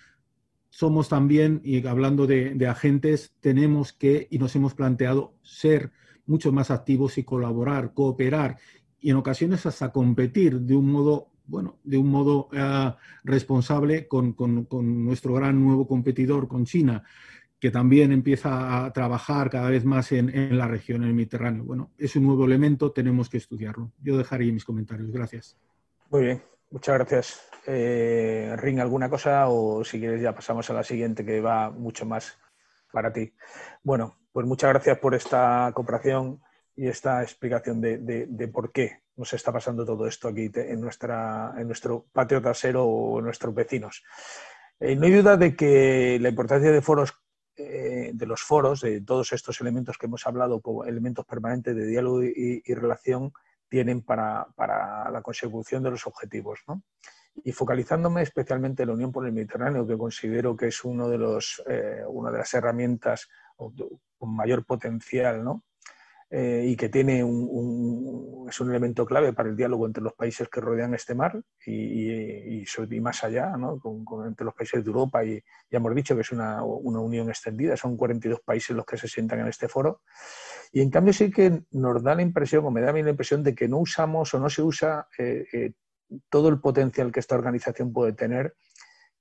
Somos 0.69 1.09
también, 1.09 1.61
y 1.65 1.87
hablando 1.87 2.27
de, 2.27 2.55
de 2.55 2.67
agentes, 2.67 3.35
tenemos 3.41 3.93
que, 3.93 4.29
y 4.31 4.39
nos 4.39 4.55
hemos 4.57 4.75
planteado, 4.75 5.35
ser 5.43 5.91
mucho 6.27 6.53
más 6.53 6.71
activos 6.71 7.19
y 7.19 7.25
colaborar, 7.25 7.93
cooperar 7.95 8.59
y 9.01 9.11
en 9.11 9.17
ocasiones 9.17 9.67
hasta 9.67 9.91
competir 9.91 10.61
de 10.61 10.77
un 10.77 10.93
modo 10.93 11.30
bueno, 11.51 11.79
de 11.83 11.99
un 11.99 12.07
modo 12.07 12.49
eh, 12.53 12.95
responsable 13.25 14.07
con, 14.07 14.37
nuestro 15.05 15.35
gran 15.35 15.63
nuevo 15.63 15.87
competidor, 15.87 16.47
con 16.47 16.65
China, 16.65 17.03
que 17.59 17.71
también 17.71 18.13
empieza 18.13 18.85
a 18.85 18.93
trabajar 18.93 19.51
cada 19.51 19.69
vez 19.69 19.85
más 19.85 20.13
en, 20.13 20.57
la 20.57 20.69
región, 20.69 21.03
en 21.03 21.09
el 21.09 21.15
Mediterráneo. 21.15 21.65
Bueno, 21.65 21.91
es 21.99 22.15
un 22.17 22.25
nuevo 22.25 22.45
elemento, 22.45 22.93
tenemos 22.93 23.29
que 23.29 23.37
estudiarlo. 23.37 23.91
Yo 24.01 24.17
dejaría 24.17 24.53
mis 24.53 24.65
comentarios. 24.65 25.11
Gracias. 25.11 25.59
Muy 26.09 26.23
bien, 26.23 26.43
muchas 26.71 26.95
gracias. 26.95 27.41
Eh, 27.67 28.55
Ring, 28.57 28.79
¿alguna 28.79 29.11
cosa? 29.11 29.49
O 29.49 29.85
si 29.85 29.99
quieres 29.99 30.23
ya 30.23 30.35
pasamos 30.35 30.71
a 30.71 30.75
la 30.75 30.85
siguiente 30.85 31.25
que 31.25 31.41
va 31.41 31.71
mucho 31.71 32.07
más 32.07 32.39
para 32.93 33.13
ti. 33.13 33.35
Bueno, 33.83 34.17
pues 34.33 34.47
muchas 34.47 34.71
gracias 34.71 34.99
por 34.99 35.15
esta 35.15 35.71
cooperación 35.75 36.41
y 36.77 36.87
esta 36.87 37.23
explicación 37.23 37.81
de 37.81 38.51
por 38.53 38.73
qué 38.73 39.01
nos 39.21 39.35
está 39.35 39.53
pasando 39.53 39.85
todo 39.85 40.07
esto 40.07 40.29
aquí 40.29 40.51
en, 40.55 40.81
nuestra, 40.81 41.53
en 41.59 41.67
nuestro 41.67 42.07
patio 42.11 42.41
trasero 42.41 42.85
o 42.87 43.19
en 43.19 43.27
nuestros 43.27 43.55
vecinos. 43.55 44.03
Eh, 44.81 44.97
no 44.97 45.05
hay 45.05 45.13
duda 45.13 45.37
de 45.37 45.55
que 45.55 46.19
la 46.19 46.31
importancia 46.31 46.73
de 46.73 46.81
foros, 46.81 47.13
eh, 47.55 48.13
de 48.15 48.27
los 48.27 48.41
foros, 48.41 48.81
de 48.81 49.03
todos 49.03 49.35
estos 49.35 49.61
elementos 49.61 49.99
que 49.99 50.07
hemos 50.07 50.27
hablado 50.27 50.63
como 50.63 50.87
elementos 50.87 51.27
permanentes 51.27 51.77
de 51.77 51.87
diálogo 51.87 52.23
y, 52.25 52.63
relación, 52.75 53.31
tienen 53.69 54.01
para, 54.01 54.47
la 54.57 55.21
consecución 55.23 55.83
de 55.83 55.91
los 55.91 56.07
objetivos. 56.07 56.61
Y 57.45 57.53
focalizándome 57.53 58.23
especialmente 58.23 58.83
en 58.83 58.89
la 58.89 58.95
Unión 58.95 59.13
por 59.13 59.27
el 59.27 59.33
Mediterráneo, 59.33 59.87
que 59.87 59.99
considero 59.99 60.57
que 60.57 60.69
es 60.69 60.83
uno 60.83 61.11
de 61.11 61.19
los, 61.19 61.63
eh, 61.69 62.03
una 62.09 62.31
de 62.31 62.39
las 62.39 62.55
herramientas 62.55 63.29
con 63.55 64.35
mayor 64.35 64.65
potencial 64.65 65.45
¿no? 65.45 65.63
Eh, 66.33 66.65
y 66.69 66.77
que 66.77 66.89
tiene 66.89 67.25
un, 67.25 68.47
es 68.49 68.61
un 68.61 68.71
elemento 68.71 69.05
clave 69.05 69.33
para 69.33 69.49
el 69.49 69.57
diálogo 69.57 69.85
entre 69.87 70.01
los 70.01 70.13
países 70.13 70.49
que 70.49 70.61
rodean 70.61 70.95
este 70.95 71.13
mar 71.13 71.43
y, 71.67 72.63
y, 72.63 73.01
más 73.01 73.25
allá, 73.25 73.57
¿no? 73.57 73.81
con, 73.81 74.29
entre 74.29 74.45
los 74.45 74.55
países 74.55 74.85
de 74.85 74.89
Europa 74.89 75.25
y 75.25 75.43
ya 75.69 75.79
hemos 75.79 75.93
dicho 75.93 76.15
que 76.15 76.21
es 76.21 76.31
una, 76.31 76.63
una, 76.63 77.01
unión 77.01 77.29
extendida, 77.31 77.77
son 77.77 77.97
42 77.97 78.43
países 78.43 78.77
los 78.77 78.87
que 78.87 78.97
se 78.97 79.09
sientan 79.09 79.41
en 79.41 79.49
este 79.49 79.67
foro. 79.67 80.03
Y 80.71 80.83
en 80.83 80.91
cambio 80.91 81.13
sí 81.13 81.33
que 81.33 81.65
nos 81.73 82.01
da 82.01 82.15
la 82.15 82.23
impresión, 82.23 82.65
o 82.65 82.71
me 82.71 82.81
da 82.81 82.91
a 82.91 82.93
mí 82.93 83.03
la 83.03 83.11
impresión 83.11 83.43
de 83.43 83.53
que 83.53 83.67
no 83.67 83.79
usamos 83.79 84.33
o 84.33 84.39
no 84.39 84.49
se 84.49 84.63
usa 84.63 85.09
eh, 85.19 85.47
eh, 85.53 85.73
todo 86.29 86.49
el 86.49 86.61
potencial 86.61 87.11
que 87.11 87.19
esta 87.19 87.35
organización 87.35 87.93
puede 87.93 88.13
tener 88.13 88.55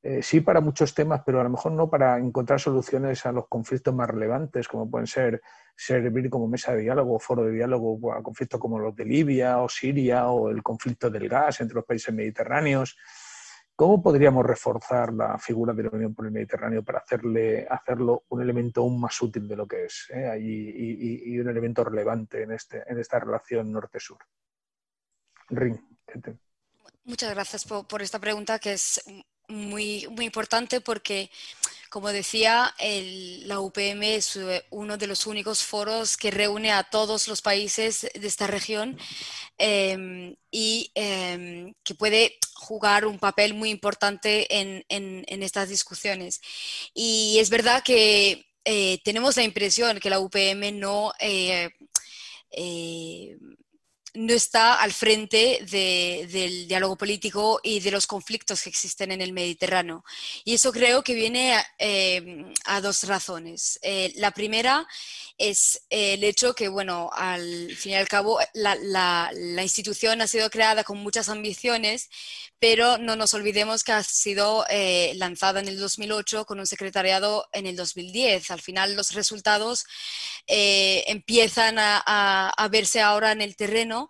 eh, 0.02 0.22
sí 0.22 0.39
para 0.39 0.62
muchos 0.62 0.93
temas, 0.93 1.22
pero 1.26 1.41
a 1.41 1.43
lo 1.43 1.50
mejor 1.50 1.74
no 1.74 1.89
para 1.89 2.18
encontrar 2.18 2.60
soluciones 2.60 3.26
a 3.26 3.34
los 3.34 3.47
conflictos 3.47 3.93
más 3.93 4.10
relevantes, 4.10 4.68
como 4.68 4.89
pueden 4.89 5.08
ser 5.08 5.41
servir 5.76 6.30
como 6.30 6.47
mesa 6.47 6.74
de 6.74 6.82
diálogo 6.82 7.20
foro 7.20 7.43
de 7.43 7.52
diálogo 7.52 8.14
a 8.14 8.24
conflictos 8.24 8.60
como 8.60 8.80
los 8.80 8.95
de 8.95 9.06
Libia 9.06 9.60
o 9.60 9.68
Siria 9.68 10.28
o 10.30 10.50
el 10.50 10.64
conflicto 10.64 11.10
del 11.10 11.28
gas 11.28 11.62
entre 11.62 11.76
los 11.76 11.86
países 11.86 12.14
mediterráneos. 12.14 12.97
¿Cómo 13.76 14.02
podríamos 14.04 14.45
reforzar 14.45 15.14
la 15.14 15.38
figura 15.38 15.74
de 15.74 15.84
la 15.84 15.89
Unión 15.91 16.14
por 16.14 16.26
el 16.26 16.34
Mediterráneo 16.34 16.84
para 16.84 17.00
hacerle, 17.00 17.66
hacerlo 17.70 18.26
un 18.28 18.41
elemento 18.41 18.82
aún 18.82 19.00
más 19.00 19.22
útil 19.22 19.47
de 19.47 19.56
lo 19.56 19.66
que 19.66 19.86
es 19.86 20.08
eh, 20.14 20.38
y, 20.38 21.39
un 21.39 21.47
elemento 21.47 21.86
relevante 21.86 22.43
en, 22.43 22.52
este, 22.52 22.84
en 22.86 23.00
esta 23.00 23.20
relación 23.20 23.72
norte-sur? 23.72 24.18
Ring. 25.50 25.80
Muchas 27.06 27.34
gracias 27.34 27.66
por, 27.66 28.02
esta 28.02 28.20
pregunta 28.20 28.60
que 28.60 28.74
es 28.74 29.02
muy, 29.50 30.08
muy 30.10 30.26
importante 30.26 30.80
porque, 30.82 31.30
como 31.89 32.10
decía, 32.12 32.74
la 33.45 33.60
UPM 33.60 34.04
es 34.04 34.36
eh, 34.36 34.66
uno 34.70 34.97
de 34.97 35.08
los 35.08 35.28
únicos 35.28 35.64
foros 35.64 36.16
que 36.18 36.32
reúne 36.32 36.72
a 36.72 36.84
todos 36.84 37.28
los 37.28 37.41
países 37.41 38.08
de 38.14 38.28
esta 38.28 38.47
región 38.47 38.97
em, 39.58 40.36
y 40.52 40.91
em, 40.95 41.74
que 41.84 41.95
puede 41.95 42.38
jugar 42.54 43.06
un 43.06 43.20
papel 43.20 43.54
muy 43.54 43.70
importante 43.72 44.47
en, 44.60 45.43
estas 45.43 45.70
discusiones. 45.70 46.41
Y 46.93 47.38
es 47.39 47.50
verdad 47.50 47.84
que 47.84 48.45
eh, 48.66 49.00
tenemos 49.04 49.36
la 49.38 49.43
impresión 49.43 50.00
que 50.00 50.10
la 50.10 50.20
UPM 50.20 50.72
no... 50.80 51.14
Eh, 51.20 51.70
no 54.14 54.34
está 54.34 54.76
al 54.76 54.91
frente 54.93 55.60
del 55.70 56.68
diálogo 56.68 56.95
político 56.95 57.60
y 57.64 57.80
de 57.80 57.91
los 57.91 58.07
conflictos 58.07 58.62
que 58.62 58.70
existen 58.70 59.12
en 59.12 59.22
el 59.22 59.34
Mediterráneo. 59.34 60.03
Y 60.43 60.55
eso 60.55 60.72
creo 60.72 61.03
que 61.03 61.14
viene 61.14 61.53
a, 61.53 61.66
eh, 61.78 62.45
dos 62.82 63.03
razones. 63.03 63.80
Eh, 63.82 64.14
la 64.16 64.32
primera 64.32 64.88
es 65.38 65.82
el 65.89 66.24
hecho 66.24 66.53
que, 66.53 66.68
bueno, 66.68 67.10
al 67.14 67.76
fin 67.76 67.93
y 67.93 67.95
al 67.95 68.07
cabo, 68.07 68.39
la, 68.53 69.32
institución 69.62 70.22
ha 70.22 70.28
sido 70.28 70.49
creada 70.49 70.84
con 70.84 70.97
muchas 70.97 71.30
ambiciones, 71.30 72.10
pero 72.60 72.97
no 72.97 73.16
nos 73.16 73.34
olvidemos 73.34 73.84
que 73.84 73.93
ha 73.93 74.03
sido 74.03 74.66
eh, 74.70 75.14
lanzada 75.16 75.62
en 75.62 75.68
el 75.68 75.80
2008 75.80 76.45
con 76.45 76.60
un 76.60 76.68
secretariado 76.68 77.47
en 77.53 77.66
el 77.66 77.76
2010. 77.78 78.51
Al 78.51 78.62
final, 78.62 78.95
los 78.95 79.14
resultados 79.14 79.86
eh, 80.47 81.05
empiezan 81.07 81.78
a, 81.80 82.68
verse 82.70 83.01
ahora 83.01 83.32
en 83.32 83.41
el 83.41 83.55
terreno 83.55 84.10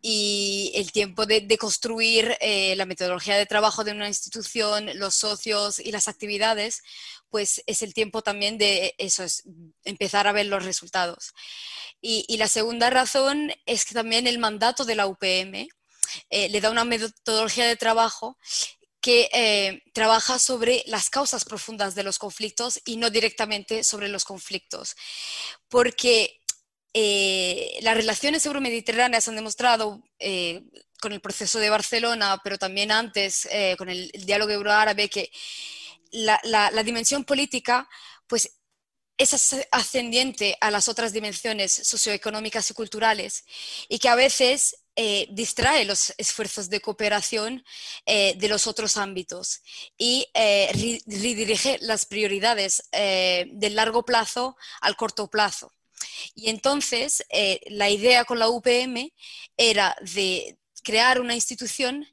y 0.00 0.72
el 0.74 0.92
tiempo 0.92 1.26
de, 1.26 1.58
construir 1.58 2.36
eh, 2.40 2.74
la 2.76 2.86
metodología 2.86 3.36
de 3.36 3.46
trabajo 3.46 3.84
de 3.84 3.92
una 3.92 4.08
institución, 4.08 4.90
los 4.94 5.14
socios 5.14 5.80
y 5.80 5.90
las 5.90 6.08
actividades, 6.08 6.82
pues 7.30 7.62
es 7.66 7.82
el 7.82 7.94
tiempo 7.94 8.22
también 8.22 8.58
de 8.58 8.94
eso, 8.98 9.24
es 9.24 9.42
empezar 9.84 10.26
a 10.26 10.32
ver 10.32 10.46
los 10.46 10.64
resultados. 10.64 11.34
Y, 12.00 12.36
la 12.36 12.46
segunda 12.46 12.90
razón 12.90 13.50
es 13.66 13.84
que 13.84 13.94
también 13.94 14.26
el 14.28 14.38
mandato 14.38 14.84
de 14.84 14.94
la 14.94 15.06
UPM 15.08 15.68
eh, 16.30 16.48
le 16.48 16.60
da 16.60 16.70
una 16.70 16.84
metodología 16.84 17.66
de 17.66 17.76
trabajo 17.76 18.38
que 19.00 19.28
eh, 19.32 19.82
trabaja 19.92 20.38
sobre 20.38 20.82
las 20.86 21.08
causas 21.08 21.44
profundas 21.44 21.94
de 21.94 22.02
los 22.02 22.18
conflictos 22.18 22.80
y 22.84 22.96
no 22.96 23.10
directamente 23.10 23.84
sobre 23.84 24.08
los 24.08 24.24
conflictos. 24.24 24.96
Porque 25.68 26.40
eh, 26.94 27.78
las 27.82 27.96
relaciones 27.96 28.44
euromediterráneas 28.44 29.28
han 29.28 29.36
demostrado 29.36 30.02
con 31.00 31.12
el 31.12 31.20
proceso 31.20 31.60
de 31.60 31.70
Barcelona, 31.70 32.40
pero 32.42 32.58
también 32.58 32.90
antes 32.90 33.48
con 33.78 33.88
el, 33.88 34.10
el 34.12 34.26
diálogo 34.26 34.50
euroárabe, 34.50 35.08
que 35.08 35.30
la, 36.10 36.82
dimensión 36.84 37.24
política, 37.24 37.88
pues 38.26 38.54
es 39.16 39.56
ascendiente 39.72 40.56
a 40.60 40.70
las 40.70 40.88
otras 40.88 41.12
dimensiones 41.12 41.72
socioeconómicas 41.72 42.70
y 42.70 42.74
culturales 42.74 43.44
y 43.88 43.98
que 43.98 44.08
a 44.08 44.14
veces 44.14 44.76
eh, 45.00 45.28
distrae 45.30 45.84
los 45.84 46.12
esfuerzos 46.18 46.68
de 46.68 46.80
cooperación 46.80 47.64
eh, 48.04 48.34
de 48.36 48.48
los 48.48 48.66
otros 48.66 48.96
ámbitos 48.96 49.62
y 49.96 50.26
eh, 50.34 51.00
redirige 51.06 51.78
las 51.82 52.04
prioridades 52.04 52.82
del 52.90 53.76
largo 53.76 54.04
plazo 54.04 54.56
al 54.80 54.96
corto 54.96 55.30
plazo. 55.30 55.72
Y 56.34 56.50
entonces 56.50 57.24
la 57.66 57.90
idea 57.90 58.24
con 58.24 58.40
la 58.40 58.48
UPM 58.48 59.12
era 59.56 59.96
de 60.00 60.58
crear 60.82 61.20
una 61.20 61.34
institución 61.36 62.04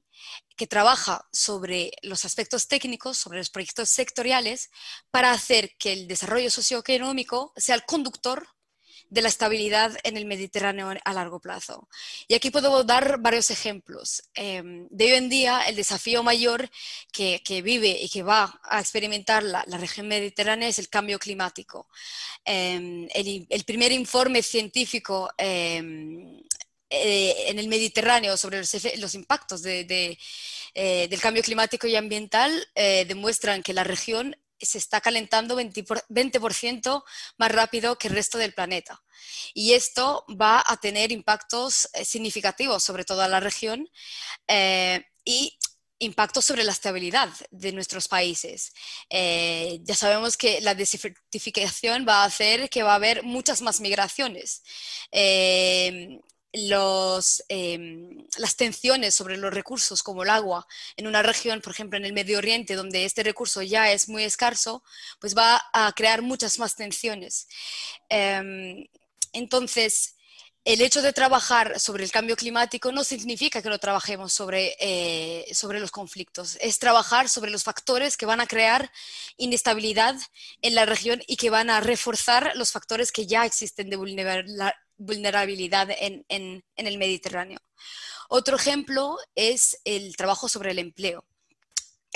que 0.55 0.67
trabaja 0.67 1.27
sobre 1.31 1.91
los 2.03 2.23
aspectos 2.23 2.67
técnicos, 2.67 3.17
sobre 3.17 3.39
los 3.39 3.49
proyectos 3.49 3.89
sectoriales, 3.89 4.69
para 5.09 5.31
hacer 5.31 5.75
que 5.79 5.91
el 5.93 6.07
desarrollo 6.07 6.51
socioeconómico 6.51 7.51
sea 7.55 7.73
el 7.73 7.86
conductor 7.86 8.54
de 9.09 9.21
la 9.21 9.29
estabilidad 9.29 9.97
en 10.03 10.17
el 10.17 10.25
Mediterráneo 10.25 10.91
a 11.03 11.13
largo 11.13 11.39
plazo. 11.39 11.87
Y 12.27 12.33
aquí 12.33 12.49
puedo 12.49 12.83
dar 12.83 13.19
varios 13.19 13.51
ejemplos. 13.51 14.23
Em, 14.33 14.87
de 14.89 15.05
hoy 15.05 15.11
en 15.13 15.29
día, 15.29 15.61
el 15.67 15.75
desafío 15.75 16.23
mayor 16.23 16.69
que, 17.11 17.41
vive 17.63 17.97
y 18.01 18.09
que 18.09 18.23
va 18.23 18.59
a 18.63 18.79
experimentar 18.79 19.43
la, 19.43 19.63
región 19.77 20.07
mediterránea 20.07 20.67
es 20.67 20.79
el 20.79 20.89
cambio 20.89 21.19
climático. 21.19 21.87
Em, 22.43 23.07
el, 23.13 23.63
primer 23.65 23.91
informe 23.91 24.41
científico 24.41 25.29
em, 25.37 26.41
eh, 26.89 27.49
en 27.49 27.59
el 27.59 27.67
Mediterráneo 27.67 28.37
sobre 28.37 28.59
los, 28.97 29.15
impactos 29.15 29.65
eh, 29.65 31.07
del 31.09 31.19
cambio 31.19 31.41
climático 31.43 31.87
y 31.87 31.95
ambiental 31.95 32.51
eh, 32.75 33.05
demuestran 33.07 33.63
que 33.63 33.73
la 33.73 33.83
región 33.83 34.35
se 34.59 34.77
está 34.77 35.01
calentando 35.01 35.57
20%, 35.57 37.03
más 37.37 37.51
rápido 37.51 37.97
que 37.97 38.07
el 38.07 38.15
resto 38.15 38.37
del 38.37 38.53
planeta. 38.53 39.03
Y 39.53 39.73
esto 39.73 40.25
va 40.29 40.63
a 40.65 40.77
tener 40.77 41.11
impactos 41.11 41.89
significativos 42.03 42.83
sobre 42.83 43.05
toda 43.05 43.27
la 43.27 43.39
región 43.39 43.89
y 45.23 45.57
impactos 45.99 46.45
sobre 46.45 46.63
la 46.63 46.73
estabilidad 46.73 47.29
de 47.51 47.71
nuestros 47.71 48.07
países. 48.07 48.73
ya 49.09 49.95
sabemos 49.95 50.37
que 50.37 50.61
la 50.61 50.75
desertificación 50.75 52.05
va 52.07 52.23
a 52.23 52.25
hacer 52.25 52.69
que 52.69 52.83
va 52.83 52.93
a 52.93 52.95
haber 52.95 53.23
muchas 53.23 53.61
más 53.61 53.79
migraciones 53.81 54.61
em, 57.49 58.25
las 58.37 58.55
tensiones 58.55 59.13
sobre 59.15 59.37
los 59.37 59.53
recursos 59.53 60.03
como 60.03 60.23
el 60.23 60.29
agua 60.29 60.67
en 60.95 61.07
una 61.07 61.21
región, 61.21 61.61
por 61.61 61.73
ejemplo, 61.73 61.97
en 61.97 62.05
el 62.05 62.13
Medio 62.13 62.37
Oriente, 62.37 62.75
donde 62.75 63.05
este 63.05 63.23
recurso 63.23 63.61
ya 63.61 63.91
es 63.91 64.09
muy 64.09 64.23
escaso, 64.23 64.83
pues 65.19 65.35
va 65.35 65.63
a 65.73 65.91
crear 65.93 66.21
muchas 66.21 66.59
más 66.59 66.75
tensiones. 66.75 67.47
Em, 68.09 68.87
entonces, 69.33 70.15
el 70.65 70.81
hecho 70.81 71.03
de 71.03 71.13
trabajar 71.13 71.79
sobre 71.79 72.03
el 72.03 72.11
cambio 72.11 72.35
climático 72.35 72.91
no 72.91 73.03
significa 73.03 73.61
que 73.61 73.69
no 73.69 73.77
trabajemos 73.77 74.33
sobre, 74.33 74.75
eh, 74.79 75.45
sobre 75.53 75.79
los 75.79 75.91
conflictos, 75.91 76.57
es 76.59 76.79
trabajar 76.79 77.29
sobre 77.29 77.51
los 77.51 77.63
factores 77.63 78.17
que 78.17 78.25
van 78.25 78.41
a 78.41 78.47
crear 78.47 78.91
inestabilidad 79.37 80.15
en 80.63 80.73
la 80.73 80.85
región 80.85 81.21
y 81.27 81.37
que 81.37 81.51
van 81.51 81.69
a 81.69 81.81
reforzar 81.81 82.53
los 82.55 82.71
factores 82.71 83.11
que 83.11 83.27
ya 83.27 83.45
existen 83.45 83.91
de 83.91 83.95
vulnerabilidad 83.95 84.73
en, 84.97 86.63
el 86.75 86.97
Mediterráneo. 86.97 87.59
Otro 88.29 88.55
ejemplo 88.55 89.17
es 89.35 89.79
el 89.85 90.15
trabajo 90.15 90.49
sobre 90.49 90.71
el 90.71 90.79
empleo. 90.79 91.25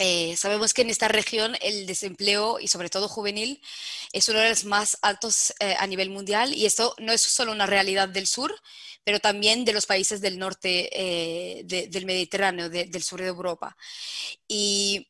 Eh, 0.02 0.38
sabemos 0.38 0.74
que 0.74 0.84
en 0.84 0.90
esta 0.90 1.10
región 1.10 1.58
el 1.62 1.86
desempleo 1.86 2.58
y 2.62 2.70
sobre 2.70 2.90
todo 2.90 3.10
juvenil 3.10 3.62
es 4.14 4.30
uno 4.30 4.40
de 4.40 4.50
los 4.50 4.64
más 4.64 4.98
altos 5.02 5.54
eh, 5.60 5.76
a 5.78 5.86
nivel 5.88 6.10
mundial 6.10 6.54
y 6.54 6.66
esto 6.66 6.96
no 7.00 7.12
es 7.12 7.20
solo 7.20 7.52
una 7.52 7.66
realidad 7.66 8.08
del 8.08 8.26
sur, 8.26 8.56
pero 9.04 9.20
también 9.20 9.66
de 9.66 9.74
los 9.74 9.86
países 9.86 10.22
del 10.22 10.40
norte 10.40 10.90
eh, 10.94 11.64
del 11.66 12.06
Mediterráneo, 12.06 12.70
del 12.70 13.04
sur 13.04 13.20
de 13.20 13.28
Europa. 13.28 13.76
Y 14.48 15.09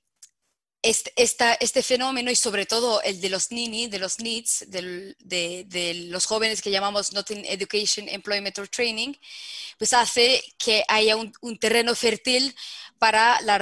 este, 0.82 1.12
este, 1.16 1.84
fenómeno 1.84 2.32
y 2.32 2.36
sobre 2.36 2.66
todo 2.66 3.02
el 3.02 3.20
de 3.20 3.30
los 3.30 3.52
NINI, 3.52 3.88
de 3.88 4.00
los 4.00 4.20
NEEDs, 4.20 4.66
de, 4.70 6.08
los 6.10 6.26
jóvenes 6.26 6.62
que 6.62 6.72
llamamos 6.72 7.12
Not 7.12 7.32
in 7.32 7.44
Education, 7.46 8.08
Employment 8.08 8.58
or 8.60 8.68
Training, 8.68 9.14
pues 9.78 9.94
hace 9.94 10.42
que 10.58 10.84
haya 10.88 11.16
un, 11.18 11.34
un 11.42 11.58
terreno 11.58 11.96
fértil 11.96 12.56
para 13.00 13.42
la 13.42 13.58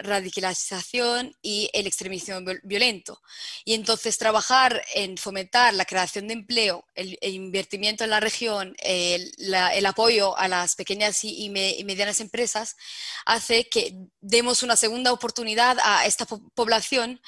radicalización 0.00 1.36
y 1.42 1.68
el 1.72 1.88
extremismo 1.88 2.40
violento. 2.62 3.20
Y 3.64 3.74
entonces 3.74 4.16
trabajar 4.16 4.80
en 4.94 5.18
fomentar 5.18 5.74
la 5.74 5.84
creación 5.84 6.28
de 6.28 6.34
empleo, 6.34 6.86
el, 6.94 7.18
invertimiento 7.20 8.04
en 8.04 8.10
la 8.10 8.20
región, 8.20 8.76
el, 8.78 9.32
apoyo 9.84 10.38
a 10.38 10.46
las 10.46 10.76
pequeñas 10.76 11.24
y, 11.24 11.50
medianas 11.50 12.20
empresas, 12.20 12.76
hace 13.26 13.68
que 13.68 13.92
demos 14.20 14.62
una 14.62 14.76
segunda 14.76 15.12
oportunidad 15.12 15.78
a 15.82 15.91
esta 16.04 16.26
población 16.54 17.20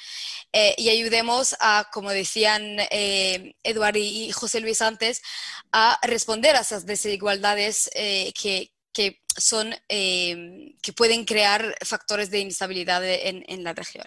eh, 0.53 0.73
y 0.77 0.89
ayudemos 0.89 1.55
a, 1.59 1.89
como 1.91 2.11
decían 2.11 2.77
eh, 2.91 3.55
Eduardo 3.63 3.99
y 3.99 4.31
José 4.31 4.61
Luis 4.61 4.81
antes, 4.81 5.21
a 5.71 5.99
responder 6.03 6.55
a 6.55 6.61
esas 6.61 6.85
desigualdades 6.85 7.89
eh, 7.93 8.31
que, 8.39 8.71
que 8.93 9.24
son 9.37 9.75
em, 9.87 10.75
que 10.81 10.93
pueden 10.93 11.25
crear 11.25 11.75
factores 11.83 12.29
de 12.29 12.39
inestabilidad 12.39 13.01
en, 13.03 13.63
la 13.63 13.73
región. 13.73 14.05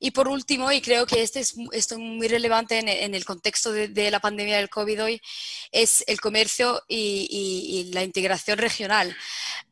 Y 0.00 0.10
por 0.10 0.28
último, 0.28 0.72
y 0.72 0.80
creo 0.80 1.06
que 1.06 1.22
este 1.22 1.40
es 1.40 1.54
esto 1.72 1.98
muy 1.98 2.28
relevante 2.28 2.78
en, 2.78 3.14
el 3.14 3.24
contexto 3.24 3.72
de, 3.72 4.10
la 4.10 4.20
pandemia 4.20 4.56
del 4.58 4.68
COVID 4.68 5.04
hoy, 5.04 5.22
es 5.70 6.04
el 6.06 6.20
comercio 6.20 6.82
y, 6.88 7.90
la 7.92 8.02
integración 8.02 8.58
regional. 8.58 9.16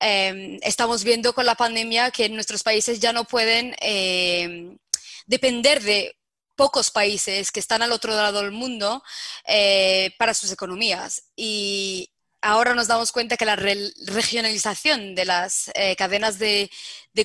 Em, 0.00 0.58
estamos 0.62 1.04
viendo 1.04 1.34
con 1.34 1.46
la 1.46 1.54
pandemia 1.54 2.10
que 2.10 2.28
nuestros 2.28 2.62
países 2.62 3.00
ya 3.00 3.12
no 3.12 3.24
pueden 3.24 3.74
em, 3.80 4.78
depender 5.26 5.82
de 5.82 6.16
pocos 6.56 6.90
países 6.90 7.50
que 7.50 7.60
están 7.60 7.82
al 7.82 7.92
otro 7.92 8.14
lado 8.14 8.40
del 8.40 8.52
mundo 8.52 9.02
eh, 9.46 10.14
para 10.18 10.34
sus 10.34 10.52
economías. 10.52 11.24
Y, 11.36 12.13
ahora 12.44 12.74
nos 12.74 12.88
damos 12.88 13.10
cuenta 13.10 13.36
que 13.36 13.46
la 13.46 13.56
regionalización 13.56 15.14
de 15.14 15.24
las 15.24 15.70
eh, 15.74 15.96
cadenas 15.96 16.38
de, 16.38 16.70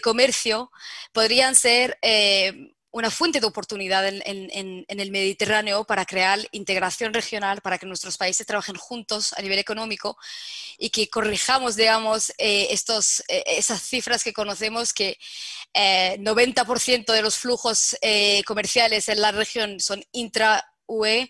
comercio 0.01 0.71
podrían 1.11 1.55
ser 1.55 1.97
eh, 2.01 2.73
una 2.91 3.11
fuente 3.11 3.41
de 3.41 3.47
oportunidad 3.47 4.07
en, 4.07 4.85
el 4.87 5.11
Mediterráneo 5.11 5.83
para 5.83 6.05
crear 6.05 6.39
integración 6.51 7.13
regional, 7.13 7.59
para 7.61 7.77
que 7.77 7.85
nuestros 7.85 8.17
países 8.17 8.47
trabajen 8.47 8.75
juntos 8.75 9.33
a 9.33 9.41
nivel 9.41 9.59
económico 9.59 10.17
y 10.77 10.89
que 10.89 11.09
corrijamos, 11.09 11.75
digamos, 11.75 12.31
eh, 12.37 12.67
estos, 12.71 13.21
esas 13.27 13.81
cifras 13.81 14.23
que 14.23 14.33
conocemos 14.33 14.93
que 14.93 15.17
90% 15.73 17.11
de 17.11 17.21
los 17.21 17.37
flujos 17.37 17.97
comerciales 18.45 19.09
en 19.09 19.21
la 19.21 19.31
región 19.31 19.79
son 19.79 20.03
intra 20.13 20.65
UE, 20.87 21.29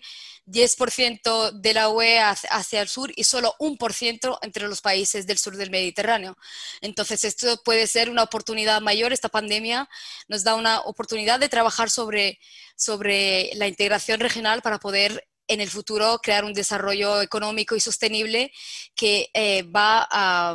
10% 0.50 1.52
de 1.52 1.74
la 1.74 1.88
UE 1.88 2.18
hacia 2.20 2.82
el 2.82 2.88
sur 2.88 3.12
y 3.14 3.24
solo 3.24 3.54
un 3.58 3.76
por 3.76 3.92
ciento 3.92 4.38
entre 4.42 4.68
los 4.68 4.80
países 4.80 5.26
del 5.26 5.38
sur 5.38 5.56
del 5.56 5.70
Mediterráneo. 5.70 6.36
Entonces, 6.80 7.24
esto 7.24 7.62
puede 7.62 7.86
ser 7.86 8.10
una 8.10 8.22
oportunidad 8.22 8.80
mayor. 8.80 9.12
Esta 9.12 9.28
pandemia 9.28 9.88
nos 10.28 10.44
da 10.44 10.54
una 10.54 10.80
oportunidad 10.80 11.40
de 11.40 11.48
trabajar 11.48 11.90
sobre, 11.90 12.38
sobre 12.76 13.50
la 13.54 13.68
integración 13.68 14.20
regional 14.20 14.62
para 14.62 14.78
poder 14.78 15.26
en 15.48 15.60
el 15.60 15.70
futuro 15.70 16.20
crear 16.22 16.44
un 16.44 16.52
desarrollo 16.52 17.20
económico 17.22 17.74
y 17.74 17.80
sostenible 17.80 18.52
que 18.94 19.30
eh, 19.34 19.62
va 19.64 20.06
a, 20.10 20.54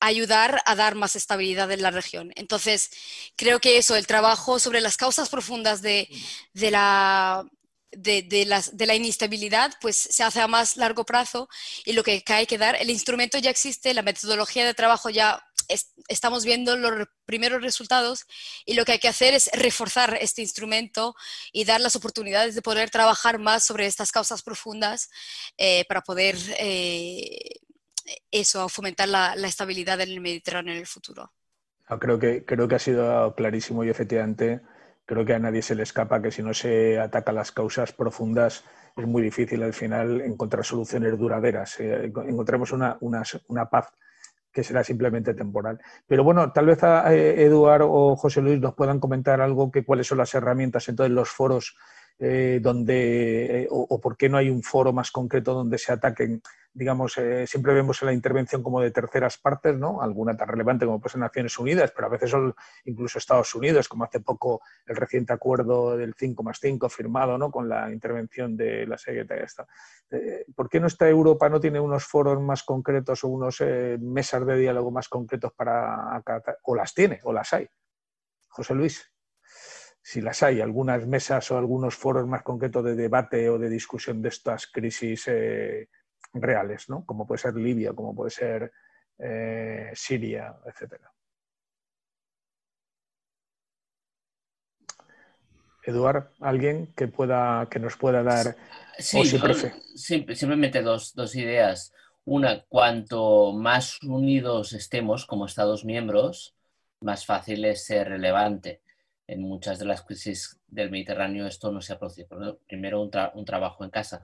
ayudar 0.00 0.62
a 0.66 0.74
dar 0.74 0.94
más 0.94 1.16
estabilidad 1.16 1.70
en 1.70 1.82
la 1.82 1.90
región. 1.90 2.32
Entonces, 2.36 2.90
creo 3.36 3.60
que 3.60 3.78
eso, 3.78 3.96
el 3.96 4.06
trabajo 4.06 4.58
sobre 4.58 4.80
las 4.80 4.96
causas 4.96 5.28
profundas 5.28 5.82
de, 5.82 6.08
la, 6.54 7.44
de, 7.92 8.46
la 8.46 8.94
inestabilidad, 8.94 9.72
pues 9.80 9.96
se 9.96 10.22
hace 10.22 10.40
a 10.40 10.48
más 10.48 10.76
largo 10.76 11.04
plazo 11.04 11.48
y 11.84 11.92
lo 11.92 12.02
que 12.02 12.22
hay 12.26 12.46
que 12.46 12.58
dar, 12.58 12.76
el 12.80 12.90
instrumento 12.90 13.38
ya 13.38 13.50
existe, 13.50 13.94
la 13.94 14.02
metodología 14.02 14.64
de 14.64 14.74
trabajo 14.74 15.10
ya 15.10 15.42
estamos 16.08 16.44
viendo 16.44 16.76
los 16.76 17.08
primeros 17.24 17.62
resultados 17.62 18.26
y 18.64 18.74
lo 18.74 18.84
que 18.84 18.92
hay 18.92 18.98
que 18.98 19.08
hacer 19.08 19.34
es 19.34 19.50
reforzar 19.52 20.16
este 20.20 20.42
instrumento 20.42 21.14
y 21.52 21.64
dar 21.64 21.80
las 21.80 21.96
oportunidades 21.96 22.54
de 22.54 22.62
poder 22.62 22.90
trabajar 22.90 23.38
más 23.38 23.64
sobre 23.64 23.86
estas 23.86 24.12
causas 24.12 24.42
profundas 24.42 25.10
eh, 25.58 25.84
para 25.88 26.02
poder 26.02 26.36
eh, 26.58 27.60
eso, 28.30 28.68
fomentar 28.68 29.08
la, 29.08 29.34
estabilidad 29.34 30.00
en 30.00 30.10
el 30.10 30.20
Mediterráneo 30.20 30.72
en 30.72 30.80
el 30.80 30.86
futuro. 30.86 31.32
Ah, 31.86 31.98
creo 31.98 32.18
que, 32.18 32.44
creo 32.44 32.68
que 32.68 32.74
ha 32.74 32.80
sido 32.80 33.34
clarísimo 33.34 33.84
y 33.84 33.88
efectivamente 33.88 34.60
creo 35.06 35.24
que 35.24 35.34
a 35.34 35.38
nadie 35.38 35.62
se 35.62 35.74
le 35.74 35.84
escapa 35.84 36.20
que 36.20 36.30
si 36.30 36.42
no 36.42 36.52
se 36.52 36.98
ataca 36.98 37.32
las 37.32 37.52
causas 37.52 37.92
profundas 37.92 38.64
es 38.96 39.06
muy 39.06 39.22
difícil 39.22 39.62
al 39.62 39.72
final 39.72 40.20
encontrar 40.22 40.64
soluciones 40.64 41.16
duraderas. 41.18 41.78
Eh, 41.80 42.12
encontremos 42.26 42.72
una, 42.72 42.96
una, 43.00 43.68
paz 43.68 43.92
que 44.50 44.64
será 44.64 44.82
simplemente 44.82 45.34
temporal. 45.34 45.78
Pero 46.06 46.24
bueno, 46.24 46.50
tal 46.52 46.66
vez 46.66 46.82
a, 46.82 47.14
Eduardo 47.14 47.90
o 47.90 48.16
José 48.16 48.40
Luis 48.40 48.58
nos 48.58 48.74
puedan 48.74 48.98
comentar 48.98 49.40
algo 49.40 49.70
que 49.70 49.84
cuáles 49.84 50.06
son 50.06 50.18
las 50.18 50.34
herramientas 50.34 50.88
entonces 50.88 51.12
los 51.12 51.28
foros 51.28 51.76
eh, 52.18 52.60
donde 52.62 53.62
eh, 53.62 53.68
o, 53.70 54.00
por 54.00 54.16
qué 54.16 54.28
no 54.28 54.38
hay 54.38 54.50
un 54.50 54.62
foro 54.62 54.92
más 54.92 55.10
concreto 55.10 55.54
donde 55.54 55.78
se 55.78 55.92
ataquen 55.92 56.42
digamos, 56.76 57.16
eh, 57.16 57.46
siempre 57.46 57.72
vemos 57.72 58.02
en 58.02 58.06
la 58.06 58.12
intervención 58.12 58.62
como 58.62 58.82
de 58.82 58.90
terceras 58.90 59.38
partes, 59.38 59.78
¿no? 59.78 60.02
Alguna 60.02 60.36
tan 60.36 60.46
relevante 60.46 60.84
como 60.84 61.00
pues 61.00 61.16
Naciones 61.16 61.58
Unidas, 61.58 61.90
pero 61.96 62.06
a 62.06 62.10
veces 62.10 62.30
son 62.30 62.54
incluso 62.84 63.18
Estados 63.18 63.54
Unidos, 63.54 63.88
como 63.88 64.04
hace 64.04 64.20
poco 64.20 64.60
el 64.84 64.94
reciente 64.94 65.32
acuerdo 65.32 65.96
del 65.96 66.12
5 66.14 66.42
más 66.42 66.58
5 66.60 66.90
firmado, 66.90 67.38
¿no? 67.38 67.50
Con 67.50 67.66
la 67.66 67.90
intervención 67.90 68.58
de 68.58 68.86
la 68.86 68.98
Secretaría 68.98 69.46
eh, 70.10 70.44
¿Por 70.54 70.68
qué 70.68 70.78
nuestra 70.78 71.08
Europa 71.08 71.48
no 71.48 71.60
tiene 71.60 71.80
unos 71.80 72.04
foros 72.04 72.38
más 72.42 72.62
concretos 72.62 73.24
o 73.24 73.28
unos 73.28 73.62
mesas 74.00 74.46
de 74.46 74.58
diálogo 74.58 74.90
más 74.90 75.08
concretos 75.08 75.52
para 75.54 76.22
o 76.64 76.74
las 76.74 76.92
tiene 76.92 77.20
o 77.22 77.32
las 77.32 77.54
hay? 77.54 77.66
José 78.50 78.74
Luis 78.74 79.15
si 80.06 80.20
las 80.20 80.40
hay, 80.44 80.60
algunas 80.60 81.04
mesas 81.04 81.50
o 81.50 81.58
algunos 81.58 81.96
foros 81.96 82.28
más 82.28 82.44
concretos 82.44 82.84
de 82.84 82.94
debate 82.94 83.50
o 83.50 83.58
de 83.58 83.68
discusión 83.68 84.22
de 84.22 84.28
estas 84.28 84.68
crisis 84.68 85.28
reales, 86.32 86.88
¿no? 86.88 87.04
como 87.04 87.26
puede 87.26 87.40
ser 87.40 87.56
Libia, 87.56 87.92
como 87.92 88.14
puede 88.14 88.30
ser 88.30 88.72
eh, 89.18 89.90
Siria, 89.94 90.54
etc. 90.64 90.94
Eduard, 95.82 96.28
¿alguien 96.38 96.94
que, 96.94 97.08
pueda, 97.08 97.66
que 97.68 97.80
nos 97.80 97.96
pueda 97.96 98.22
dar? 98.22 98.54
Sí, 98.96 99.24
simplemente 100.36 100.82
dos, 100.82 101.16
dos 101.16 101.34
ideas. 101.34 101.92
Una, 102.24 102.64
cuanto 102.68 103.52
más 103.52 104.00
unidos 104.04 104.72
estemos 104.72 105.26
como 105.26 105.46
Estados 105.46 105.84
miembros, 105.84 106.54
más 107.00 107.26
fácil 107.26 107.64
es 107.64 107.84
ser 107.84 108.10
relevante. 108.10 108.85
En 109.28 109.42
muchas 109.42 109.78
de 109.78 109.86
las 109.86 110.02
crisis 110.02 110.60
del 110.68 110.90
Mediterráneo 110.90 111.46
esto 111.46 111.72
no 111.72 111.80
se 111.80 111.92
ha 111.92 111.98
producido. 111.98 112.60
Primero, 112.66 113.02
un, 113.02 113.44
trabajo 113.44 113.84
en 113.84 113.90
casa. 113.90 114.22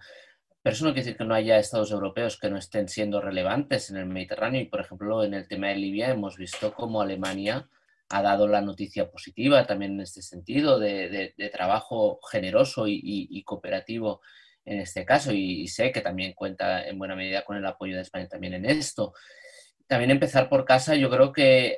Pero 0.62 0.74
eso 0.74 0.84
no 0.84 0.92
quiere 0.92 1.04
decir 1.04 1.18
que 1.18 1.24
no 1.24 1.34
haya 1.34 1.58
estados 1.58 1.90
europeos 1.90 2.38
que 2.38 2.48
no 2.48 2.56
estén 2.56 2.88
siendo 2.88 3.20
relevantes 3.20 3.90
en 3.90 3.96
el 3.96 4.06
Mediterráneo. 4.06 4.60
Y, 4.60 4.66
por 4.66 4.80
ejemplo, 4.80 5.24
en 5.24 5.34
el 5.34 5.48
tema 5.48 5.68
de 5.68 5.76
Libia 5.76 6.10
hemos 6.10 6.36
visto 6.36 6.72
cómo 6.72 7.02
Alemania 7.02 7.68
ha 8.10 8.22
dado 8.22 8.46
la 8.46 8.60
noticia 8.60 9.10
positiva 9.10 9.66
también 9.66 9.92
en 9.92 10.02
este 10.02 10.22
sentido, 10.22 10.78
de, 10.78 11.34
trabajo 11.52 12.20
generoso 12.30 12.84
y, 12.86 13.42
cooperativo 13.44 14.20
en 14.64 14.80
este 14.80 15.04
caso. 15.04 15.32
Y, 15.32 15.66
sé 15.66 15.90
que 15.90 16.00
también 16.00 16.34
cuenta 16.34 16.86
en 16.86 16.98
buena 16.98 17.16
medida 17.16 17.44
con 17.44 17.56
el 17.56 17.66
apoyo 17.66 17.96
de 17.96 18.02
España 18.02 18.28
también 18.28 18.54
en 18.54 18.66
esto. 18.66 19.14
También 19.86 20.10
empezar 20.10 20.48
por 20.48 20.64
casa, 20.64 20.94
yo 20.94 21.10
creo 21.10 21.32
que, 21.32 21.76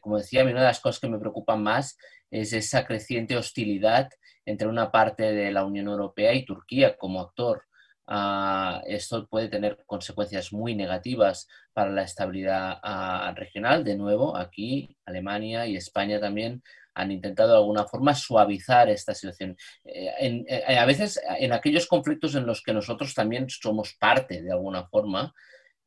como 0.00 0.18
decía, 0.18 0.42
a 0.42 0.44
mí 0.44 0.52
una 0.52 0.60
de 0.60 0.66
las 0.66 0.80
cosas 0.80 1.00
que 1.00 1.08
me 1.08 1.18
preocupan 1.18 1.62
más 1.62 1.96
es 2.30 2.52
esa 2.52 2.86
creciente 2.86 3.36
hostilidad 3.36 4.08
entre 4.44 4.68
una 4.68 4.90
parte 4.90 5.32
de 5.32 5.50
la 5.50 5.64
Unión 5.64 5.88
Europea 5.88 6.32
y 6.34 6.44
Turquía 6.44 6.96
como 6.96 7.20
actor. 7.20 7.64
Ah, 8.12 8.82
esto 8.86 9.28
puede 9.28 9.48
tener 9.48 9.84
consecuencias 9.86 10.52
muy 10.52 10.74
negativas 10.74 11.46
para 11.72 11.92
la 11.92 12.02
estabilidad 12.02 12.78
ah, 12.82 13.32
regional. 13.36 13.84
De 13.84 13.96
nuevo, 13.96 14.36
aquí 14.36 14.96
Alemania 15.04 15.66
y 15.66 15.76
España 15.76 16.18
también 16.18 16.62
han 16.94 17.12
intentado 17.12 17.50
de 17.50 17.56
alguna 17.58 17.84
forma 17.84 18.14
suavizar 18.14 18.88
esta 18.88 19.14
situación. 19.14 19.56
Eh, 19.84 20.44
eh, 20.48 20.76
a 20.76 20.84
veces 20.86 21.20
en 21.38 21.52
aquellos 21.52 21.86
conflictos 21.86 22.34
en 22.34 22.46
los 22.46 22.62
que 22.62 22.72
nosotros 22.72 23.14
también 23.14 23.48
somos 23.48 23.94
parte 23.94 24.42
de 24.42 24.50
alguna 24.50 24.88
forma, 24.88 25.32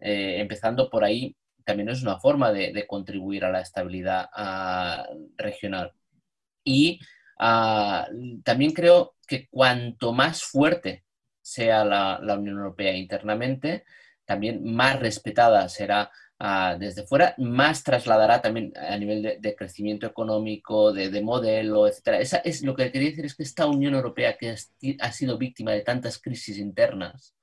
eh, 0.03 0.39
empezando 0.39 0.89
por 0.89 1.03
ahí, 1.03 1.35
también 1.65 1.89
es 1.89 2.01
una 2.03 2.19
forma 2.19 2.51
de, 2.51 2.85
contribuir 2.87 3.45
a 3.45 3.51
la 3.51 3.61
estabilidad 3.61 4.29
ah, 4.33 5.07
regional. 5.37 5.93
Y 6.63 6.99
Ah, 7.45 8.07
también 8.43 8.71
creo 8.71 9.15
que 9.27 9.47
cuanto 9.49 10.13
más 10.13 10.43
fuerte 10.43 11.03
sea 11.41 11.83
la, 11.83 12.37
Unión 12.37 12.57
Europea 12.57 12.95
internamente, 12.95 13.83
también 14.25 14.63
más 14.63 14.99
respetada 14.99 15.67
será 15.67 16.09
ah, 16.39 16.77
desde 16.79 17.05
fuera, 17.05 17.35
más 17.37 17.83
trasladará 17.83 18.41
también 18.41 18.71
a 18.77 18.97
nivel 18.97 19.39
de, 19.41 19.55
crecimiento 19.55 20.07
económico, 20.07 20.93
de, 20.93 21.21
modelo, 21.21 21.87
etc. 21.87 22.19
Esa 22.19 22.37
es, 22.37 22.63
lo 22.63 22.75
que 22.75 22.91
quería 22.91 23.09
decir 23.09 23.25
es 23.25 23.35
que 23.35 23.43
esta 23.43 23.67
Unión 23.67 23.93
Europea 23.93 24.37
que 24.37 24.55
ha 25.01 25.11
sido 25.11 25.37
víctima 25.37 25.71
de 25.71 25.81
tantas 25.81 26.19
crisis 26.19 26.57
internas, 26.57 27.35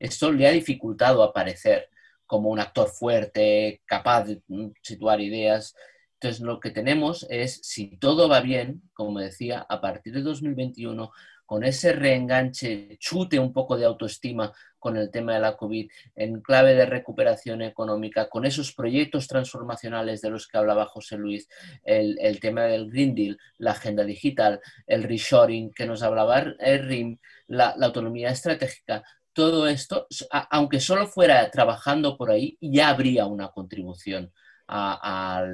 esto 0.00 0.32
le 0.32 0.46
ha 0.46 0.50
dificultado 0.50 1.22
aparecer 1.22 1.88
como 2.26 2.50
un 2.50 2.60
actor 2.60 2.88
fuerte, 2.88 3.82
capaz 3.86 4.24
de 4.24 4.42
mm, 4.48 4.68
situar 4.82 5.20
ideas. 5.20 5.74
Entonces, 6.14 6.40
lo 6.40 6.60
que 6.60 6.70
tenemos 6.70 7.26
es, 7.30 7.60
si 7.62 7.96
todo 7.98 8.28
va 8.28 8.40
bien, 8.40 8.82
como 8.94 9.20
decía, 9.20 9.66
a 9.68 9.80
partir 9.80 10.14
de 10.14 10.22
2021, 10.22 11.10
con 11.46 11.62
ese 11.62 11.92
reenganche, 11.92 12.96
chute 12.98 13.38
un 13.38 13.52
poco 13.52 13.76
de 13.76 13.84
autoestima 13.84 14.52
con 14.78 14.96
el 14.96 15.10
tema 15.10 15.34
de 15.34 15.40
la 15.40 15.56
COVID, 15.56 15.90
en 16.14 16.40
clave 16.40 16.74
de 16.74 16.86
recuperación 16.86 17.62
económica, 17.62 18.28
con 18.28 18.44
esos 18.44 18.72
proyectos 18.72 19.26
transformacionales 19.26 20.20
de 20.20 20.30
los 20.30 20.46
que 20.46 20.58
hablaba 20.58 20.86
José 20.86 21.16
Luis, 21.16 21.48
el, 21.84 22.38
tema 22.40 22.62
del 22.64 22.90
Green 22.90 23.14
Deal, 23.14 23.38
la 23.58 23.72
agenda 23.72 24.04
digital, 24.04 24.60
el 24.86 25.04
reshoring 25.04 25.72
que 25.72 25.86
nos 25.86 26.02
hablaba 26.02 26.38
el 26.38 26.86
RIM, 26.86 27.18
la 27.48 27.74
autonomía 27.80 28.30
estratégica, 28.30 29.02
todo 29.36 29.68
esto, 29.68 30.06
aunque 30.50 30.80
solo 30.80 31.06
fuera 31.06 31.50
trabajando 31.50 32.16
por 32.16 32.30
ahí, 32.30 32.56
ya 32.58 32.88
habría 32.88 33.26
una 33.26 33.48
contribución 33.48 34.32
a, 34.66 35.44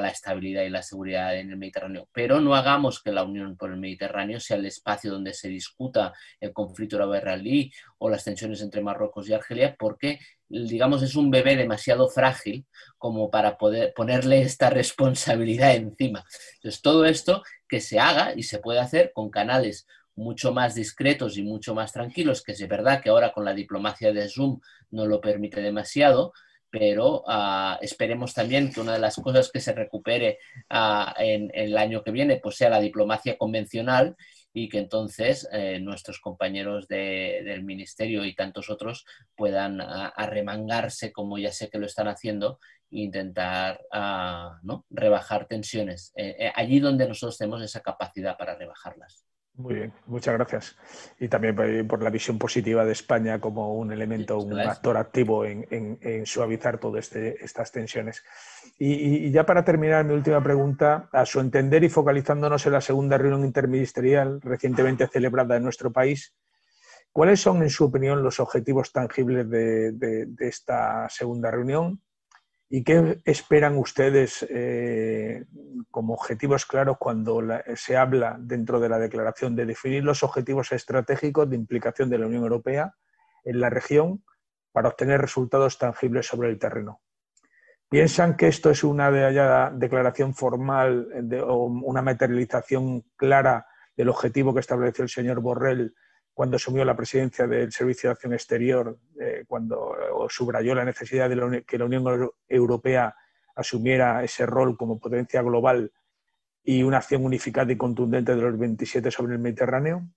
la 0.00 0.08
estabilidad 0.08 0.64
y 0.64 0.68
la 0.68 0.82
seguridad 0.82 1.36
en 1.38 1.50
el 1.50 1.56
Mediterráneo. 1.56 2.08
Pero 2.12 2.40
no 2.40 2.56
hagamos 2.56 3.00
que 3.00 3.12
la 3.12 3.22
Unión 3.22 3.56
por 3.56 3.70
el 3.70 3.78
Mediterráneo 3.78 4.40
sea 4.40 4.56
el 4.56 4.66
espacio 4.66 5.12
donde 5.12 5.32
se 5.32 5.48
discuta 5.48 6.12
el 6.40 6.52
conflicto 6.52 6.96
árabe-israelí 6.96 7.72
o 7.98 8.10
las 8.10 8.24
tensiones 8.24 8.62
entre 8.62 8.82
Marruecos 8.82 9.28
y 9.28 9.32
Argelia, 9.32 9.76
porque, 9.78 10.18
digamos, 10.48 11.00
es 11.04 11.14
un 11.14 11.30
bebé 11.30 11.54
demasiado 11.54 12.08
frágil 12.08 12.66
como 12.98 13.30
para 13.30 13.58
poder 13.58 13.94
ponerle 13.94 14.42
esta 14.42 14.70
responsabilidad 14.70 15.76
encima. 15.76 16.24
Entonces, 16.56 16.82
todo 16.82 17.04
esto 17.04 17.44
que 17.68 17.80
se 17.80 18.00
haga 18.00 18.34
y 18.34 18.42
se 18.42 18.58
puede 18.58 18.80
hacer 18.80 19.12
con 19.14 19.30
canales 19.30 19.86
mucho 20.20 20.52
más 20.52 20.74
discretos 20.74 21.36
y 21.38 21.42
mucho 21.42 21.74
más 21.74 21.92
tranquilos, 21.92 22.42
que 22.42 22.52
es 22.52 22.68
verdad 22.68 23.02
que 23.02 23.10
ahora 23.10 23.32
con 23.32 23.44
la 23.44 23.54
diplomacia 23.54 24.12
de 24.12 24.28
Zoom 24.28 24.60
no 24.90 25.06
lo 25.06 25.20
permite 25.20 25.60
demasiado, 25.60 26.32
pero 26.70 27.24
ah, 27.26 27.78
esperemos 27.82 28.32
también 28.32 28.72
que 28.72 28.80
una 28.80 28.92
de 28.92 29.00
las 29.00 29.16
cosas 29.16 29.50
que 29.50 29.60
se 29.60 29.72
recupere 29.72 30.38
ah, 30.68 31.14
en, 31.18 31.50
el 31.52 31.76
año 31.76 32.02
que 32.02 32.12
viene 32.12 32.36
pues 32.36 32.56
sea 32.56 32.70
la 32.70 32.80
diplomacia 32.80 33.36
convencional 33.36 34.16
y 34.52 34.68
que 34.68 34.78
entonces 34.78 35.48
eh, 35.52 35.78
nuestros 35.80 36.20
compañeros 36.20 36.86
del 36.88 37.64
ministerio 37.64 38.24
y 38.24 38.34
tantos 38.34 38.68
otros 38.68 39.04
puedan 39.36 39.80
ah, 39.80 40.12
arremangarse 40.16 41.12
como 41.12 41.38
ya 41.38 41.52
sé 41.52 41.70
que 41.70 41.78
lo 41.78 41.86
están 41.86 42.08
haciendo 42.08 42.58
e 42.90 43.00
intentar 43.00 43.80
¿no? 44.62 44.84
rebajar 44.90 45.46
tensiones 45.46 46.12
eh, 46.16 46.36
eh, 46.38 46.52
allí 46.54 46.80
donde 46.80 47.08
nosotros 47.08 47.38
tenemos 47.38 47.62
esa 47.62 47.80
capacidad 47.80 48.36
para 48.36 48.56
rebajarlas. 48.56 49.29
Muy 49.60 49.74
bien, 49.74 49.92
muchas 50.06 50.34
gracias. 50.34 50.76
Y 51.18 51.28
también 51.28 51.86
por 51.86 52.02
la 52.02 52.08
visión 52.08 52.38
positiva 52.38 52.84
de 52.84 52.92
España 52.92 53.40
como 53.40 53.74
un 53.74 53.92
elemento, 53.92 54.38
un 54.38 54.58
actor 54.58 54.96
activo 54.96 55.44
en, 55.44 56.26
suavizar 56.26 56.78
todas 56.78 57.04
este, 57.04 57.44
estas 57.44 57.70
tensiones. 57.70 58.24
Y, 58.78 59.30
ya 59.30 59.44
para 59.44 59.64
terminar, 59.64 60.04
mi 60.04 60.14
última 60.14 60.42
pregunta, 60.42 61.08
a 61.12 61.26
su 61.26 61.40
entender 61.40 61.84
y 61.84 61.90
focalizándonos 61.90 62.64
en 62.64 62.72
la 62.72 62.80
segunda 62.80 63.18
reunión 63.18 63.44
interministerial 63.44 64.40
recientemente 64.40 65.06
celebrada 65.06 65.56
en 65.56 65.64
nuestro 65.64 65.92
país, 65.92 66.34
¿cuáles 67.12 67.40
son, 67.40 67.62
en 67.62 67.70
su 67.70 67.84
opinión, 67.84 68.22
los 68.22 68.40
objetivos 68.40 68.92
tangibles 68.92 69.48
de 69.50 70.26
esta 70.40 71.06
segunda 71.10 71.50
reunión? 71.50 72.00
¿Y 72.72 72.84
qué 72.84 73.20
esperan 73.24 73.76
ustedes 73.76 74.46
eh, 74.48 75.44
como 75.90 76.14
objetivos 76.14 76.66
claros 76.66 76.98
cuando 76.98 77.42
se 77.74 77.96
habla 77.96 78.36
dentro 78.38 78.78
de 78.78 78.88
la 78.88 79.00
declaración 79.00 79.56
de 79.56 79.66
definir 79.66 80.04
los 80.04 80.22
objetivos 80.22 80.70
estratégicos 80.70 81.50
de 81.50 81.56
implicación 81.56 82.08
de 82.08 82.18
la 82.18 82.26
Unión 82.26 82.44
Europea 82.44 82.94
en 83.44 83.58
la 83.58 83.70
región 83.70 84.22
para 84.70 84.88
obtener 84.88 85.20
resultados 85.20 85.78
tangibles 85.78 86.28
sobre 86.28 86.48
el 86.48 86.60
terreno? 86.60 87.00
¿Piensan 87.88 88.36
que 88.36 88.46
esto 88.46 88.70
es 88.70 88.84
una 88.84 89.10
declaración 89.72 90.32
formal 90.32 91.08
o 91.44 91.64
una 91.64 92.02
materialización 92.02 93.02
clara 93.16 93.66
del 93.96 94.10
objetivo 94.10 94.54
que 94.54 94.60
estableció 94.60 95.02
el 95.02 95.08
señor 95.08 95.40
Borrell 95.40 95.92
cuando 96.34 96.56
asumió 96.56 96.84
la 96.84 96.96
presidencia 96.96 97.46
del 97.46 97.72
Servicio 97.72 98.08
de 98.08 98.12
Acción 98.12 98.32
Exterior, 98.32 98.98
eh, 99.20 99.44
cuando 99.46 99.96
subrayó 100.28 100.74
la 100.74 100.84
necesidad 100.84 101.28
de 101.28 101.64
que 101.64 101.78
la 101.78 101.84
Unión 101.84 102.30
Europea 102.48 103.14
asumiera 103.54 104.22
ese 104.24 104.46
rol 104.46 104.76
como 104.76 104.98
potencia 104.98 105.42
global 105.42 105.92
y 106.62 106.82
una 106.82 106.98
acción 106.98 107.24
unificada 107.24 107.72
y 107.72 107.76
contundente 107.76 108.34
de 108.34 108.42
los 108.42 108.58
27 108.58 109.10
sobre 109.10 109.34
el 109.34 109.38
Mediterráneo? 109.38 110.08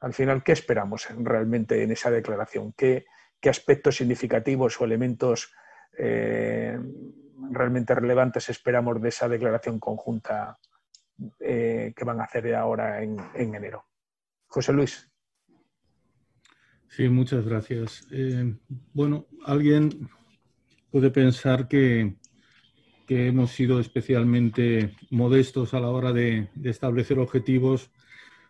Al 0.00 0.12
final, 0.12 0.42
¿qué 0.42 0.52
esperamos 0.52 1.08
realmente 1.18 1.82
en 1.82 1.92
esa 1.92 2.10
declaración? 2.10 2.72
¿Qué, 2.76 3.06
aspectos 3.44 3.96
significativos 3.96 4.80
o 4.80 4.86
elementos 4.86 5.52
eh, 5.98 6.78
realmente 7.50 7.94
relevantes 7.94 8.48
esperamos 8.48 9.02
de 9.02 9.10
esa 9.10 9.28
declaración 9.28 9.78
conjunta 9.78 10.58
eh, 11.40 11.92
que 11.94 12.04
van 12.04 12.22
a 12.22 12.24
hacer 12.24 12.54
ahora 12.54 13.02
en 13.02 13.18
enero? 13.34 13.84
José 14.46 14.72
Luis. 14.72 15.13
Sí, 16.88 17.08
muchas 17.08 17.44
gracias. 17.44 18.06
Eh, 18.10 18.54
bueno, 18.92 19.26
alguien 19.44 20.08
puede 20.90 21.10
pensar 21.10 21.66
que, 21.66 22.16
hemos 23.08 23.50
sido 23.50 23.80
especialmente 23.80 24.94
modestos 25.10 25.74
a 25.74 25.80
la 25.80 25.90
hora 25.90 26.12
de, 26.12 26.50
establecer 26.62 27.18
objetivos 27.18 27.90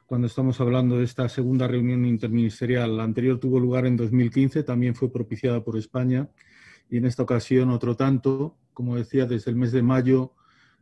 cuando 0.06 0.26
estamos 0.26 0.60
hablando 0.60 0.98
de 0.98 1.04
esta 1.04 1.28
segunda 1.28 1.66
reunión 1.66 2.04
interministerial. 2.04 2.96
La 2.96 3.04
anterior 3.04 3.40
tuvo 3.40 3.58
lugar 3.58 3.86
en 3.86 3.96
2015, 3.96 4.62
también 4.62 4.94
fue 4.94 5.10
propiciada 5.10 5.64
por 5.64 5.76
España 5.76 6.28
y 6.90 6.98
en 6.98 7.06
esta 7.06 7.22
ocasión 7.22 7.70
otro 7.70 7.96
tanto. 7.96 8.58
Como 8.74 8.96
decía, 8.96 9.26
desde 9.26 9.50
el 9.50 9.56
mes 9.56 9.72
de 9.72 9.82
mayo 9.82 10.34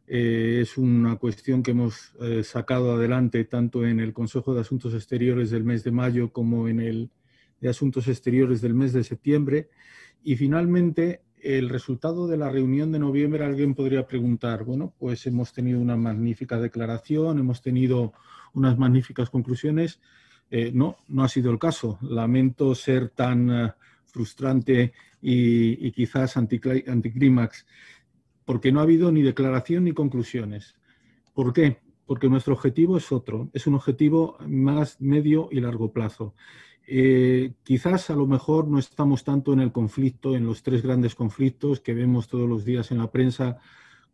eh, 0.07 0.59
es 0.63 0.77
una 0.77 1.17
cuestión 1.17 1.63
que 1.63 1.71
hemos 1.71 2.15
eh, 2.21 2.43
sacado 2.43 2.93
adelante 2.93 3.45
tanto 3.45 3.87
en 3.87 4.01
el 4.01 4.13
Consejo 4.13 4.53
de 4.53 4.63
Asuntos 4.63 4.95
Exteriores 4.95 5.51
del 5.51 5.65
mes 5.65 5.85
de 5.85 5.93
mayo 5.93 6.33
como 6.33 6.69
en 6.69 6.81
el 6.81 7.11
de 7.63 7.69
Asuntos 7.69 8.09
Exteriores 8.09 8.61
del 8.61 8.75
mes 8.75 8.93
de 8.93 9.05
septiembre. 9.05 9.71
Y 10.25 10.37
finalmente, 10.37 11.23
el 11.41 11.69
resultado 11.69 12.27
de 12.27 12.37
la 12.37 12.51
reunión 12.51 12.91
de 12.91 12.99
noviembre, 12.99 13.45
alguien 13.45 13.75
podría 13.75 14.07
preguntar, 14.07 14.65
bueno, 14.65 14.93
pues 14.99 15.27
hemos 15.27 15.53
tenido 15.53 15.81
una 15.81 15.97
magnífica 15.97 16.59
declaración, 16.61 17.39
hemos 17.39 17.63
tenido 17.63 18.13
unas 18.53 18.77
magníficas 18.77 19.31
conclusiones. 19.31 20.01
Eh, 20.51 20.73
no, 20.75 20.97
no 21.09 21.23
ha 21.23 21.29
sido 21.29 21.53
el 21.53 21.59
caso. 21.59 21.99
Lamento 22.03 22.75
ser 22.75 23.11
tan 23.11 23.51
eh, 23.51 23.73
frustrante 24.07 24.93
y, 25.23 25.87
y 25.87 25.93
quizás 25.93 26.37
anticlímax, 26.37 27.65
porque 28.45 28.73
no 28.73 28.81
ha 28.81 28.83
habido 28.83 29.13
ni 29.13 29.23
declaración 29.23 29.85
ni 29.85 29.93
conclusiones. 29.93 30.75
¿Por 31.33 31.53
qué? 31.53 31.79
Porque 32.07 32.29
nuestro 32.29 32.55
objetivo 32.55 32.97
es 32.99 33.13
otro, 33.13 33.51
es 33.53 33.69
un 33.69 33.75
objetivo 33.75 34.37
más 34.47 35.01
medio 35.01 35.49
y 35.53 35.61
largo 35.61 35.93
plazo. 35.93 36.35
Eh, 36.87 37.55
quizás 37.63 38.11
a 38.11 38.17
lo 38.17 38.27
mejor 38.27 38.69
no 38.69 38.79
estamos 38.79 39.25
tanto 39.25 39.53
en 39.53 39.61
el 39.61 39.73
conflicto, 39.73 40.35
en 40.35 40.47
los 40.47 40.63
tres 40.63 40.83
grandes 40.83 41.15
conflictos 41.15 41.81
que 41.81 41.95
vemos 41.95 42.29
todos 42.29 42.49
los 42.49 42.65
días 42.65 42.91
en 42.91 42.99
la 42.99 43.11
prensa, 43.11 43.59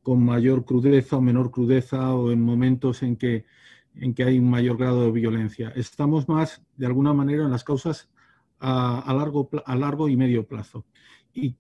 con 0.02 0.24
mayor 0.24 0.64
crudeza 0.64 1.16
o 1.16 1.20
menor 1.20 1.50
crudeza 1.50 2.14
o 2.14 2.30
en 2.30 2.40
momentos 2.40 3.02
en 3.02 3.16
que, 3.16 3.44
en 3.94 4.14
que 4.14 4.24
hay 4.24 4.38
un 4.38 4.50
mayor 4.50 4.76
grado 4.76 5.04
de 5.04 5.12
violencia. 5.12 5.70
Estamos 5.76 6.28
más, 6.28 6.62
de 6.76 6.86
alguna 6.86 7.12
manera, 7.12 7.44
en 7.44 7.50
las 7.50 7.64
causas 7.64 8.08
a, 8.60 9.12
largo, 9.14 9.50
a 9.64 9.76
largo 9.76 10.08
y 10.08 10.16
medio 10.16 10.46
plazo. 10.46 10.84
¿Y 11.32 11.56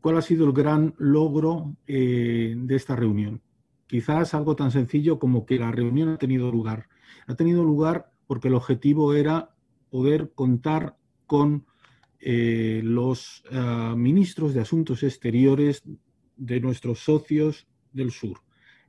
cuál 0.00 0.18
ha 0.18 0.22
sido 0.22 0.46
el 0.46 0.52
gran 0.52 0.94
logro 0.98 1.76
eh, 1.86 2.54
de 2.56 2.76
esta 2.76 2.96
reunión? 2.96 3.42
Quizás 3.86 4.34
algo 4.34 4.56
tan 4.56 4.70
sencillo 4.70 5.18
como 5.18 5.46
que 5.46 5.58
la 5.58 5.70
reunión 5.70 6.08
ha 6.08 6.18
tenido 6.18 6.50
lugar. 6.50 6.88
Ha 7.26 7.34
tenido 7.34 7.62
lugar 7.62 8.10
porque 8.26 8.48
el 8.48 8.54
objetivo 8.54 9.14
era 9.14 9.55
poder 9.96 10.32
contar 10.34 10.94
con 11.26 11.64
eh, 12.20 12.82
los 12.84 13.42
ah, 13.50 13.94
ministros 13.96 14.52
de 14.52 14.60
Asuntos 14.60 15.02
Exteriores 15.02 15.82
de 16.36 16.60
nuestros 16.60 16.98
socios 16.98 17.66
del 17.94 18.10
sur, 18.10 18.42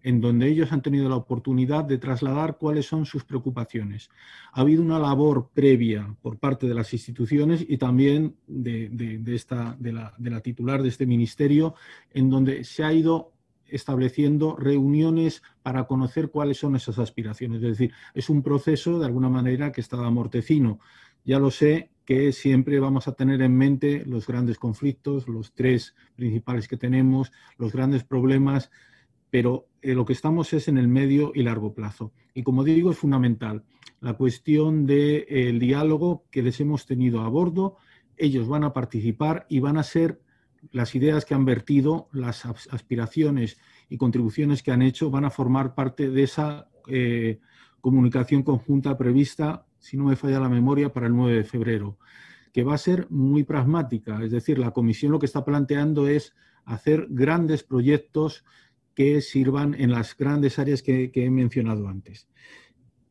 en 0.03 0.19
donde 0.19 0.49
ellos 0.49 0.73
han 0.73 0.81
tenido 0.81 1.07
la 1.07 1.15
oportunidad 1.15 1.85
de 1.85 1.97
trasladar 1.97 2.57
cuáles 2.57 2.87
son 2.87 3.05
sus 3.05 3.23
preocupaciones. 3.23 4.09
Ha 4.51 4.59
habido 4.59 4.81
una 4.81 4.99
labor 4.99 5.49
previa 5.53 6.13
por 6.21 6.39
parte 6.39 6.67
de 6.67 6.73
las 6.73 6.91
instituciones 6.91 7.65
y 7.65 7.77
también 7.77 8.35
de, 8.45 9.21
esta, 9.27 9.77
de, 9.79 9.93
la, 9.93 10.13
de 10.17 10.29
la 10.29 10.41
titular 10.41 10.83
de 10.83 10.89
este 10.89 11.05
ministerio, 11.05 11.75
en 12.13 12.29
donde 12.29 12.65
se 12.65 12.83
ha 12.83 12.91
ido 12.91 13.31
estableciendo 13.69 14.55
reuniones 14.55 15.41
para 15.63 15.85
conocer 15.85 16.29
cuáles 16.29 16.57
son 16.57 16.75
esas 16.75 16.99
aspiraciones. 16.99 17.61
Es 17.63 17.77
decir, 17.77 17.91
es 18.13 18.29
un 18.29 18.41
proceso 18.41 18.99
de 18.99 19.05
alguna 19.05 19.29
manera 19.29 19.71
que 19.71 19.81
está 19.81 19.97
amortecino. 19.97 20.79
Ya 21.23 21.39
lo 21.39 21.51
sé 21.51 21.91
que 22.05 22.31
siempre 22.31 22.79
vamos 22.79 23.07
a 23.07 23.11
tener 23.13 23.41
en 23.41 23.55
mente 23.55 24.05
los 24.05 24.25
grandes 24.25 24.57
conflictos, 24.57 25.27
los 25.27 25.53
tres 25.53 25.93
principales 26.15 26.67
que 26.67 26.77
tenemos, 26.77 27.33
los 27.57 27.73
grandes 27.73 28.05
problemas, 28.05 28.71
pero 29.29 29.67
eh, 29.81 29.93
lo 29.93 30.05
que 30.05 30.13
estamos 30.13 30.53
es 30.53 30.69
en 30.69 30.77
el 30.77 30.87
medio 30.87 31.31
y 31.35 31.43
largo 31.43 31.73
plazo. 31.73 32.13
Y 32.33 32.43
como 32.43 32.63
digo, 32.63 32.91
es 32.91 32.97
fundamental 32.97 33.63
la 33.99 34.13
cuestión 34.13 34.85
del 34.85 35.25
eh, 35.27 35.57
diálogo 35.59 36.23
que 36.31 36.43
les 36.43 36.59
hemos 36.61 36.85
tenido 36.85 37.21
a 37.21 37.29
bordo. 37.29 37.75
Ellos 38.15 38.47
van 38.47 38.63
a 38.63 38.73
participar 38.73 39.45
y 39.49 39.59
van 39.59 39.77
a 39.77 39.83
ser 39.83 40.21
las 40.71 40.95
ideas 40.95 41.25
que 41.25 41.33
han 41.33 41.45
vertido, 41.45 42.09
las 42.11 42.45
aspiraciones 42.45 43.57
y 43.89 43.97
contribuciones 43.97 44.63
que 44.63 44.71
han 44.71 44.81
hecho 44.81 45.09
van 45.09 45.25
a 45.25 45.29
formar 45.29 45.75
parte 45.75 46.09
de 46.09 46.23
esa 46.23 46.69
eh, 46.87 47.39
comunicación 47.81 48.43
conjunta 48.43 48.97
prevista, 48.97 49.65
si 49.79 49.97
no 49.97 50.05
me 50.05 50.15
falla 50.15 50.39
la 50.39 50.49
memoria, 50.49 50.91
para 50.91 51.07
el 51.07 51.15
9 51.15 51.37
de 51.37 51.43
febrero, 51.43 51.97
que 52.51 52.63
va 52.63 52.73
a 52.73 52.79
ser 52.79 53.07
muy 53.09 53.43
pragmática. 53.43 54.23
Es 54.23 54.31
decir, 54.31 54.57
la 54.57 54.71
Comisión 54.71 55.11
lo 55.11 55.19
que 55.19 55.25
está 55.25 55.45
planteando 55.45 56.07
es 56.07 56.35
hacer 56.65 57.07
grandes 57.09 57.63
proyectos 57.63 58.43
que 58.93 59.21
sirvan 59.21 59.75
en 59.75 59.91
las 59.91 60.17
grandes 60.17 60.57
áreas 60.59 60.81
que, 60.81 61.11
he 61.13 61.29
mencionado 61.29 61.87
antes. 61.87 62.27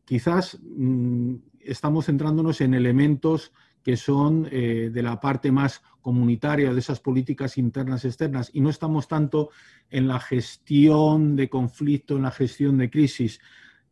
Quizás 0.04 0.58
mm, 0.62 1.36
estamos 1.60 2.06
centrándonos 2.06 2.60
en 2.60 2.74
elementos 2.74 3.52
que 3.86 3.96
son 3.96 4.48
eh, 4.50 4.90
de 4.92 5.00
la 5.00 5.20
parte 5.20 5.52
más 5.52 5.80
comunitaria 6.02 6.74
de 6.74 6.80
esas 6.80 6.98
políticas 6.98 7.56
internas 7.56 8.04
externas 8.04 8.50
y 8.52 8.60
no 8.60 8.68
estamos 8.68 9.06
tanto 9.06 9.50
en 9.90 10.08
la 10.08 10.18
gestión 10.18 11.36
de 11.36 11.48
conflicto, 11.48 12.16
en 12.16 12.22
la 12.22 12.32
gestión 12.32 12.78
de 12.78 12.90
crisis. 12.90 13.40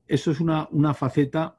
Eso 0.09 0.33
es 0.33 0.41
una, 0.41 0.67
una 0.73 0.95
faceta 0.95 1.59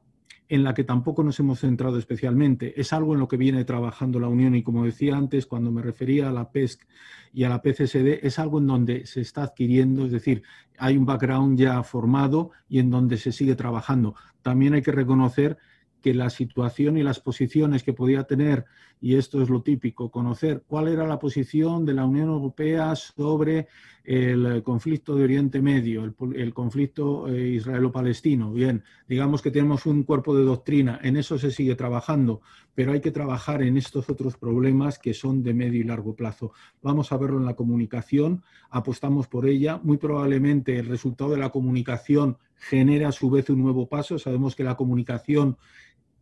en 0.49 0.65
la 0.65 0.73
que 0.73 0.83
tampoco 0.83 1.23
nos 1.23 1.39
hemos 1.39 1.61
centrado 1.61 1.97
especialmente. 1.97 2.77
Es 2.77 2.91
algo 2.91 3.13
en 3.13 3.21
lo 3.21 3.29
que 3.29 3.37
viene 3.37 3.63
trabajando 3.63 4.19
la 4.19 4.27
Unión 4.27 4.53
y 4.53 4.63
como 4.63 4.83
decía 4.83 5.15
antes, 5.15 5.45
cuando 5.45 5.71
me 5.71 5.81
refería 5.81 6.27
a 6.27 6.33
la 6.33 6.51
PESC 6.51 6.85
y 7.31 7.45
a 7.45 7.49
la 7.49 7.61
PCSD, 7.61 8.19
es 8.21 8.37
algo 8.37 8.59
en 8.59 8.67
donde 8.67 9.05
se 9.05 9.21
está 9.21 9.43
adquiriendo, 9.43 10.03
es 10.03 10.11
decir, 10.11 10.43
hay 10.77 10.97
un 10.97 11.05
background 11.05 11.57
ya 11.57 11.81
formado 11.83 12.51
y 12.67 12.79
en 12.79 12.89
donde 12.89 13.15
se 13.15 13.31
sigue 13.31 13.55
trabajando. 13.55 14.13
También 14.41 14.73
hay 14.73 14.81
que 14.81 14.91
reconocer 14.91 15.57
que 16.05 16.13
la 16.13 16.29
situación 16.29 16.99
y 16.99 17.01
las 17.01 17.19
posiciones 17.19 17.81
que 17.81 17.91
podía 17.91 18.25
tener 18.25 18.65
y 19.01 19.15
esto 19.15 19.41
es 19.41 19.49
lo 19.49 19.63
típico, 19.63 20.11
conocer 20.11 20.63
cuál 20.67 20.87
era 20.87 21.07
la 21.07 21.17
posición 21.17 21.83
de 21.83 21.95
la 21.95 22.05
Unión 22.05 22.29
Europea 22.29 22.95
sobre 22.95 23.67
el 24.03 24.61
conflicto 24.61 25.15
de 25.15 25.23
Oriente 25.23 25.63
Medio, 25.63 26.03
el, 26.03 26.53
conflicto 26.53 27.27
eh, 27.27 27.49
israelo-palestino. 27.49 28.53
Bien, 28.53 28.83
digamos 29.09 29.41
que 29.41 29.49
tenemos 29.49 29.87
un 29.87 30.03
cuerpo 30.03 30.35
de 30.35 30.43
doctrina, 30.43 30.99
en 31.01 31.17
eso 31.17 31.39
se 31.39 31.49
sigue 31.49 31.73
trabajando, 31.73 32.41
pero 32.75 32.91
hay 32.91 33.01
que 33.01 33.09
trabajar 33.09 33.63
en 33.63 33.77
estos 33.77 34.07
otros 34.07 34.37
problemas 34.37 34.99
que 34.99 35.15
son 35.15 35.41
de 35.41 35.55
medio 35.55 35.81
y 35.81 35.85
largo 35.85 36.15
plazo. 36.15 36.51
Vamos 36.83 37.11
a 37.11 37.17
verlo 37.17 37.39
en 37.39 37.45
la 37.45 37.55
comunicación, 37.55 38.43
apostamos 38.69 39.27
por 39.27 39.47
ella, 39.47 39.79
muy 39.81 39.97
probablemente 39.97 40.77
el 40.77 40.85
resultado 40.85 41.31
de 41.31 41.37
la 41.37 41.49
comunicación 41.49 42.37
genera 42.57 43.09
a 43.09 43.11
su 43.11 43.29
vez 43.29 43.49
un 43.49 43.61
nuevo 43.61 43.89
paso, 43.89 44.19
sabemos 44.19 44.55
que 44.55 44.63
la 44.63 44.75
comunicación 44.75 45.57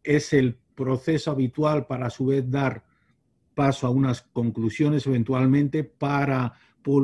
es 0.04 0.34
el 0.34 0.58
proceso 0.76 1.32
habitual 1.32 1.86
para 1.86 2.08
a 2.08 2.10
su 2.10 2.28
vez 2.28 2.50
dar 2.50 2.84
paso 3.56 3.88
a 3.88 3.92
unas 3.92 4.22
conclusiones 4.22 5.06
eventualmente 5.08 5.84
para 5.84 6.54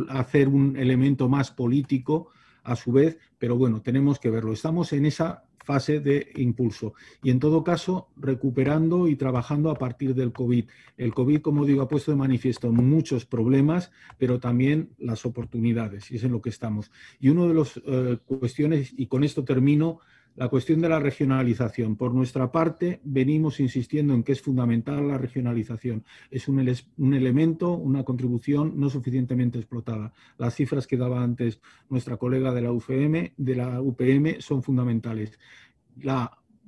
hacer 0.09 0.47
un 0.47 0.75
elemento 0.75 1.29
más 1.29 1.51
político 1.51 2.29
a 2.63 2.75
su 2.75 2.91
vez, 2.91 3.17
pero 3.37 3.55
bueno, 3.55 3.81
tenemos 3.81 4.19
que 4.19 4.29
verlo. 4.29 4.51
Estamos 4.51 4.91
en 4.93 5.05
esa 5.05 5.43
fase 5.63 5.99
de 5.99 6.31
impulso 6.37 6.93
y 7.21 7.29
en 7.29 7.39
todo 7.39 7.63
caso 7.63 8.07
recuperando 8.17 9.07
y 9.07 9.15
trabajando 9.15 9.69
a 9.69 9.75
partir 9.75 10.15
del 10.15 10.33
COVID. 10.33 10.65
El 10.97 11.13
COVID, 11.13 11.41
como 11.41 11.65
digo, 11.65 11.83
ha 11.83 11.87
puesto 11.87 12.11
de 12.11 12.17
manifiesto 12.17 12.71
muchos 12.71 13.25
problemas, 13.25 13.91
pero 14.17 14.39
también 14.39 14.89
las 14.97 15.25
oportunidades 15.25 16.09
y 16.11 16.15
es 16.15 16.23
en 16.23 16.31
lo 16.31 16.41
que 16.41 16.49
estamos. 16.49 16.91
Y 17.19 17.29
una 17.29 17.45
de 17.45 17.53
las 17.53 17.79
eh, 17.85 18.17
cuestiones, 18.25 18.93
y 18.97 19.05
con 19.05 19.23
esto 19.23 19.43
termino, 19.43 19.99
la 20.35 20.47
cuestión 20.47 20.79
de 20.79 20.89
la 20.89 20.99
regionalización. 20.99 21.95
Por 21.95 22.13
nuestra 22.13 22.51
parte, 22.51 23.01
venimos 23.03 23.59
insistiendo 23.59 24.13
en 24.13 24.23
que 24.23 24.31
es 24.31 24.41
fundamental 24.41 25.07
la 25.07 25.17
regionalización. 25.17 26.05
Es 26.31 26.47
un, 26.47 26.59
elemento, 27.13 27.73
una 27.73 28.03
contribución 28.03 28.73
no 28.79 28.89
suficientemente 28.89 29.57
explotada. 29.57 30.13
Las 30.37 30.55
cifras 30.55 30.87
que 30.87 30.97
daba 30.97 31.23
antes 31.23 31.59
nuestra 31.89 32.17
colega 32.17 32.53
de 32.53 32.61
la 32.61 32.71
UFM, 32.71 33.33
de 33.35 33.55
la 33.55 33.81
UPM, 33.81 34.39
son 34.39 34.63
fundamentales. 34.63 35.37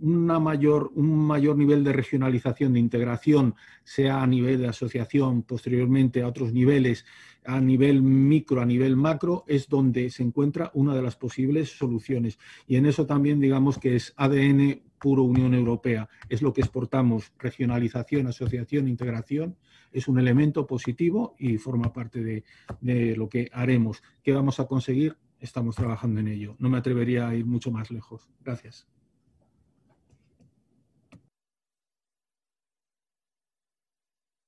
Una 0.02 0.40
mayor, 0.40 0.92
un 0.96 1.26
mayor 1.26 1.58
nivel 1.58 1.84
de 1.84 1.94
regionalización, 1.94 2.74
de 2.74 2.80
integración, 2.80 3.56
sea 3.84 4.22
a 4.22 4.28
nivel 4.28 4.60
de 4.60 4.68
asociación, 4.68 5.44
posteriormente 5.44 6.22
a 6.22 6.28
otros 6.28 6.54
niveles, 6.54 7.06
a 7.46 7.60
nivel 7.60 8.02
micro, 8.02 8.62
a 8.62 8.66
nivel 8.66 8.96
macro, 8.96 9.44
es 9.48 9.70
donde 9.70 10.10
se 10.10 10.24
encuentra 10.24 10.72
una 10.74 10.96
de 10.96 11.02
las 11.02 11.16
posibles 11.16 11.78
soluciones. 11.78 12.40
Y 12.68 12.76
en 12.76 12.86
eso 12.86 13.06
también 13.06 13.40
digamos 13.40 13.78
que 13.78 13.96
es 13.96 14.14
ADN 14.18 14.82
puro 15.00 15.24
Unión 15.24 15.54
Europea, 15.54 16.08
es 16.30 16.42
lo 16.42 16.54
que 16.54 16.62
exportamos, 16.62 17.34
regionalización, 17.40 18.28
asociación, 18.28 18.88
integración, 18.88 19.58
es 19.92 20.08
un 20.08 20.20
elemento 20.20 20.68
positivo 20.68 21.36
y 21.40 21.58
forma 21.58 21.92
parte 21.92 22.24
de, 22.24 22.44
de 22.82 23.16
lo 23.16 23.28
que 23.28 23.50
haremos. 23.52 24.04
¿Qué 24.24 24.32
vamos 24.32 24.60
a 24.60 24.68
conseguir? 24.68 25.18
Estamos 25.40 25.76
trabajando 25.76 26.20
en 26.20 26.28
ello. 26.28 26.56
No 26.60 26.70
me 26.70 26.78
atrevería 26.78 27.28
a 27.28 27.36
ir 27.36 27.46
mucho 27.46 27.72
más 27.72 27.90
lejos. 27.90 28.30
Gracias. 28.44 28.88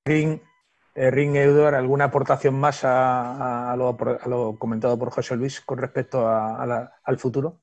Eh, 0.05 0.39
Ring 1.11 1.35
Edward, 1.37 1.75
¿alguna 1.75 2.05
aportación 2.05 2.55
más 2.55 2.81
a, 2.83 3.73
lo, 3.77 4.57
comentado 4.59 4.99
por 4.99 5.11
José 5.11 5.37
Luis 5.37 5.61
con 5.61 5.77
respecto 5.77 6.27
al 6.27 7.17
futuro? 7.17 7.62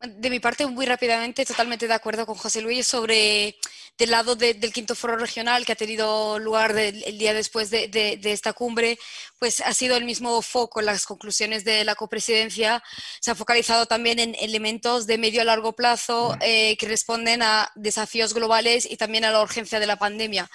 De 0.00 0.30
mi 0.30 0.38
parte, 0.38 0.64
muy 0.66 0.86
rápidamente, 0.86 1.44
totalmente 1.44 1.88
de 1.88 1.94
acuerdo 1.94 2.24
con 2.24 2.36
José 2.36 2.60
Luis 2.60 2.86
sobre 2.86 3.56
del 3.98 4.12
lado 4.12 4.36
del 4.36 4.72
quinto 4.72 4.94
foro 4.94 5.16
regional 5.16 5.66
que 5.66 5.72
ha 5.72 5.76
tenido 5.76 6.38
lugar 6.38 6.78
el 6.78 7.18
día 7.18 7.34
después 7.34 7.68
de, 7.68 8.20
esta 8.22 8.52
cumbre, 8.52 8.96
pues 9.40 9.60
ha 9.60 9.74
sido 9.74 9.96
el 9.96 10.04
mismo 10.04 10.40
foco 10.40 10.78
en 10.78 10.86
las 10.86 11.04
conclusiones 11.04 11.64
de 11.64 11.84
la 11.84 11.96
copresidencia. 11.96 12.80
Se 13.20 13.32
ha 13.32 13.34
focalizado 13.34 13.86
también 13.86 14.20
en 14.20 14.36
elementos 14.36 15.08
de 15.08 15.18
medio 15.18 15.40
a 15.40 15.44
largo 15.44 15.72
plazo 15.72 16.36
eh, 16.40 16.76
que 16.76 16.86
responden 16.86 17.42
a 17.42 17.72
desafíos 17.74 18.34
globales 18.34 18.88
y 18.88 18.96
también 18.96 19.24
a 19.24 19.32
la 19.32 19.42
urgencia 19.42 19.80
de 19.80 19.86
la 19.88 19.96
pandemia 19.96 20.48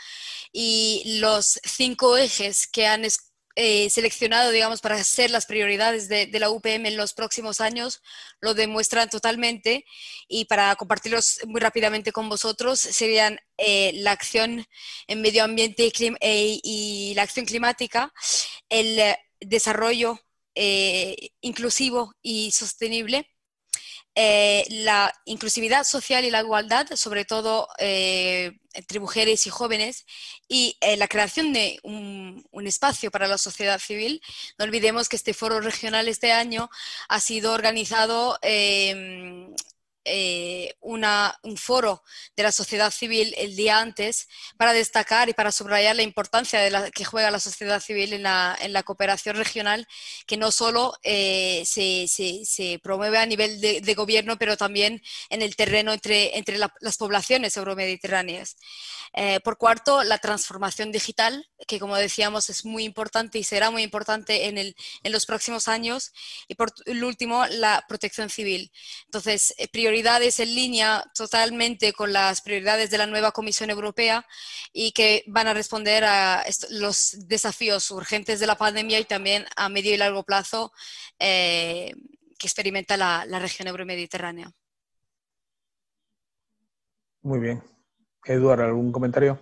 y 0.53 1.19
los 1.19 1.59
cinco 1.65 2.15
ejes 2.15 2.67
que 2.67 2.87
han 2.87 3.03
eh, 3.55 3.89
seleccionado, 3.91 4.49
digamos, 4.51 4.81
para 4.81 5.03
ser 5.03 5.29
las 5.29 5.45
prioridades 5.45 6.09
de, 6.09 6.27
la 6.39 6.49
UPM 6.49 6.87
en 6.87 6.97
los 6.97 7.13
próximos 7.13 7.61
años, 7.61 8.01
lo 8.41 8.53
demuestran 8.53 9.09
totalmente. 9.09 9.85
Y 10.27 10.45
para 10.45 10.75
compartirlos 10.75 11.39
muy 11.45 11.61
rápidamente 11.61 12.11
con 12.11 12.29
vosotros, 12.29 12.79
serían 12.79 13.39
eh, 13.57 13.91
la 13.95 14.11
acción 14.11 14.65
en 15.07 15.21
medio 15.21 15.43
ambiente 15.43 15.85
y, 15.85 15.93
eh, 16.19 16.59
y 16.63 17.13
la 17.15 17.23
acción 17.23 17.45
climática, 17.45 18.11
el 18.69 19.15
desarrollo 19.39 20.19
inclusivo 21.41 22.13
y 22.21 22.51
sostenible, 22.51 23.32
eh, 24.15 24.65
la 24.69 25.11
inclusividad 25.25 25.83
social 25.85 26.23
y 26.23 26.29
la 26.29 26.41
igualdad, 26.41 26.87
sobre 26.95 27.25
todo 27.25 27.67
eh, 27.79 28.59
entre 28.73 28.99
mujeres 28.99 29.47
y 29.47 29.49
jóvenes, 29.49 30.05
y 30.47 30.77
eh, 30.81 30.97
la 30.97 31.07
creación 31.07 31.51
de 31.51 31.79
un, 31.83 32.43
espacio 32.65 33.11
para 33.11 33.27
la 33.27 33.37
sociedad 33.37 33.79
civil. 33.79 34.21
No 34.57 34.65
olvidemos 34.65 35.09
que 35.09 35.15
este 35.15 35.33
foro 35.33 35.59
regional 35.59 36.07
este 36.07 36.31
año 36.31 36.69
ha 37.09 37.19
sido 37.19 37.53
organizado 37.53 38.37
eh, 40.05 40.75
un 40.81 41.57
foro 41.57 42.03
de 42.35 42.43
la 42.43 42.51
sociedad 42.51 42.91
civil 42.91 43.33
el 43.37 43.55
día 43.55 43.79
antes 43.79 44.27
para 44.57 44.73
destacar 44.73 45.29
y 45.29 45.33
para 45.33 45.51
subrayar 45.51 45.95
la 45.95 46.03
importancia 46.03 46.59
de 46.59 46.69
la, 46.69 46.91
que 46.91 47.05
juega 47.05 47.31
la 47.31 47.39
sociedad 47.39 47.79
civil 47.81 48.13
en 48.13 48.23
la, 48.23 48.83
cooperación 48.85 49.37
regional, 49.37 49.87
que 50.27 50.37
no 50.37 50.51
solo 50.51 50.93
eh, 51.03 51.63
se, 51.65 52.79
promueve 52.83 53.17
a 53.17 53.25
nivel 53.25 53.61
de, 53.61 53.93
gobierno, 53.93 54.37
pero 54.37 54.57
también 54.57 55.01
en 55.29 55.41
el 55.41 55.55
terreno 55.55 55.93
entre, 55.93 56.37
entre 56.37 56.57
las 56.57 56.97
poblaciones 56.97 57.55
euromediterráneas. 57.57 58.57
Eh, 59.15 59.39
por 59.41 59.57
cuarto, 59.57 60.03
la 60.03 60.17
transformación 60.17 60.91
digital, 60.91 61.47
que 61.67 61.79
como 61.79 61.95
decíamos 61.97 62.49
es 62.49 62.65
muy 62.65 62.83
importante 62.83 63.37
y 63.37 63.43
será 63.43 63.69
muy 63.69 63.83
importante 63.83 64.47
en, 64.47 64.57
el, 64.57 64.75
en 65.03 65.11
los 65.11 65.27
próximos 65.27 65.67
años. 65.67 66.11
Y 66.47 66.55
por 66.55 66.73
último, 66.87 67.45
la 67.47 67.85
protección 67.87 68.29
civil. 68.29 68.71
Entonces, 69.05 69.53
prioridades 69.93 70.39
en 70.39 70.55
línea 70.55 71.03
totalmente 71.13 71.93
con 71.93 72.11
las 72.11 72.41
prioridades 72.41 72.89
de 72.89 72.97
la 72.97 73.05
nueva 73.05 73.31
Comisión 73.31 73.69
Europea 73.69 74.25
y 74.73 74.91
que 74.91 75.23
van 75.27 75.45
a 75.45 75.53
responder 75.53 76.03
a 76.03 76.43
los 76.71 77.27
desafíos 77.27 77.91
urgentes 77.91 78.39
de 78.39 78.47
la 78.47 78.55
pandemia 78.55 78.99
y 78.99 79.05
también 79.05 79.45
a 79.55 79.69
medio 79.69 79.93
y 79.93 79.97
largo 79.97 80.23
plazo 80.23 80.73
eh, 81.19 81.93
que 82.39 82.47
experimenta 82.47 82.97
la, 82.97 83.23
la 83.27 83.37
región 83.37 83.67
euromediterránea. 83.67 84.51
Muy 87.21 87.39
bien. 87.39 87.61
Eduardo, 88.25 88.63
¿algún 88.63 88.91
comentario? 88.91 89.39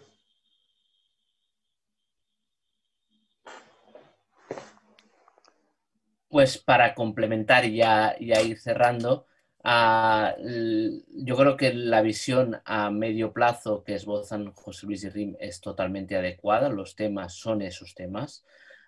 Pues 6.27 6.57
para 6.57 6.93
complementar 6.93 7.63
y 7.63 7.77
ya, 7.77 8.17
ir 8.19 8.59
cerrando, 8.59 9.27
ah, 9.63 10.35
yo 10.39 11.37
creo 11.37 11.57
que 11.57 11.73
la 11.73 12.01
visión 12.01 12.61
a 12.65 12.91
medio 12.91 13.33
plazo 13.33 13.83
que 13.83 13.95
esbozan 13.95 14.51
José 14.53 14.85
Luis 14.85 15.03
y 15.03 15.09
Rim 15.09 15.35
es 15.39 15.61
totalmente 15.61 16.15
adecuada, 16.15 16.69
los 16.69 16.95
temas 16.95 17.33
son 17.33 17.61
esos 17.61 17.93
temas. 17.95 18.45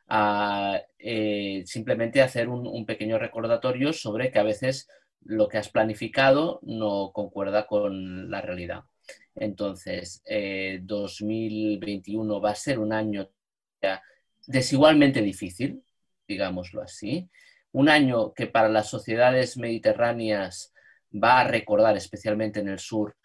Ah, 0.07 0.81
eh, 0.99 1.63
simplemente 1.65 2.21
hacer 2.21 2.49
un, 2.49 2.85
pequeño 2.85 3.17
recordatorio 3.17 3.93
sobre 3.93 4.31
que 4.31 4.39
a 4.39 4.43
veces 4.43 4.89
lo 5.21 5.47
que 5.47 5.57
has 5.57 5.69
planificado 5.69 6.59
no 6.63 7.11
concuerda 7.13 7.65
con 7.67 8.29
la 8.29 8.41
realidad. 8.41 8.83
Entonces, 9.35 10.23
2021 10.81 12.37
eh, 12.37 12.41
va 12.41 12.51
a 12.51 12.55
ser 12.55 12.79
un 12.79 12.93
año 12.93 13.29
desigualmente 14.47 15.21
difícil, 15.21 15.83
digámoslo 16.27 16.81
así. 16.81 17.29
Un 17.73 17.89
año 17.89 18.33
que 18.33 18.47
para 18.47 18.69
las 18.69 18.89
sociedades 18.89 19.57
mediterráneas 19.57 20.73
va 21.11 21.41
a 21.41 21.47
recordar, 21.47 21.97
especialmente 21.97 22.61
en 22.61 22.69
el 22.69 22.79
sur, 22.79 23.15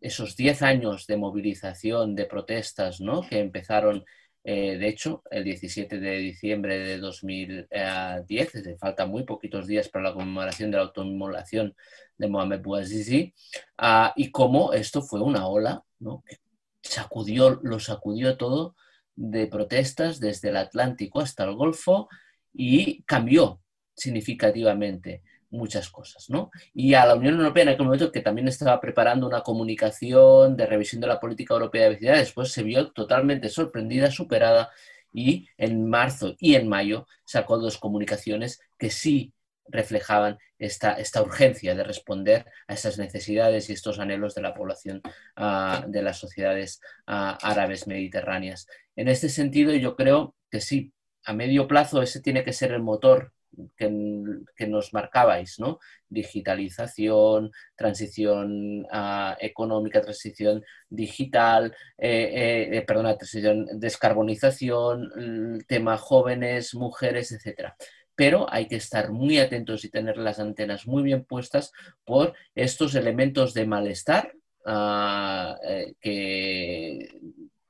esos 0.00 0.36
10 0.36 0.62
años 0.62 1.06
de 1.06 1.16
movilización, 1.16 2.14
de 2.14 2.26
protestas, 2.26 3.00
¿no? 3.00 3.22
que 3.22 3.40
empezaron 3.40 4.04
eh, 4.46 4.76
de 4.76 4.88
hecho, 4.88 5.22
el 5.30 5.42
17 5.42 5.98
de 5.98 6.18
diciembre 6.18 6.78
de 6.78 6.98
2010, 6.98 8.52
desde 8.52 8.76
falta 8.76 9.06
muy 9.06 9.24
poquitos 9.24 9.66
días 9.66 9.88
para 9.88 10.10
la 10.10 10.14
conmemoración 10.14 10.70
de 10.70 10.76
la 10.76 10.82
autoinmolación 10.82 11.74
de 12.18 12.28
Mohamed 12.28 12.60
Bouazizi, 12.60 13.34
ah, 13.78 14.12
y 14.16 14.30
cómo 14.30 14.74
esto 14.74 15.00
fue 15.00 15.22
una 15.22 15.48
ola 15.48 15.82
que 16.26 16.36
sacudió, 16.82 17.58
lo 17.62 17.80
sacudió 17.80 18.36
todo 18.36 18.76
de 19.16 19.46
protestas 19.46 20.20
desde 20.20 20.50
el 20.50 20.58
Atlántico 20.58 21.20
hasta 21.20 21.44
el 21.44 21.54
Golfo 21.54 22.08
y 22.52 23.02
cambió 23.04 23.62
significativamente 23.94 25.22
muchas 25.50 25.88
cosas, 25.88 26.28
¿no? 26.28 26.50
Y 26.74 26.94
a 26.94 27.06
la 27.06 27.14
Unión 27.14 27.36
Europea 27.36 27.62
en 27.62 27.68
aquel 27.70 27.86
momento 27.86 28.12
que 28.12 28.20
también 28.20 28.48
estaba 28.48 28.80
preparando 28.80 29.26
una 29.26 29.42
comunicación 29.42 30.56
de 30.56 30.66
revisión 30.66 31.00
de 31.00 31.06
la 31.06 31.20
política 31.20 31.54
europea 31.54 31.84
de 31.84 31.90
vecindad, 31.90 32.16
después 32.16 32.50
se 32.52 32.62
vio 32.62 32.90
totalmente 32.92 33.48
sorprendida, 33.48 34.10
superada 34.10 34.70
y 35.12 35.48
en 35.56 35.88
marzo 35.88 36.34
y 36.38 36.56
en 36.56 36.68
mayo 36.68 37.06
sacó 37.24 37.58
dos 37.58 37.78
comunicaciones 37.78 38.60
que 38.78 38.90
sí 38.90 39.32
reflejaban 39.66 40.38
esta, 40.58 40.92
esta 40.94 41.22
urgencia 41.22 41.74
de 41.74 41.84
responder 41.84 42.46
a 42.66 42.74
esas 42.74 42.98
necesidades 42.98 43.70
y 43.70 43.72
estos 43.72 43.98
anhelos 43.98 44.34
de 44.34 44.42
la 44.42 44.54
población 44.54 45.00
ah, 45.36 45.84
de 45.88 46.02
las 46.02 46.18
sociedades 46.18 46.80
ah, 47.06 47.38
árabes 47.42 47.86
mediterráneas. 47.86 48.66
En 48.96 49.08
este 49.08 49.28
sentido, 49.28 49.72
yo 49.72 49.96
creo 49.96 50.34
que 50.50 50.60
sí, 50.60 50.92
a 51.24 51.32
medio 51.32 51.66
plazo 51.66 52.02
ese 52.02 52.20
tiene 52.20 52.44
que 52.44 52.52
ser 52.52 52.72
el 52.72 52.82
motor 52.82 53.32
que, 53.76 54.66
nos 54.66 54.92
marcabais, 54.92 55.58
¿no? 55.58 55.78
Digitalización, 56.08 57.50
transición 57.76 58.86
ah, 58.90 59.36
económica, 59.40 60.00
transición 60.00 60.62
digital, 60.88 61.74
eh, 61.98 62.70
eh, 62.72 62.82
perdona, 62.86 63.16
transición, 63.16 63.66
descarbonización, 63.74 65.64
tema 65.66 65.96
jóvenes, 65.98 66.74
mujeres, 66.74 67.32
etcétera 67.32 67.76
pero 68.16 68.46
hay 68.52 68.66
que 68.66 68.76
estar 68.76 69.10
muy 69.10 69.38
atentos 69.38 69.84
y 69.84 69.90
tener 69.90 70.16
las 70.18 70.38
antenas 70.38 70.86
muy 70.86 71.02
bien 71.02 71.24
puestas 71.24 71.72
por 72.04 72.34
estos 72.54 72.94
elementos 72.94 73.54
de 73.54 73.66
malestar 73.66 74.34
ah, 74.64 75.58
eh, 75.64 75.94
que 76.00 77.20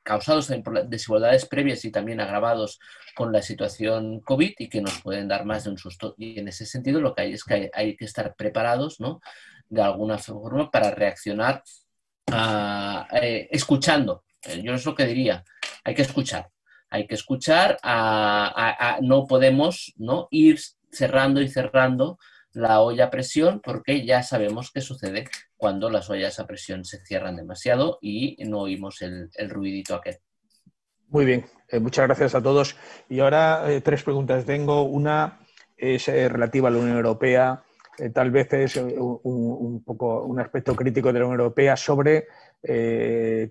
causados 0.04 0.52
por 0.62 0.86
desigualdades 0.86 1.46
previas 1.46 1.84
y 1.84 1.90
también 1.90 2.20
agravados 2.20 2.78
con 3.16 3.32
la 3.32 3.42
situación 3.42 4.20
COVID 4.20 4.52
y 4.58 4.68
que 4.68 4.80
nos 4.80 5.00
pueden 5.00 5.26
dar 5.26 5.44
más 5.44 5.64
de 5.64 5.70
un 5.70 5.78
susto. 5.78 6.14
Y 6.16 6.38
en 6.38 6.46
ese 6.46 6.66
sentido 6.66 7.00
lo 7.00 7.14
que 7.14 7.22
hay 7.22 7.32
es 7.32 7.42
que 7.42 7.70
hay, 7.72 7.96
que 7.96 8.04
estar 8.04 8.34
preparados, 8.36 9.00
¿no? 9.00 9.20
De 9.68 9.82
alguna 9.82 10.18
forma 10.18 10.70
para 10.70 10.90
reaccionar 10.92 11.62
ah, 12.30 13.08
eh, 13.20 13.48
escuchando. 13.50 14.24
Eh, 14.42 14.62
yo 14.62 14.74
es 14.74 14.84
lo 14.84 14.94
que 14.94 15.06
diría, 15.06 15.42
hay 15.82 15.94
que 15.94 16.02
escuchar. 16.02 16.48
Hay 16.90 17.08
que 17.08 17.16
escuchar, 17.16 17.76
no 19.00 19.26
podemos 19.26 19.92
¿no? 19.96 20.28
ir 20.30 20.60
cerrando 20.92 21.40
y 21.40 21.48
cerrando 21.48 22.18
la 22.54 22.80
olla 22.80 23.06
a 23.06 23.10
presión 23.10 23.60
porque 23.62 24.06
ya 24.06 24.22
sabemos 24.22 24.70
qué 24.72 24.80
sucede 24.80 25.28
cuando 25.56 25.90
las 25.90 26.08
ollas 26.08 26.38
a 26.38 26.46
presión 26.46 26.84
se 26.84 27.04
cierran 27.04 27.36
demasiado 27.36 27.98
y 28.00 28.36
no 28.46 28.60
oímos 28.60 29.02
el, 29.02 29.30
ruidito 29.50 29.94
aquel. 29.94 30.18
Muy 31.08 31.24
bien, 31.24 31.44
eh, 31.68 31.80
muchas 31.80 32.06
gracias 32.06 32.34
a 32.34 32.42
todos. 32.42 32.76
Y 33.08 33.20
ahora 33.20 33.70
eh, 33.70 33.80
tres 33.80 34.02
preguntas 34.02 34.44
tengo. 34.44 34.82
Una 34.82 35.40
es 35.76 36.08
eh, 36.08 36.28
relativa 36.28 36.68
a 36.68 36.70
la 36.70 36.78
Unión 36.78 36.96
Europea. 36.96 37.62
tal 38.12 38.30
vez 38.30 38.52
es 38.52 38.76
un, 38.76 39.82
poco 39.84 40.24
un 40.24 40.40
aspecto 40.40 40.74
crítico 40.74 41.12
de 41.12 41.18
la 41.20 41.26
Unión 41.26 41.40
Europea 41.40 41.76
sobre 41.76 42.26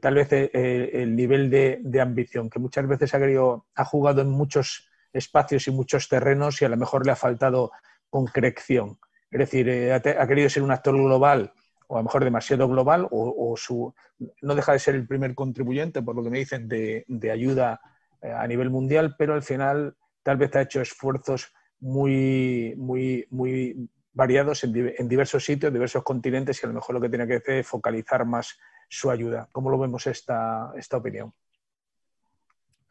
tal 0.02 0.16
vez 0.16 0.28
el 0.32 1.16
nivel 1.16 1.50
de, 1.50 2.02
ambición, 2.02 2.50
que 2.50 2.60
muchas 2.60 2.88
veces 2.88 3.14
ha 3.14 3.86
jugado 3.86 4.22
en 4.22 4.30
muchos 4.30 4.90
espacios 5.14 5.68
y 5.68 5.72
muchos 5.72 6.10
terrenos 6.10 6.62
y 6.62 6.66
a 6.66 6.70
lo 6.70 6.78
mejor 6.78 7.06
le 7.06 7.12
ha 7.12 7.16
faltado 7.16 7.72
concreción. 8.14 9.00
Es 9.32 9.40
decir, 9.40 9.92
ha, 9.92 9.96
ha 9.96 10.28
querido 10.28 10.48
ser 10.48 10.62
un 10.62 10.72
actor 10.72 10.96
global 10.96 11.52
o 11.88 11.96
a 11.96 12.00
lo 12.00 12.04
mejor 12.04 12.24
demasiado 12.24 12.68
global, 12.68 13.08
o, 13.12 13.56
su, 13.58 13.94
no 14.42 14.56
deja 14.56 14.74
de 14.74 14.80
ser 14.80 14.96
el 14.96 15.08
primer 15.08 15.36
contribuyente, 15.36 16.02
por 16.02 16.16
lo 16.16 16.24
que 16.24 16.30
me 16.30 16.40
dicen, 16.40 16.68
de, 16.68 17.32
ayuda 17.32 17.80
eh, 18.22 18.32
a 18.32 18.48
nivel 18.48 18.70
mundial, 18.70 19.16
pero 19.18 19.34
al 19.34 19.44
final 19.44 19.96
tal 20.24 20.38
vez 20.38 20.56
ha 20.56 20.62
hecho 20.62 20.82
esfuerzos 20.82 21.54
muy, 21.80 22.74
muy, 22.78 23.28
muy 23.30 23.90
variados 24.14 24.64
en, 24.64 24.94
en, 24.98 25.08
diversos 25.08 25.44
sitios, 25.44 25.74
diversos 25.74 26.04
continentes, 26.04 26.62
y 26.62 26.66
a 26.66 26.70
lo 26.70 26.76
mejor 26.76 26.96
lo 26.96 27.02
que 27.02 27.10
tiene 27.10 27.28
que 27.28 27.36
hacer 27.36 27.56
es 27.58 27.68
focalizar 27.68 28.26
más 28.26 28.58
su 28.90 29.12
ayuda. 29.12 29.48
¿Cómo 29.52 29.70
lo 29.70 29.78
vemos 29.78 30.08
esta, 30.08 30.72
esta 30.78 30.98
opinión? 30.98 31.34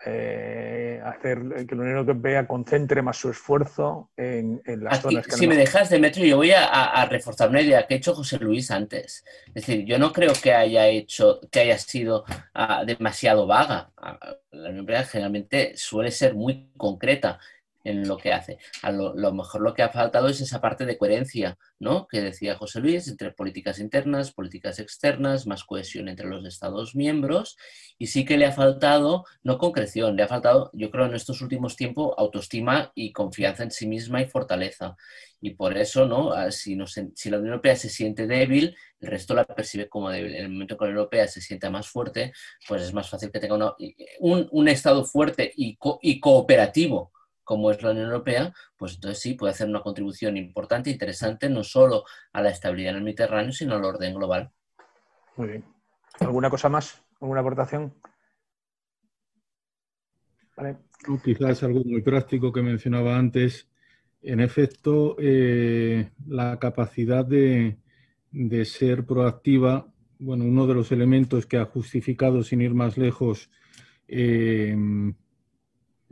Eh, 0.04 0.82
hacer 1.01 1.66
que 1.66 1.74
la 1.74 1.82
Unión 1.82 1.99
Europea 1.99 2.47
concentre 2.47 3.03
más 3.03 3.16
su 3.16 3.30
esfuerzo 3.30 4.11
en, 4.16 4.61
las 4.64 5.01
zonas 5.01 5.26
que 5.26 5.32
Si 5.32 5.47
me 5.47 5.57
dejas, 5.57 5.90
Demetrio, 5.90 6.26
yo 6.26 6.36
voy 6.36 6.53
a, 6.53 7.07
reforzar 7.07 7.49
una 7.51 7.61
idea 7.61 7.86
que 7.86 7.95
ha 7.95 7.97
hecho 7.97 8.14
José 8.14 8.38
Luis 8.38 8.70
antes. 8.70 9.24
Es 9.49 9.55
decir, 9.55 9.84
yo 9.84 9.99
no 9.99 10.12
creo 10.12 10.32
que 10.40 10.53
haya 10.53 10.88
hecho, 10.88 11.40
que 11.51 11.61
haya 11.61 11.78
sido 11.78 12.24
ah, 12.55 12.84
demasiado 12.86 13.47
vaga. 13.47 13.90
Ah, 13.97 14.18
la 14.51 14.68
Unión 14.68 14.78
Europea 14.78 15.05
generalmente 15.05 15.72
suele 15.76 16.11
ser 16.11 16.34
muy 16.34 16.70
concreta 16.76 17.38
en 17.85 18.07
lo 18.07 18.16
que 18.16 18.33
hace. 18.33 18.59
A 18.83 18.93
lo, 18.93 19.14
mejor 19.33 19.61
lo 19.61 19.74
que 19.74 19.83
ha 19.83 19.89
faltado 19.89 20.28
es 20.28 20.41
esa 20.41 20.61
parte 20.61 20.87
de 20.87 20.99
coherencia, 20.99 21.59
¿no? 21.78 22.07
Que 22.07 22.20
decía 22.20 22.57
José 22.57 22.80
Luis, 22.80 23.09
entre 23.09 23.33
políticas 23.33 23.78
internas, 23.78 24.33
políticas 24.33 24.78
externas, 24.78 25.47
más 25.47 25.64
cohesión 25.64 26.09
entre 26.09 26.26
los 26.26 26.45
Estados 26.45 26.95
miembros. 26.95 27.57
Y 27.99 28.09
sí 28.09 28.24
que 28.24 28.37
le 28.37 28.47
ha 28.47 28.53
faltado, 28.53 29.24
no 29.43 29.59
concreción, 29.59 30.16
le 30.16 30.22
ha 30.22 30.28
faltado, 30.28 30.70
yo 30.74 30.91
creo, 30.91 31.07
en 31.07 31.14
estos 31.14 31.41
últimos 31.43 31.76
tiempos, 31.76 32.14
autoestima 32.18 32.93
y 32.95 33.12
confianza 33.12 33.62
en 33.62 33.70
sí 33.70 33.87
misma 33.87 34.22
y 34.22 34.26
fortaleza. 34.26 34.97
Y 35.41 35.51
por 35.55 35.76
eso, 35.76 36.07
¿no? 36.07 36.33
Ah, 36.33 36.53
si, 36.53 36.78
si 37.14 37.30
la 37.30 37.39
Unión 37.39 37.55
Europea 37.55 37.74
se 37.74 37.89
siente 37.89 38.28
débil, 38.28 38.76
el 39.01 39.09
resto 39.09 39.35
la 39.35 39.45
percibe 39.45 39.89
como 39.89 40.09
débil. 40.09 40.37
En 40.37 40.45
el 40.45 40.51
momento 40.51 40.76
que 40.76 40.85
la 40.85 40.91
Unión 40.91 40.99
Europea 40.99 41.26
se 41.26 41.41
sienta 41.41 41.68
más 41.68 41.89
fuerte, 41.89 42.33
pues 42.68 42.83
es 42.83 42.95
más 42.95 43.11
fácil 43.11 43.33
que 43.33 43.41
tenga 43.41 43.74
un, 44.20 44.49
un, 44.51 44.68
Estado 44.68 45.05
fuerte 45.05 45.53
y, 45.57 45.76
y 46.01 46.20
cooperativo 46.20 47.12
como 47.45 47.70
es 47.70 47.82
la 47.82 47.90
Unión 47.90 48.07
Europea, 48.07 48.53
pues 48.76 48.95
entonces 48.95 49.20
sí 49.20 49.34
puede 49.34 49.53
hacer 49.53 49.68
una 49.68 49.80
contribución 49.80 50.36
importante, 50.36 50.90
interesante, 50.90 51.49
no 51.49 51.64
solo 51.64 52.05
a 52.32 52.43
la 52.43 52.51
estabilidad 52.51 52.90
en 52.90 52.97
el 52.99 53.05
Mediterráneo, 53.05 53.53
sino 53.53 53.74
al 53.74 53.84
orden 53.84 54.14
global. 54.14 54.51
Muy 55.36 55.49
bien. 55.49 55.64
¿Alguna 56.20 56.51
cosa 56.51 56.68
más? 56.68 57.03
¿Alguna 57.20 57.40
aportación? 57.40 57.95
quizás 61.24 61.62
algo 61.62 61.82
muy 61.84 62.03
práctico 62.03 62.53
que 62.53 62.62
mencionaba 62.62 63.16
antes. 63.16 63.68
En 64.22 64.40
efecto, 64.40 65.16
eh, 65.18 66.11
la 66.26 66.59
capacidad 66.59 67.24
de, 67.24 67.78
ser 68.64 69.05
proactiva, 69.05 69.93
bueno, 70.18 70.45
uno 70.45 70.66
de 70.66 70.74
los 70.74 70.93
elementos 70.93 71.47
que 71.47 71.57
ha 71.57 71.64
justificado, 71.64 72.45
sin 72.45 72.61
ir 72.61 72.74
más 72.74 72.97
lejos, 72.97 73.51
eh, 74.07 74.76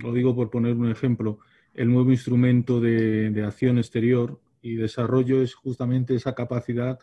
lo 0.02 0.12
digo 0.12 0.34
por 0.34 0.50
poner 0.50 0.76
un 0.76 0.90
ejemplo, 0.90 1.38
el 1.74 1.90
nuevo 1.90 2.10
instrumento 2.10 2.80
de, 2.80 3.42
acción 3.44 3.78
exterior 3.78 4.40
y 4.62 4.74
desarrollo 4.74 5.42
es 5.42 5.54
justamente 5.54 6.14
esa 6.14 6.34
capacidad 6.34 6.98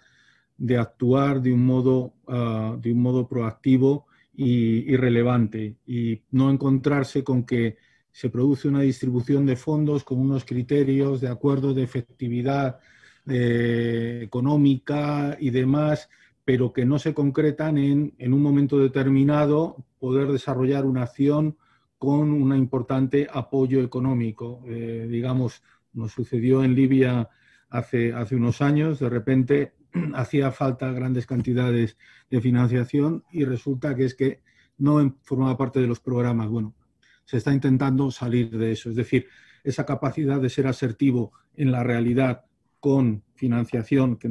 de 0.57 0.77
actuar 0.77 1.41
de 1.41 1.53
un 1.53 1.65
modo, 1.65 2.13
ah, 2.27 2.75
de 2.79 2.91
un 2.91 3.01
modo 3.01 3.27
proactivo 3.27 4.07
y, 4.35 4.95
relevante 4.95 5.77
y 5.85 6.21
no 6.31 6.51
encontrarse 6.51 7.23
con 7.23 7.43
que 7.43 7.77
se 8.11 8.29
produce 8.29 8.67
una 8.67 8.81
distribución 8.81 9.45
de 9.45 9.55
fondos 9.55 10.03
con 10.03 10.19
unos 10.19 10.45
criterios 10.45 11.21
de 11.21 11.29
acuerdo 11.29 11.73
de 11.73 11.83
efectividad 11.83 12.79
económica 13.29 15.35
y 15.39 15.49
demás, 15.49 16.09
pero 16.45 16.71
que 16.71 16.85
no 16.85 16.97
se 16.97 17.13
concretan 17.13 17.77
en, 17.77 18.13
en 18.17 18.33
un 18.33 18.41
momento 18.41 18.79
determinado 18.79 19.83
poder 19.99 20.31
desarrollar 20.31 20.85
una 20.85 21.03
acción 21.03 21.57
con 21.97 22.31
un 22.31 22.55
importante 22.55 23.27
apoyo 23.31 23.81
económico. 23.81 24.63
Eh, 24.67 25.07
digamos, 25.09 25.63
nos 25.93 26.11
sucedió 26.11 26.63
en 26.63 26.75
Libia 26.75 27.29
hace, 27.69 28.13
hace 28.13 28.35
unos 28.35 28.61
años, 28.61 28.99
de 28.99 29.09
repente 29.09 29.73
hacía 30.13 30.51
falta 30.51 30.91
grandes 30.91 31.25
cantidades 31.25 31.97
de 32.29 32.41
financiación 32.41 33.23
y 33.31 33.45
resulta 33.45 33.95
que 33.95 34.05
es 34.05 34.15
que 34.15 34.41
no 34.77 35.17
formaba 35.23 35.57
parte 35.57 35.79
de 35.79 35.87
los 35.87 35.99
programas. 35.99 36.49
Bueno, 36.49 36.75
se 37.25 37.37
está 37.37 37.53
intentando 37.53 38.11
salir 38.11 38.57
de 38.57 38.71
eso, 38.71 38.89
es 38.89 38.95
decir, 38.95 39.27
esa 39.63 39.85
capacidad 39.85 40.39
de 40.39 40.49
ser 40.49 40.67
asertivo 40.67 41.33
en 41.55 41.71
la 41.71 41.83
realidad 41.83 42.45
con 42.79 43.23
financiación 43.35 44.17
que 44.17 44.29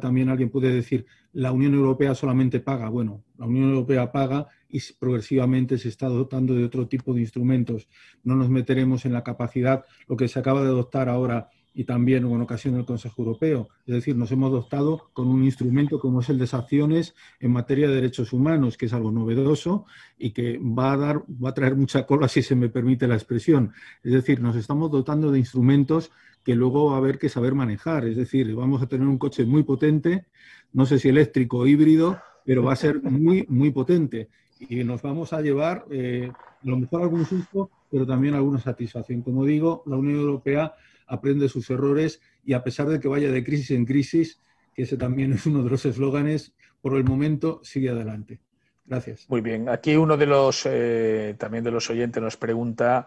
también 0.00 0.28
alguien 0.28 0.50
puede 0.50 0.72
decir, 0.72 1.06
la 1.38 1.52
Unión 1.52 1.72
Europea 1.72 2.16
solamente 2.16 2.58
paga. 2.58 2.88
Bueno, 2.88 3.22
la 3.36 3.46
Unión 3.46 3.70
Europea 3.70 4.10
paga 4.10 4.48
y 4.68 4.80
progresivamente 4.98 5.78
se 5.78 5.88
está 5.88 6.08
dotando 6.08 6.52
de 6.52 6.64
otro 6.64 6.88
tipo 6.88 7.14
de 7.14 7.20
instrumentos. 7.20 7.88
No 8.24 8.34
nos 8.34 8.50
meteremos 8.50 9.04
en 9.04 9.12
la 9.12 9.22
capacidad, 9.22 9.84
lo 10.08 10.16
que 10.16 10.26
se 10.26 10.40
acaba 10.40 10.62
de 10.62 10.70
adoptar 10.70 11.08
ahora 11.08 11.48
y 11.78 11.84
también 11.84 12.26
en 12.26 12.40
ocasión 12.40 12.74
del 12.74 12.84
Consejo 12.84 13.22
Europeo. 13.22 13.68
Es 13.86 13.94
decir, 13.94 14.16
nos 14.16 14.32
hemos 14.32 14.50
dotado 14.50 15.10
con 15.12 15.28
un 15.28 15.44
instrumento 15.44 16.00
como 16.00 16.22
es 16.22 16.28
el 16.28 16.36
de 16.36 16.48
sanciones 16.48 17.14
en 17.38 17.52
materia 17.52 17.88
de 17.88 17.94
derechos 17.94 18.32
humanos, 18.32 18.76
que 18.76 18.86
es 18.86 18.92
algo 18.92 19.12
novedoso 19.12 19.86
y 20.18 20.32
que 20.32 20.58
va 20.58 20.94
a 20.94 20.96
dar, 20.96 21.22
va 21.30 21.50
a 21.50 21.54
traer 21.54 21.76
mucha 21.76 22.04
cola 22.04 22.26
si 22.26 22.42
se 22.42 22.56
me 22.56 22.68
permite 22.68 23.06
la 23.06 23.14
expresión. 23.14 23.74
Es 24.02 24.12
decir, 24.12 24.40
nos 24.40 24.56
estamos 24.56 24.90
dotando 24.90 25.30
de 25.30 25.38
instrumentos 25.38 26.10
que 26.42 26.56
luego 26.56 26.86
va 26.86 26.96
a 26.96 26.98
haber 26.98 27.16
que 27.16 27.28
saber 27.28 27.54
manejar. 27.54 28.06
Es 28.06 28.16
decir, 28.16 28.52
vamos 28.56 28.82
a 28.82 28.88
tener 28.88 29.06
un 29.06 29.16
coche 29.16 29.44
muy 29.44 29.62
potente, 29.62 30.26
no 30.72 30.84
sé 30.84 30.98
si 30.98 31.08
eléctrico 31.10 31.58
o 31.58 31.66
híbrido, 31.68 32.18
pero 32.44 32.64
va 32.64 32.72
a 32.72 32.76
ser 32.76 33.00
muy, 33.04 33.46
muy 33.48 33.70
potente. 33.70 34.30
Y 34.58 34.82
nos 34.82 35.00
vamos 35.00 35.32
a 35.32 35.40
llevar, 35.42 35.84
eh, 35.92 36.28
a 36.34 36.66
lo 36.66 36.76
mejor 36.76 37.02
algún 37.02 37.24
susto, 37.24 37.70
pero 37.88 38.04
también 38.04 38.34
alguna 38.34 38.58
satisfacción. 38.58 39.22
Como 39.22 39.44
digo, 39.44 39.84
la 39.86 39.94
Unión 39.94 40.18
Europea 40.18 40.74
aprende 41.08 41.48
sus 41.48 41.68
errores 41.70 42.20
y 42.44 42.52
a 42.52 42.62
pesar 42.62 42.86
de 42.88 43.00
que 43.00 43.08
vaya 43.08 43.30
de 43.30 43.42
crisis 43.42 43.72
en 43.72 43.84
crisis, 43.84 44.40
que 44.74 44.82
ese 44.82 44.96
también 44.96 45.32
es 45.32 45.46
uno 45.46 45.62
de 45.62 45.70
los 45.70 45.84
eslóganes, 45.84 46.54
por 46.80 46.94
el 46.94 47.04
momento 47.04 47.60
sigue 47.64 47.90
adelante. 47.90 48.38
Gracias. 48.86 49.28
Muy 49.28 49.40
bien. 49.40 49.68
Aquí 49.68 49.96
uno 49.96 50.16
de 50.16 50.26
los 50.26 50.64
eh, 50.64 51.34
también 51.38 51.64
de 51.64 51.70
los 51.70 51.90
oyentes 51.90 52.22
nos 52.22 52.36
pregunta, 52.36 53.06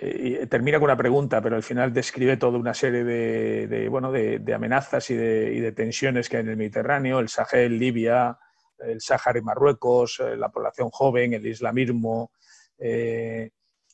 eh, 0.00 0.46
termina 0.48 0.78
con 0.78 0.84
una 0.84 0.96
pregunta, 0.96 1.40
pero 1.40 1.56
al 1.56 1.62
final 1.62 1.92
describe 1.92 2.36
toda 2.36 2.58
una 2.58 2.74
serie 2.74 3.02
de, 3.02 3.88
bueno, 3.88 4.12
de, 4.12 4.54
amenazas 4.54 5.10
y, 5.10 5.14
de, 5.14 5.72
tensiones 5.72 6.28
que 6.28 6.36
hay 6.36 6.42
en 6.42 6.50
el 6.50 6.56
Mediterráneo, 6.56 7.18
el 7.18 7.28
Sahel, 7.28 7.78
Libia, 7.78 8.38
el 8.78 9.00
Sáhara 9.00 9.38
y 9.38 9.42
Marruecos, 9.42 10.20
eh, 10.20 10.36
la 10.36 10.50
población 10.50 10.90
joven, 10.90 11.32
el 11.32 11.46
islamismo. 11.46 12.30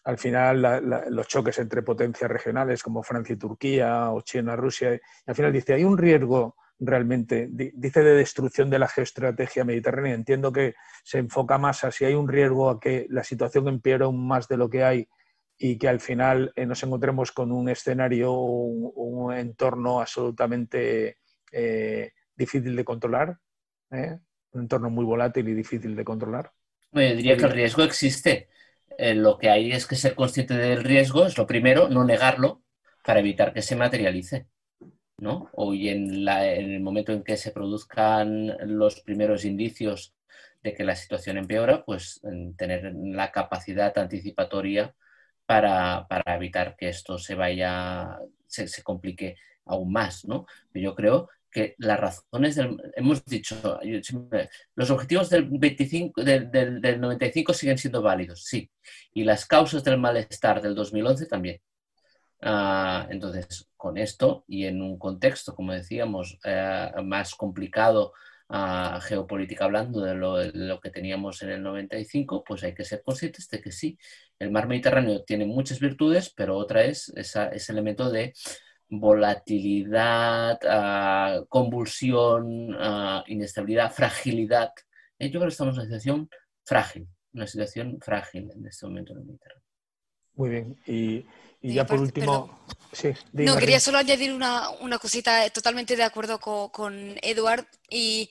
Al 0.05 0.19
final 0.19 0.83
los 1.11 1.29
choques 1.29 1.59
entre 1.59 1.83
potencias 1.83 2.31
regionales 2.31 2.83
como 2.83 3.03
Francia 3.03 3.35
y 3.35 3.39
Turquía 3.39 4.11
o 4.11 4.23
China, 4.23 4.57
Rusia. 4.57 4.95
Y 4.95 5.01
al 5.27 5.35
final 5.35 5.53
dice, 5.53 5.75
hay 5.75 5.85
un 5.85 5.97
riesgo 5.97 6.57
realmente. 6.79 7.49
Dice 7.51 8.03
de 8.03 8.15
destrucción 8.15 8.69
de 8.69 8.79
la 8.79 8.89
geoestrategia 8.89 9.65
mediterránea. 9.65 10.15
Entiendo 10.15 10.53
que 10.53 10.75
se 11.05 11.19
enfoca 11.19 11.59
más 11.59 11.85
a 11.85 11.93
si 11.93 12.05
hay 12.05 12.15
un 12.15 12.29
riesgo 12.29 12.69
a 12.69 12.81
que 12.81 13.07
la 13.11 13.23
situación 13.23 13.69
empeore 13.69 14.05
aún 14.05 14.27
más 14.27 14.49
de 14.49 14.57
lo 14.57 14.69
que 14.69 14.83
hay 14.83 15.09
y 15.57 15.79
que 15.79 15.89
al 15.89 16.01
final 16.01 16.53
eh, 16.57 16.67
nos 16.67 16.83
encontremos 16.83 17.31
con 17.31 17.53
un 17.53 17.69
escenario 17.69 18.33
o 18.33 18.65
un, 18.65 19.33
entorno 19.33 20.01
absolutamente 20.01 21.19
eh, 21.53 22.11
difícil 22.35 22.75
de 22.75 22.85
controlar, 22.85 23.39
¿eh? 23.93 24.19
un 24.53 24.63
entorno 24.63 24.91
muy 24.91 25.05
volátil 25.05 25.49
y 25.49 25.55
difícil 25.55 25.95
de 25.95 26.05
controlar. 26.05 26.53
Yo 26.91 27.01
diría 27.01 27.37
que 27.37 27.45
el 27.45 27.53
riesgo 27.53 27.85
existe. 27.85 28.49
Lo 29.15 29.39
que 29.39 29.51
hay 29.51 29.73
es 29.73 29.87
que 29.87 29.97
ser 29.97 30.15
consciente 30.15 30.55
del 30.55 30.85
riesgo, 30.85 31.27
es 31.27 31.37
lo 31.37 31.47
primero, 31.47 31.89
no 31.89 32.05
negarlo 32.05 32.63
para 33.05 33.21
evitar 33.21 33.53
que 33.53 33.63
se 33.63 33.77
materialice. 33.77 34.47
¿no? 35.19 35.51
O 35.53 35.73
en, 35.73 36.29
el 36.29 36.81
momento 36.81 37.13
en 37.13 37.23
que 37.23 37.37
se 37.37 37.53
produzcan 37.53 38.57
los 38.67 39.01
primeros 39.01 39.45
indicios 39.45 40.15
de 40.63 40.75
que 40.75 40.85
la 40.85 40.97
situación 40.97 41.39
empeora, 41.39 41.85
pues 41.85 42.21
tener 42.57 42.93
la 42.95 43.31
capacidad 43.31 43.97
anticipatoria 43.97 44.95
para, 45.47 46.07
evitar 46.27 46.77
que 46.77 46.89
esto 46.89 47.19
se 47.19 47.35
vaya, 47.37 48.19
se, 48.47 48.83
complique 48.83 49.37
aún 49.65 49.93
más, 49.93 50.25
¿no? 50.25 50.47
Yo 50.75 50.95
creo 50.95 51.29
que 51.53 51.75
las 51.79 52.01
razones 52.01 52.59
hemos 52.97 53.25
dicho, 53.25 53.79
los 54.75 54.91
objetivos 54.91 55.29
del 55.31 55.49
25, 55.51 56.25
del, 56.25 56.51
del 56.51 57.01
95 57.01 57.53
siguen 57.53 57.79
siendo 57.79 58.03
válidos, 58.03 58.45
sí, 58.45 58.71
y 59.13 59.25
las 59.25 59.47
causas 59.47 59.85
del 59.85 59.99
malestar 59.99 60.63
del 60.63 60.75
2011 60.75 61.27
también. 61.27 61.61
Ah, 62.45 63.07
entonces, 63.11 63.69
con 63.77 63.97
esto 63.97 64.45
y 64.49 64.67
en 64.67 64.83
un 64.83 64.99
contexto, 64.99 65.55
como 65.55 65.73
decíamos, 65.73 66.39
eh, 66.45 66.91
más 67.05 67.37
complicado 67.37 68.13
uh, 68.49 69.01
geopolítica 69.01 69.65
hablando 69.65 70.01
de 70.01 70.15
lo, 70.15 70.81
que 70.81 70.91
teníamos 70.91 71.41
en 71.43 71.51
el 71.51 71.63
95, 71.63 72.43
pues 72.45 72.65
hay 72.65 72.75
que 72.75 72.85
ser 72.85 73.03
conscientes 73.05 73.49
de 73.49 73.61
que 73.61 73.71
sí, 73.71 73.97
el 74.41 74.51
mar 74.51 74.67
Mediterráneo 74.67 75.23
tiene 75.23 75.47
muchas 75.47 75.79
virtudes, 75.79 76.33
pero 76.35 76.57
otra 76.57 76.85
es 76.85 77.11
ese 77.17 77.73
elemento 77.73 78.11
de 78.11 78.35
volatilidad, 79.01 80.59
convulsión, 81.49 82.77
inestabilidad, 83.27 83.93
fragilidad. 83.93 84.73
Eh, 85.19 85.31
yo 85.31 85.41
creo 85.41 85.49
que 85.49 85.53
estamos 85.53 85.75
en 85.75 85.81
una 85.81 85.85
situación 85.89 86.31
frágil, 86.65 87.09
una 87.33 87.47
situación 87.47 87.99
frágil 88.01 88.51
en 88.55 88.67
este 88.67 88.87
momento 88.87 89.13
en 89.13 89.19
el 89.19 89.25
Mediterráneo. 89.25 89.63
Muy 90.35 90.51
bien. 90.51 90.77
Y 90.87 91.27
y 91.63 91.75
ya 91.75 91.87
por 91.87 92.01
último, 92.01 92.59
no, 93.33 93.57
quería 93.57 93.79
solo 93.79 93.99
añadir 93.99 94.33
una, 94.33 94.99
cosita, 95.01 95.49
totalmente 95.51 95.95
de 95.95 96.03
acuerdo 96.03 96.41
con, 96.41 97.17
Eduard 97.23 97.65
y 97.89 98.29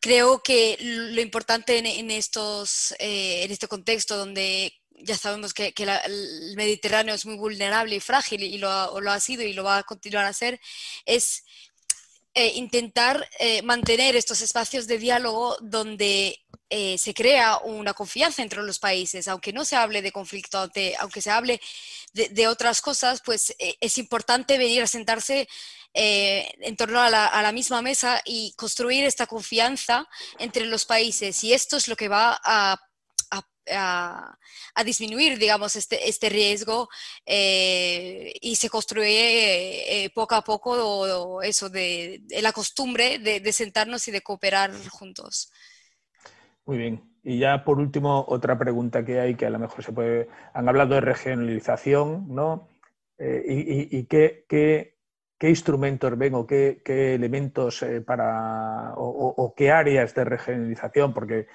creo 0.00 0.42
que 0.42 0.78
lo 0.80 1.20
importante 1.20 1.76
en, 1.76 2.10
estos, 2.10 2.92
eh, 2.98 3.44
en 3.44 3.52
este 3.52 3.68
contexto 3.68 4.16
donde 4.16 4.72
ya 4.96 5.16
sabemos 5.16 5.52
que, 5.54 5.72
el 5.76 6.54
Mediterráneo 6.56 7.14
es 7.14 7.26
muy 7.26 7.36
vulnerable 7.36 7.96
y 7.96 8.00
frágil 8.00 8.42
y 8.42 8.58
lo, 8.58 8.70
ha 8.70 9.20
sido 9.20 9.42
y 9.42 9.52
lo 9.52 9.64
va 9.64 9.78
a 9.78 9.82
continuar 9.82 10.24
a 10.24 10.32
ser, 10.32 10.60
es 11.04 11.44
eh, 12.34 12.52
intentar 12.54 13.28
eh, 13.38 13.62
mantener 13.62 14.16
estos 14.16 14.40
espacios 14.40 14.86
de 14.86 14.98
diálogo 14.98 15.56
donde 15.60 16.40
se 16.98 17.14
crea 17.14 17.58
una 17.58 17.94
confianza 17.94 18.42
entre 18.42 18.60
los 18.64 18.80
países, 18.80 19.28
aunque 19.28 19.52
no 19.52 19.64
se 19.64 19.76
hable 19.76 20.02
de 20.02 20.10
conflicto, 20.10 20.58
aunque 20.98 21.22
se 21.22 21.30
hable 21.30 21.60
de, 22.14 22.46
otras 22.46 22.80
cosas, 22.80 23.20
pues 23.24 23.54
eh, 23.58 23.76
es 23.80 23.98
importante 23.98 24.56
venir 24.56 24.82
a 24.82 24.86
sentarse 24.86 25.48
eh, 25.92 26.48
en 26.60 26.76
torno 26.76 27.00
a 27.00 27.10
la, 27.10 27.52
misma 27.52 27.82
mesa 27.82 28.22
y 28.24 28.52
construir 28.56 29.04
esta 29.04 29.26
confianza 29.26 30.08
entre 30.38 30.66
los 30.66 30.84
países. 30.84 31.42
Y 31.42 31.52
esto 31.52 31.76
es 31.76 31.88
lo 31.88 31.96
que 31.96 32.08
va 32.08 32.40
a, 32.42 32.80
disminuir, 34.84 35.38
digamos, 35.38 35.76
este, 35.76 36.08
este 36.08 36.28
riesgo 36.28 36.88
eh, 37.24 38.32
y 38.40 38.56
se 38.56 38.68
construye 38.68 40.10
poco 40.14 40.34
a 40.34 40.42
poco 40.42 41.42
eso 41.42 41.70
de, 41.70 42.22
la 42.42 42.52
costumbre 42.52 43.18
de 43.18 43.52
sentarnos 43.52 44.06
y 44.08 44.10
de 44.10 44.22
cooperar 44.22 44.72
juntos. 44.90 45.50
Muy 46.66 46.78
bien. 46.78 47.14
Y 47.22 47.38
ya 47.38 47.64
por 47.64 47.78
último, 47.78 48.24
otra 48.28 48.58
pregunta 48.58 49.04
que 49.04 49.18
hay 49.18 49.34
que 49.34 49.46
a 49.46 49.50
lo 49.50 49.58
mejor 49.58 49.82
se 49.82 49.92
puede. 49.92 50.28
Han 50.52 50.68
hablado 50.68 50.94
de 50.94 51.00
regionalización, 51.00 52.26
¿no? 52.28 52.68
Eh, 53.18 53.88
y, 53.90 54.04
qué, 54.04 54.44
qué, 54.48 54.93
instrumentos 55.40 56.16
ven 56.16 56.34
o 56.34 56.46
qué, 56.46 56.80
elementos 56.86 57.82
eh, 57.82 58.00
para. 58.00 58.94
O, 58.96 59.54
qué 59.56 59.70
áreas 59.70 60.14
de 60.14 60.24
regionalización, 60.24 61.12
porque 61.12 61.46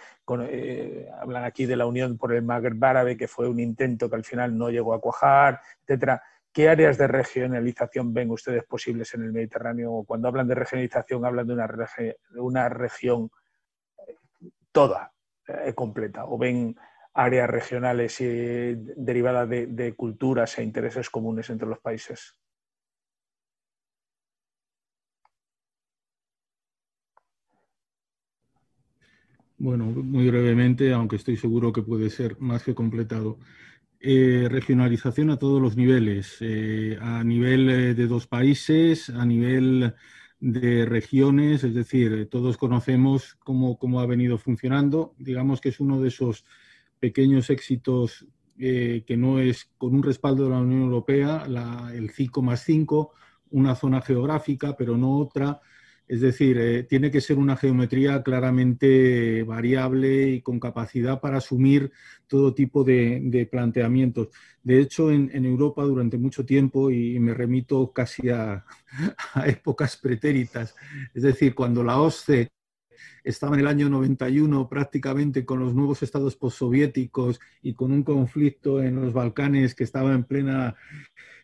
eh, 0.42 1.10
hablan 1.20 1.44
aquí 1.44 1.66
de 1.66 1.76
la 1.76 1.86
Unión 1.86 2.18
por 2.18 2.34
el 2.34 2.44
Magreb 2.44 2.84
Árabe, 2.84 3.18
que 3.18 3.28
fue 3.28 3.48
un 3.48 3.60
intento 3.60 4.10
que 4.10 4.16
al 4.16 4.24
final 4.24 4.58
no 4.58 4.70
llegó 4.70 4.94
a 4.94 5.02
cuajar, 5.02 5.62
etcétera. 5.82 6.22
¿Qué 6.52 6.68
áreas 6.68 6.98
de 6.98 7.08
regionalización 7.08 8.14
ven 8.14 8.32
ustedes 8.32 8.64
posibles 8.64 9.14
en 9.14 9.24
el 9.24 9.32
Mediterráneo? 9.32 10.04
Cuando 10.06 10.28
hablan 10.28 10.48
de 10.48 10.56
regionalización, 10.56 11.24
hablan 11.24 11.48
de 11.48 11.54
una, 12.40 12.70
región 12.70 13.30
toda, 14.72 15.14
eh, 15.48 15.74
completa 15.74 16.26
o 16.26 16.38
ven 16.38 16.76
áreas 17.14 17.50
regionales 17.50 18.18
derivadas 18.20 19.48
de, 19.48 19.94
culturas 19.96 20.58
e 20.58 20.64
intereses 20.64 21.10
comunes 21.10 21.50
entre 21.50 21.68
los 21.68 21.80
países? 21.80 22.40
Bueno, 29.60 29.86
muy 29.88 30.30
brevemente, 30.30 30.94
aunque 30.94 31.18
estoy 31.18 31.36
seguro 31.36 31.74
que 31.74 31.82
puede 31.82 32.10
ser 32.10 32.40
más 32.40 32.64
que 32.64 32.74
completado. 32.74 33.40
Eh, 34.00 34.48
regionalización 34.50 35.30
a 35.32 35.38
todos 35.40 35.62
los 35.62 35.76
niveles, 35.78 36.38
eh, 36.42 36.98
a 37.02 37.24
nivel 37.26 37.96
de 37.96 38.08
dos 38.08 38.28
países, 38.28 39.10
a 39.10 39.26
nivel 39.26 39.96
de 40.40 40.86
regiones, 40.86 41.64
es 41.66 41.74
decir, 41.76 42.30
todos 42.30 42.58
conocemos 42.58 43.36
cómo, 43.44 43.78
cómo 43.80 44.00
ha 44.02 44.06
venido 44.08 44.38
funcionando. 44.38 45.16
Digamos 45.20 45.62
que 45.62 45.70
es 45.70 45.80
uno 45.82 46.02
de 46.02 46.10
esos 46.10 46.46
pequeños 47.00 47.50
éxitos 47.50 48.28
eh, 48.58 49.04
que 49.08 49.18
no 49.18 49.40
es 49.40 49.72
con 49.78 49.96
un 49.96 50.04
respaldo 50.04 50.46
de 50.46 50.52
la 50.52 50.60
Unión 50.62 50.84
Europea, 50.84 51.46
el 51.94 52.10
5 52.12 52.42
más 52.42 52.62
5, 52.64 53.14
una 53.52 53.76
zona 53.76 54.02
geográfica, 54.02 54.78
pero 54.78 54.98
no 54.98 55.18
otra, 55.18 55.62
es 56.10 56.22
decir, 56.22 56.58
eh, 56.58 56.84
tiene 56.84 57.12
que 57.12 57.22
ser 57.22 57.38
una 57.38 57.56
geometría 57.56 58.24
claramente 58.24 59.44
variable 59.44 60.30
y 60.30 60.42
con 60.42 60.60
capacidad 60.60 61.22
para 61.22 61.38
asumir 61.38 61.92
todo 62.26 62.56
tipo 62.56 62.84
de, 62.84 63.48
planteamientos. 63.52 64.30
De 64.64 64.80
hecho, 64.80 65.12
en, 65.12 65.46
Europa 65.46 65.84
durante 65.84 66.18
mucho 66.18 66.44
tiempo, 66.46 66.90
y 66.90 67.20
me 67.20 67.36
remito 67.36 67.94
casi 67.94 68.30
a, 68.30 68.66
épocas 69.46 69.98
pretéritas, 69.98 70.76
es 71.14 71.22
decir, 71.22 71.54
cuando 71.54 71.84
la 71.84 72.02
OSCE 72.02 72.50
estaba 73.24 73.54
en 73.54 73.60
el 73.62 73.68
año 73.68 73.88
91 73.88 74.68
prácticamente 74.68 75.46
con 75.46 75.60
los 75.60 75.76
nuevos 75.76 76.02
estados 76.02 76.36
postsoviéticos 76.36 77.40
y 77.62 77.76
con 77.76 77.92
un 77.92 78.02
conflicto 78.02 78.82
en 78.82 78.96
los 78.96 79.14
Balcanes 79.14 79.76
que 79.76 79.84
estaba 79.84 80.14
en 80.14 80.24
plena 80.24 80.76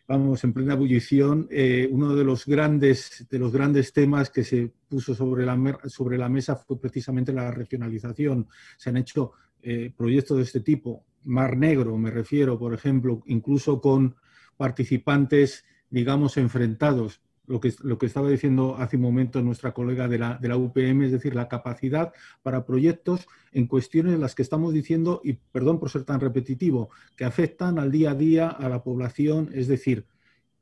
vamos, 0.06 0.44
en 0.44 0.52
plena 0.52 0.74
ebullición, 0.74 1.48
eh, 1.50 1.88
uno 1.90 2.14
de 2.14 2.24
los, 2.24 2.46
grandes, 2.46 3.26
de 3.28 3.38
los 3.38 3.52
grandes 3.52 3.92
temas 3.92 4.30
que 4.30 4.44
se 4.44 4.70
puso 4.88 5.14
sobre 5.14 5.44
la, 5.44 5.80
sobre 5.86 6.18
la 6.18 6.28
mesa 6.28 6.56
fue 6.56 6.80
precisamente 6.80 7.32
la 7.32 7.50
regionalización. 7.50 8.48
Se 8.76 8.90
han 8.90 8.96
hecho 8.96 9.32
eh, 9.62 9.92
proyectos 9.96 10.36
de 10.36 10.42
este 10.44 10.60
tipo, 10.60 11.04
Mar 11.24 11.56
Negro, 11.56 11.98
me 11.98 12.10
refiero, 12.10 12.58
por 12.58 12.72
ejemplo, 12.72 13.22
incluso 13.26 13.80
con 13.80 14.14
participantes, 14.56 15.64
digamos, 15.90 16.36
enfrentados 16.36 17.20
lo 17.46 17.60
que, 17.60 17.72
lo 17.82 17.98
que 17.98 18.06
estaba 18.06 18.28
diciendo 18.28 18.76
hace 18.78 18.96
un 18.96 19.02
momento 19.02 19.42
nuestra 19.42 19.72
colega 19.72 20.08
de 20.08 20.18
la, 20.18 20.38
de 20.38 20.48
la 20.48 20.56
UPM, 20.56 21.02
es 21.02 21.12
decir, 21.12 21.34
la 21.34 21.48
capacidad 21.48 22.12
para 22.42 22.64
proyectos 22.64 23.26
en 23.52 23.66
cuestiones 23.66 24.14
en 24.14 24.20
las 24.20 24.34
que 24.34 24.42
estamos 24.42 24.74
diciendo, 24.74 25.20
y 25.24 25.34
perdón 25.34 25.78
por 25.78 25.90
ser 25.90 26.04
tan 26.04 26.20
repetitivo, 26.20 26.90
que 27.16 27.24
afectan 27.24 27.78
al 27.78 27.90
día 27.90 28.10
a 28.10 28.14
día 28.14 28.48
a 28.48 28.68
la 28.68 28.82
población, 28.82 29.50
es 29.52 29.68
decir, 29.68 30.06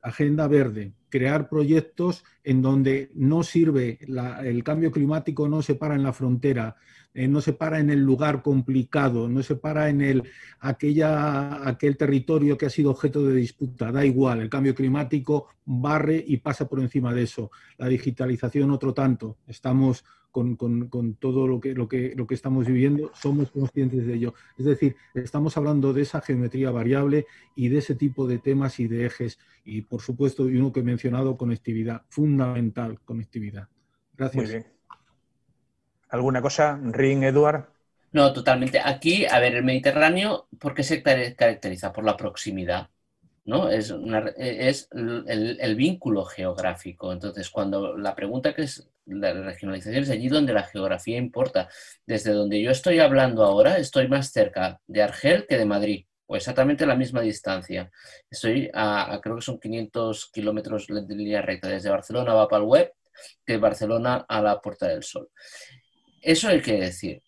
agenda 0.05 0.47
verde, 0.47 0.93
crear 1.09 1.49
proyectos 1.49 2.23
en 2.43 2.61
donde 2.61 3.09
no 3.15 3.41
sirve, 3.41 3.97
el 4.43 4.63
cambio 4.63 4.91
climático 4.91 5.49
no 5.49 5.63
se 5.63 5.73
para 5.73 5.95
en 5.95 6.03
la 6.03 6.13
frontera, 6.13 6.75
eh, 7.13 7.27
no 7.27 7.41
se 7.41 7.53
para 7.53 7.79
en 7.79 7.89
el 7.89 8.01
lugar 8.01 8.43
complicado, 8.43 9.27
no 9.27 9.41
se 9.41 9.55
para 9.55 9.89
en 9.89 10.01
el, 10.01 10.23
aquella, 10.59 11.67
aquel 11.67 11.97
territorio 11.97 12.55
que 12.55 12.67
ha 12.67 12.69
sido 12.69 12.91
objeto 12.91 13.25
de 13.25 13.35
disputa, 13.35 13.91
da 13.91 14.05
igual, 14.05 14.41
el 14.41 14.49
cambio 14.49 14.75
climático 14.75 15.47
barre 15.65 16.23
y 16.27 16.37
pasa 16.37 16.67
por 16.69 16.79
encima 16.81 17.11
de 17.11 17.23
eso. 17.23 17.49
La 17.79 17.87
digitalización 17.87 18.69
otro 18.69 18.93
tanto, 18.93 19.37
estamos 19.47 20.05
con, 20.35 21.15
todo 21.15 21.47
lo 21.47 21.61
que, 21.61 21.73
lo, 21.73 21.87
que, 21.87 22.13
lo 22.13 22.27
que 22.27 22.35
estamos 22.35 22.67
viviendo, 22.67 23.09
somos 23.13 23.51
conscientes 23.51 24.05
de 24.05 24.15
ello. 24.15 24.33
Es 24.57 24.65
decir, 24.65 24.97
estamos 25.13 25.55
hablando 25.55 25.93
de 25.93 26.01
esa 26.01 26.19
geometría 26.19 26.71
variable 26.71 27.25
y 27.55 27.69
de 27.69 27.77
ese 27.77 27.95
tipo 27.95 28.27
de 28.27 28.39
temas 28.39 28.79
y 28.81 28.87
de 28.87 29.05
ejes. 29.05 29.39
Y 29.63 29.83
por 29.83 30.01
supuesto, 30.01 30.49
y 30.49 30.57
uno 30.57 30.73
que 30.73 30.81
he 30.81 30.83
mencionado, 30.83 31.37
conectividad, 31.37 32.01
fundamental 32.09 32.99
conectividad. 33.05 33.69
Gracias. 34.17 34.43
Muy 34.43 34.51
bien. 34.51 34.67
¿Alguna 36.09 36.41
cosa, 36.41 36.79
Ring, 36.83 37.23
Eduard? 37.23 37.69
No, 38.11 38.33
totalmente. 38.33 38.81
Aquí, 38.83 39.25
a 39.25 39.39
ver, 39.39 39.55
el 39.55 39.63
Mediterráneo, 39.63 40.47
¿por 40.59 40.73
qué 40.73 40.83
se 40.83 41.01
caracteriza? 41.01 41.93
Por 41.93 42.03
la 42.03 42.17
proximidad, 42.17 42.89
¿no? 43.45 43.69
Es, 43.69 43.93
es 44.37 44.89
el, 44.91 45.75
vínculo 45.75 46.25
geográfico. 46.25 47.13
Entonces, 47.13 47.49
cuando 47.49 47.97
la 47.97 48.15
pregunta 48.15 48.53
que 48.53 48.63
es 48.63 48.89
la 49.05 49.33
regionalización 49.33 50.03
es 50.03 50.09
allí 50.09 50.27
donde 50.27 50.53
la 50.53 50.63
geografía 50.63 51.17
importa. 51.17 51.69
Desde 52.05 52.31
donde 52.31 52.61
yo 52.61 52.71
estoy 52.71 52.99
hablando 52.99 53.43
ahora, 53.43 53.77
estoy 53.77 54.07
más 54.07 54.31
cerca 54.31 54.79
de 54.87 55.03
Argel 55.03 55.45
que 55.47 55.57
de 55.57 55.65
Madrid, 55.65 56.05
o 56.27 56.35
exactamente 56.35 56.85
la 56.85 56.95
misma 56.95 57.21
distancia. 57.21 57.91
Estoy 58.29 58.69
a, 58.73 59.19
creo 59.21 59.35
que 59.35 59.41
son 59.41 59.59
500 59.59 60.31
kilómetros 60.31 60.87
de 60.87 61.15
línea 61.15 61.41
recta, 61.41 61.67
desde 61.67 61.89
Barcelona 61.89 62.31
a 62.31 62.63
Web, 62.63 62.93
que 63.45 63.53
de 63.53 63.59
Barcelona 63.59 64.25
a 64.27 64.41
la 64.41 64.59
Puerta 64.59 64.87
del 64.87 65.03
Sol. 65.03 65.29
Eso 66.21 66.47
hay 66.47 66.61
que 66.61 66.73
decir. 66.73 67.21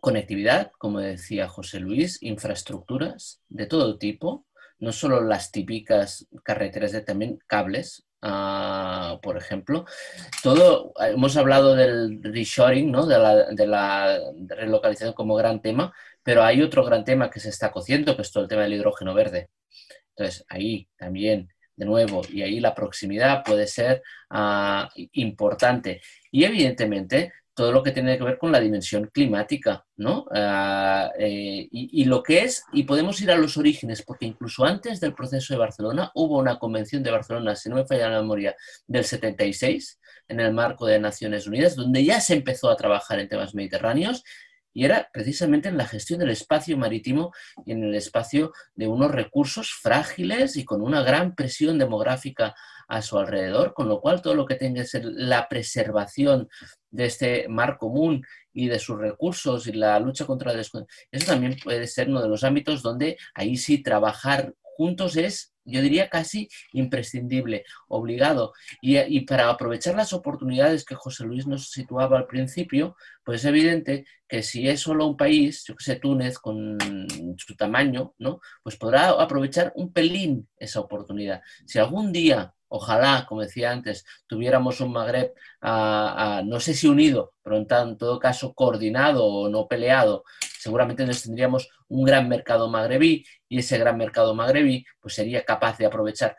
Conectividad, 0.00 0.72
como 0.78 0.98
decía 0.98 1.48
José 1.48 1.78
Luis, 1.78 2.20
infraestructuras 2.22 3.40
de 3.48 3.66
todo 3.66 3.98
tipo, 3.98 4.46
no 4.80 4.90
solo 4.90 5.22
las 5.22 5.52
típicas 5.52 6.26
carreteras, 6.42 7.04
también 7.04 7.38
cables, 7.46 8.04
ah, 8.22 9.18
por 9.22 9.36
ejemplo. 9.36 9.84
Todo, 10.42 10.92
hemos 11.00 11.36
hablado 11.36 11.74
del 11.74 12.22
reshoring, 12.22 12.90
¿no? 12.90 13.06
de, 13.06 13.18
la, 13.18 13.50
de 13.50 13.66
la 13.66 14.18
relocalización 14.48 15.12
como 15.14 15.34
gran 15.34 15.60
tema, 15.60 15.92
pero 16.22 16.42
hay 16.42 16.62
otro 16.62 16.84
gran 16.84 17.04
tema 17.04 17.30
que 17.30 17.40
se 17.40 17.50
está 17.50 17.70
cociendo, 17.70 18.16
que 18.16 18.22
es 18.22 18.32
todo 18.32 18.44
el 18.44 18.48
tema 18.48 18.62
del 18.62 18.74
hidrógeno 18.74 19.14
verde. 19.14 19.50
Entonces, 20.16 20.44
ahí 20.48 20.88
también 20.96 21.48
de 21.76 21.86
nuevo, 21.86 22.22
y 22.28 22.42
ahí 22.42 22.60
la 22.60 22.74
proximidad 22.74 23.42
puede 23.44 23.66
ser 23.66 24.02
ah, 24.30 24.90
importante. 25.12 26.00
Y 26.30 26.44
evidentemente 26.44 27.32
todo 27.54 27.72
lo 27.72 27.82
que 27.82 27.92
tiene 27.92 28.16
que 28.16 28.24
ver 28.24 28.38
con 28.38 28.50
la 28.50 28.60
dimensión 28.60 29.10
climática, 29.12 29.84
¿no? 29.96 30.26
Ah, 30.34 31.10
eh, 31.18 31.68
y, 31.70 32.04
lo 32.04 32.22
que 32.22 32.44
es, 32.44 32.64
y 32.72 32.84
podemos 32.84 33.20
ir 33.20 33.30
a 33.30 33.36
los 33.36 33.56
orígenes, 33.56 34.02
porque 34.02 34.26
incluso 34.26 34.64
antes 34.64 35.00
del 35.00 35.14
proceso 35.14 35.52
de 35.52 35.58
Barcelona 35.58 36.10
hubo 36.14 36.38
una 36.38 36.58
convención 36.58 37.02
de 37.02 37.10
Barcelona, 37.10 37.54
si 37.56 37.68
no 37.68 37.76
me 37.76 37.86
falla 37.86 38.08
la 38.08 38.20
memoria, 38.20 38.56
del 38.86 39.04
76, 39.04 40.00
en 40.28 40.40
el 40.40 40.52
marco 40.52 40.86
de 40.86 40.98
Naciones 40.98 41.46
Unidas, 41.46 41.76
donde 41.76 42.04
ya 42.04 42.20
se 42.20 42.34
empezó 42.34 42.70
a 42.70 42.76
trabajar 42.76 43.20
en 43.20 43.28
temas 43.28 43.54
mediterráneos 43.54 44.22
y 44.74 44.84
era 44.84 45.10
precisamente 45.12 45.68
en 45.68 45.76
la 45.76 45.86
gestión 45.86 46.20
del 46.20 46.30
espacio 46.30 46.78
marítimo 46.78 47.32
y 47.66 47.72
en 47.72 47.84
el 47.84 47.94
espacio 47.94 48.52
de 48.74 48.88
unos 48.88 49.10
recursos 49.10 49.70
frágiles 49.72 50.56
y 50.56 50.64
con 50.64 50.80
una 50.80 51.02
gran 51.02 51.34
presión 51.34 51.78
demográfica 51.78 52.54
a 52.92 53.00
su 53.00 53.18
alrededor, 53.18 53.72
con 53.72 53.88
lo 53.88 54.02
cual 54.02 54.20
todo 54.20 54.34
lo 54.34 54.44
que 54.44 54.56
tenga 54.56 54.82
que 54.82 54.86
ser 54.86 55.06
la 55.06 55.48
preservación 55.48 56.50
de 56.90 57.06
este 57.06 57.48
mar 57.48 57.78
común 57.78 58.22
y 58.52 58.68
de 58.68 58.78
sus 58.78 58.98
recursos 58.98 59.66
y 59.66 59.72
la 59.72 59.98
lucha 59.98 60.26
contra 60.26 60.52
la 60.52 60.60
eso 60.60 61.26
también 61.26 61.56
puede 61.64 61.86
ser 61.86 62.10
uno 62.10 62.20
de 62.20 62.28
los 62.28 62.44
ámbitos 62.44 62.82
donde 62.82 63.16
ahí 63.32 63.56
sí 63.56 63.82
trabajar 63.82 64.54
juntos 64.76 65.16
es, 65.16 65.54
yo 65.64 65.80
diría, 65.80 66.08
casi 66.08 66.48
imprescindible, 66.72 67.64
obligado. 67.88 68.52
Y, 68.80 69.20
para 69.20 69.48
aprovechar 69.48 69.94
las 69.94 70.12
oportunidades 70.12 70.84
que 70.84 70.94
José 70.94 71.24
Luis 71.24 71.46
nos 71.46 71.70
situaba 71.70 72.18
al 72.18 72.26
principio, 72.26 72.96
pues 73.24 73.40
es 73.40 73.46
evidente 73.46 74.04
que 74.28 74.42
si 74.42 74.68
es 74.68 74.80
solo 74.80 75.06
un 75.06 75.16
país, 75.16 75.64
yo 75.66 75.76
que 75.76 75.84
sé, 75.84 75.96
Túnez, 75.96 76.38
con 76.38 76.78
su 77.38 77.56
tamaño, 77.56 78.14
¿no? 78.18 78.40
Pues 78.62 78.76
podrá 78.76 79.10
aprovechar 79.10 79.72
un 79.76 79.92
pelín 79.92 80.48
esa 80.56 80.80
oportunidad. 80.80 81.42
Si 81.66 81.78
algún 81.78 82.12
día 82.12 82.54
Ojalá, 82.74 83.26
como 83.28 83.42
decía 83.42 83.70
antes, 83.70 84.06
tuviéramos 84.26 84.80
un 84.80 84.92
Magreb, 84.92 85.34
no 85.60 86.58
sé 86.58 86.72
si 86.72 86.88
unido, 86.88 87.34
pero 87.42 87.58
en, 87.58 87.98
todo 87.98 88.18
caso 88.18 88.54
coordinado 88.54 89.26
o 89.26 89.50
no 89.50 89.68
peleado. 89.68 90.24
Seguramente 90.62 91.04
nos 91.04 91.24
tendríamos 91.24 91.68
un 91.88 92.04
gran 92.04 92.28
mercado 92.28 92.70
magrebí 92.70 93.26
y 93.48 93.58
ese 93.58 93.78
gran 93.78 93.96
mercado 93.96 94.32
magrebí 94.32 94.86
pues, 95.00 95.14
sería 95.14 95.44
capaz 95.44 95.76
de 95.78 95.86
aprovechar 95.86 96.36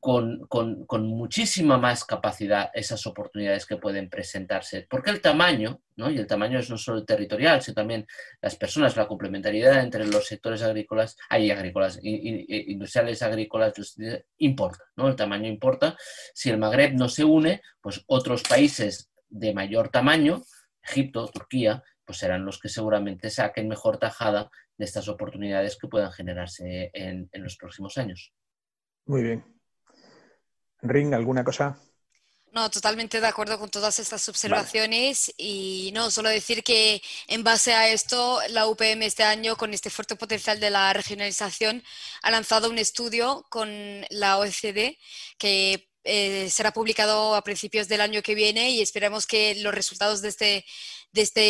con, 0.00 1.06
muchísima 1.06 1.76
más 1.76 2.04
capacidad 2.04 2.70
esas 2.72 3.06
oportunidades 3.06 3.66
que 3.66 3.76
pueden 3.76 4.08
presentarse. 4.08 4.86
Porque 4.88 5.10
el 5.10 5.20
tamaño, 5.20 5.82
¿no? 5.96 6.10
y 6.10 6.16
el 6.16 6.26
tamaño 6.26 6.58
es 6.58 6.70
no 6.70 6.78
solo 6.78 7.04
territorial, 7.04 7.60
sino 7.60 7.74
también 7.74 8.06
las 8.40 8.56
personas, 8.56 8.96
la 8.96 9.06
complementariedad 9.06 9.82
entre 9.82 10.06
los 10.06 10.26
sectores 10.26 10.62
agrícolas, 10.62 11.18
hay 11.28 11.50
agrícolas, 11.50 11.98
industriales 12.02 13.22
agrícolas, 13.22 13.74
importa, 14.38 14.84
¿no? 14.96 15.08
el 15.08 15.16
tamaño 15.16 15.48
importa. 15.48 15.94
Si 16.32 16.48
el 16.48 16.56
Magreb 16.56 16.94
no 16.94 17.08
se 17.08 17.24
une, 17.24 17.60
pues 17.80 18.02
otros 18.06 18.42
países 18.44 19.10
de 19.28 19.52
mayor 19.52 19.90
tamaño, 19.90 20.42
Egipto, 20.82 21.28
Turquía, 21.28 21.82
pues 22.08 22.18
serán 22.18 22.44
los 22.44 22.58
que 22.58 22.70
seguramente 22.70 23.30
saquen 23.30 23.68
mejor 23.68 23.98
tajada 23.98 24.50
de 24.78 24.84
estas 24.84 25.06
oportunidades 25.08 25.76
que 25.76 25.88
puedan 25.88 26.10
generarse 26.10 26.90
en 26.94 27.28
los 27.34 27.56
próximos 27.56 27.98
años. 27.98 28.32
Muy 29.04 29.22
bien. 29.22 29.44
Ring, 30.80 31.12
¿alguna 31.12 31.44
cosa? 31.44 31.78
No, 32.52 32.70
totalmente 32.70 33.20
de 33.20 33.26
acuerdo 33.26 33.58
con 33.58 33.70
todas 33.70 33.98
estas 33.98 34.26
observaciones 34.28 35.32
y 35.36 35.90
no, 35.94 36.10
solo 36.10 36.30
decir 36.30 36.64
que 36.64 37.02
en 37.26 37.44
base 37.44 37.74
a 37.74 37.88
esto 37.88 38.40
la 38.48 38.66
UPM 38.66 39.02
este 39.02 39.22
año 39.22 39.56
con 39.56 39.74
este 39.74 39.90
fuerte 39.90 40.16
potencial 40.16 40.58
de 40.58 40.70
la 40.70 40.92
regionalización 40.92 41.82
ha 42.22 42.30
lanzado 42.30 42.70
un 42.70 42.78
estudio 42.78 43.44
con 43.50 43.68
la 44.08 44.38
OECD 44.38 44.96
que 45.38 45.90
eh, 46.08 46.48
será 46.50 46.72
publicado 46.72 47.34
a 47.34 47.42
principios 47.42 47.86
del 47.88 48.00
año 48.00 48.22
que 48.22 48.34
viene 48.34 48.70
y 48.70 48.80
esperamos 48.80 49.26
que 49.26 49.54
los 49.56 49.74
resultados 49.74 50.22
de 50.22 50.28
este, 50.28 50.64
de 51.12 51.22
este, 51.22 51.40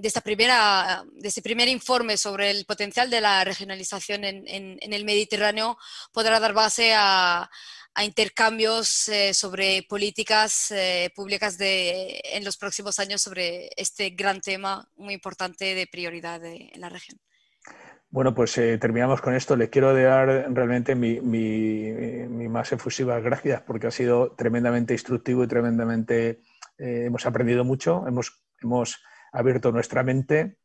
de 0.00 0.08
esta 0.08 0.20
primera, 0.20 1.04
de 1.12 1.28
este 1.28 1.42
primer 1.42 1.68
informe 1.68 2.16
sobre 2.16 2.50
el 2.50 2.64
potencial 2.66 3.08
de 3.10 3.20
la 3.20 3.44
regionalización 3.44 4.24
en, 4.24 4.44
en 4.46 4.92
el 4.92 5.04
Mediterráneo 5.04 5.78
podrá 6.12 6.38
dar 6.40 6.52
base 6.52 6.92
a 6.94 7.50
intercambios 8.04 9.08
eh, 9.08 9.34
sobre 9.34 9.82
políticas 9.82 10.70
eh, 10.70 11.10
públicas 11.14 11.58
de, 11.58 12.20
en 12.24 12.44
los 12.44 12.56
próximos 12.56 12.98
años 12.98 13.22
sobre 13.22 13.70
este 13.76 14.10
gran 14.10 14.40
tema 14.40 14.88
muy 14.96 15.14
importante 15.14 15.74
de 15.74 15.86
prioridad 15.86 16.44
en 16.44 16.80
la 16.80 16.88
región. 16.88 17.20
Bueno, 18.10 18.34
pues 18.34 18.58
eh, 18.58 18.76
terminamos 18.78 19.20
con 19.20 19.34
esto. 19.34 19.54
Les 19.56 19.68
quiero 19.68 19.94
dar 19.94 20.52
realmente 20.52 20.94
mi, 20.96 21.20
más 22.48 22.72
efusivas 22.72 23.22
gracias 23.22 23.62
porque 23.62 23.86
ha 23.86 23.90
sido 23.92 24.32
tremendamente 24.32 24.94
instructivo 24.94 25.44
y 25.44 25.46
tremendamente 25.46 26.40
hemos 26.78 27.26
aprendido 27.26 27.62
mucho, 27.62 28.06
hemos, 28.08 28.42
hemos 28.62 29.02
abierto 29.32 29.70
nuestra 29.70 30.02
mente. 30.02 30.56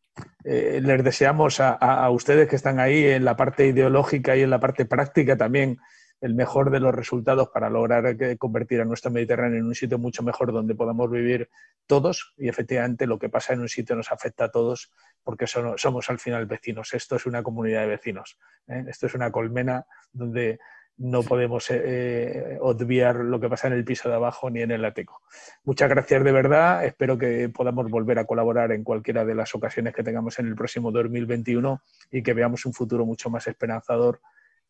les 0.44 1.04
deseamos 1.04 1.60
a, 1.60 1.74
a 1.74 2.10
ustedes 2.10 2.48
que 2.48 2.56
están 2.56 2.80
ahí 2.80 3.06
en 3.06 3.26
la 3.26 3.36
parte 3.36 3.68
ideológica 3.68 4.36
y 4.36 4.42
en 4.42 4.50
la 4.50 4.60
parte 4.60 4.86
práctica 4.86 5.38
también 5.38 5.78
el 6.22 6.34
mejor 6.34 6.72
de 6.72 6.80
los 6.80 6.94
resultados 6.94 7.50
para 7.50 7.70
lograr 7.70 8.16
convertir 8.38 8.82
a 8.82 8.86
nuestro 8.86 9.12
Mediterráneo 9.12 9.60
en 9.60 9.66
un 9.66 9.76
sitio 9.76 9.98
mucho 9.98 10.24
mejor 10.24 10.52
donde 10.52 10.76
podamos 10.76 11.12
vivir 11.12 11.50
todos 11.88 12.34
y 12.38 12.48
efectivamente 12.48 13.06
lo 13.06 13.20
que 13.20 13.30
pasa 13.30 13.54
en 13.54 13.62
un 13.62 13.70
sitio 13.70 13.96
nos 13.96 14.12
afecta 14.12 14.46
a 14.46 14.52
todos 14.52 14.92
porque 15.24 15.48
somos, 15.48 16.10
al 16.10 16.20
final 16.20 16.46
vecinos. 16.46 16.94
Esto 16.94 17.16
es 17.16 17.26
una 17.26 17.44
comunidad 17.44 17.82
de 17.82 17.88
vecinos. 17.88 18.38
¿eh? 18.68 18.86
Esto 18.88 19.08
es 19.08 19.16
una 19.16 19.32
colmena 19.32 19.86
donde 20.14 20.60
no 20.98 21.24
podemos 21.24 21.70
eh, 21.72 21.82
eh, 21.84 22.58
obviar 22.62 23.18
lo 23.18 23.40
que 23.40 23.50
pasa 23.50 23.68
en 23.68 23.74
el 23.74 23.84
piso 23.84 24.08
de 24.08 24.16
abajo 24.16 24.50
ni 24.50 24.62
en 24.62 24.72
el 24.72 24.86
ateco. 24.86 25.22
Muchas 25.64 25.90
gracias 25.90 26.24
de 26.24 26.32
verdad. 26.32 26.86
Espero 26.86 27.18
que 27.18 27.50
podamos 27.50 27.90
volver 27.90 28.20
a 28.20 28.26
colaborar 28.26 28.72
en 28.72 28.84
cualquiera 28.84 29.26
de 29.26 29.36
las 29.36 29.54
ocasiones 29.56 29.94
que 29.94 30.04
tengamos 30.04 30.40
en 30.40 30.48
el 30.48 30.56
próximo 30.56 30.92
2021 30.92 31.82
y 32.12 32.24
que 32.24 32.34
veamos 32.34 32.66
un 32.66 32.74
futuro 32.74 33.06
mucho 33.06 33.30
más 33.30 33.48
esperanzador 33.48 34.22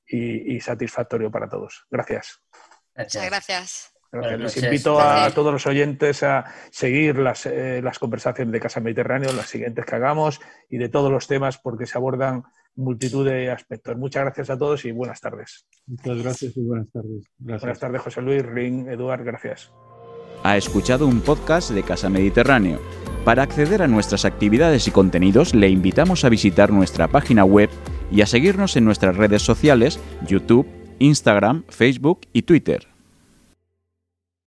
y, 0.08 0.60
satisfactorio 0.60 1.32
para 1.32 1.50
todos. 1.50 1.86
Gracias. 1.90 2.42
Muchas 2.96 3.26
gracias. 3.26 3.92
Les 4.12 4.64
invito 4.64 5.00
a 5.00 5.30
todos 5.32 5.52
los 5.52 5.66
oyentes 5.68 6.24
a 6.24 6.46
seguir 6.72 7.18
las, 7.18 7.46
eh, 7.46 7.82
las, 7.84 8.00
conversaciones 8.00 8.54
de 8.54 8.60
Casa 8.62 8.80
Mediterráneo, 8.80 9.34
las 9.34 9.50
siguientes 9.50 9.86
que 9.86 9.96
hagamos 9.96 10.40
y 10.70 10.78
de 10.78 10.88
todos 10.88 11.12
los 11.12 11.28
temas 11.28 11.58
porque 11.58 11.86
se 11.86 11.98
abordan 11.98 12.44
multitud 12.76 13.28
de 13.28 13.52
aspectos. 13.52 13.98
Muchas 13.98 14.24
gracias 14.24 14.50
a 14.50 14.58
todos 14.58 14.86
y 14.86 14.92
buenas 14.92 15.20
tardes. 15.20 15.68
Muchas 15.86 16.24
gracias 16.24 16.56
y 16.56 16.62
buenas 16.62 16.90
tardes. 16.92 17.26
Buenas 17.38 17.80
tardes, 17.80 18.02
José 18.02 18.22
Luis, 18.22 18.46
Ring, 18.46 18.88
Eduard, 18.88 19.24
gracias. 19.24 19.72
Ha 20.44 20.58
escuchado 20.58 21.08
un 21.08 21.22
podcast 21.22 21.72
de 21.72 21.84
Casa 21.84 22.10
Mediterráneo. 22.10 22.80
Para 23.24 23.44
acceder 23.44 23.82
a 23.82 23.88
nuestras 23.88 24.26
actividades 24.26 24.88
y 24.88 24.92
contenidos, 24.92 25.56
le 25.56 25.70
invitamos 25.70 26.24
a 26.24 26.30
visitar 26.30 26.72
nuestra 26.72 27.08
página 27.08 27.44
web 27.44 27.70
y 28.12 28.22
a 28.22 28.26
seguirnos 28.26 28.76
en 28.76 28.86
nuestras 28.86 29.16
redes 29.16 29.42
sociales, 29.42 30.00
YouTube, 30.28 30.68
Instagram, 31.00 31.64
Facebook 31.70 32.22
y 32.34 32.44
Twitter. 32.44 32.95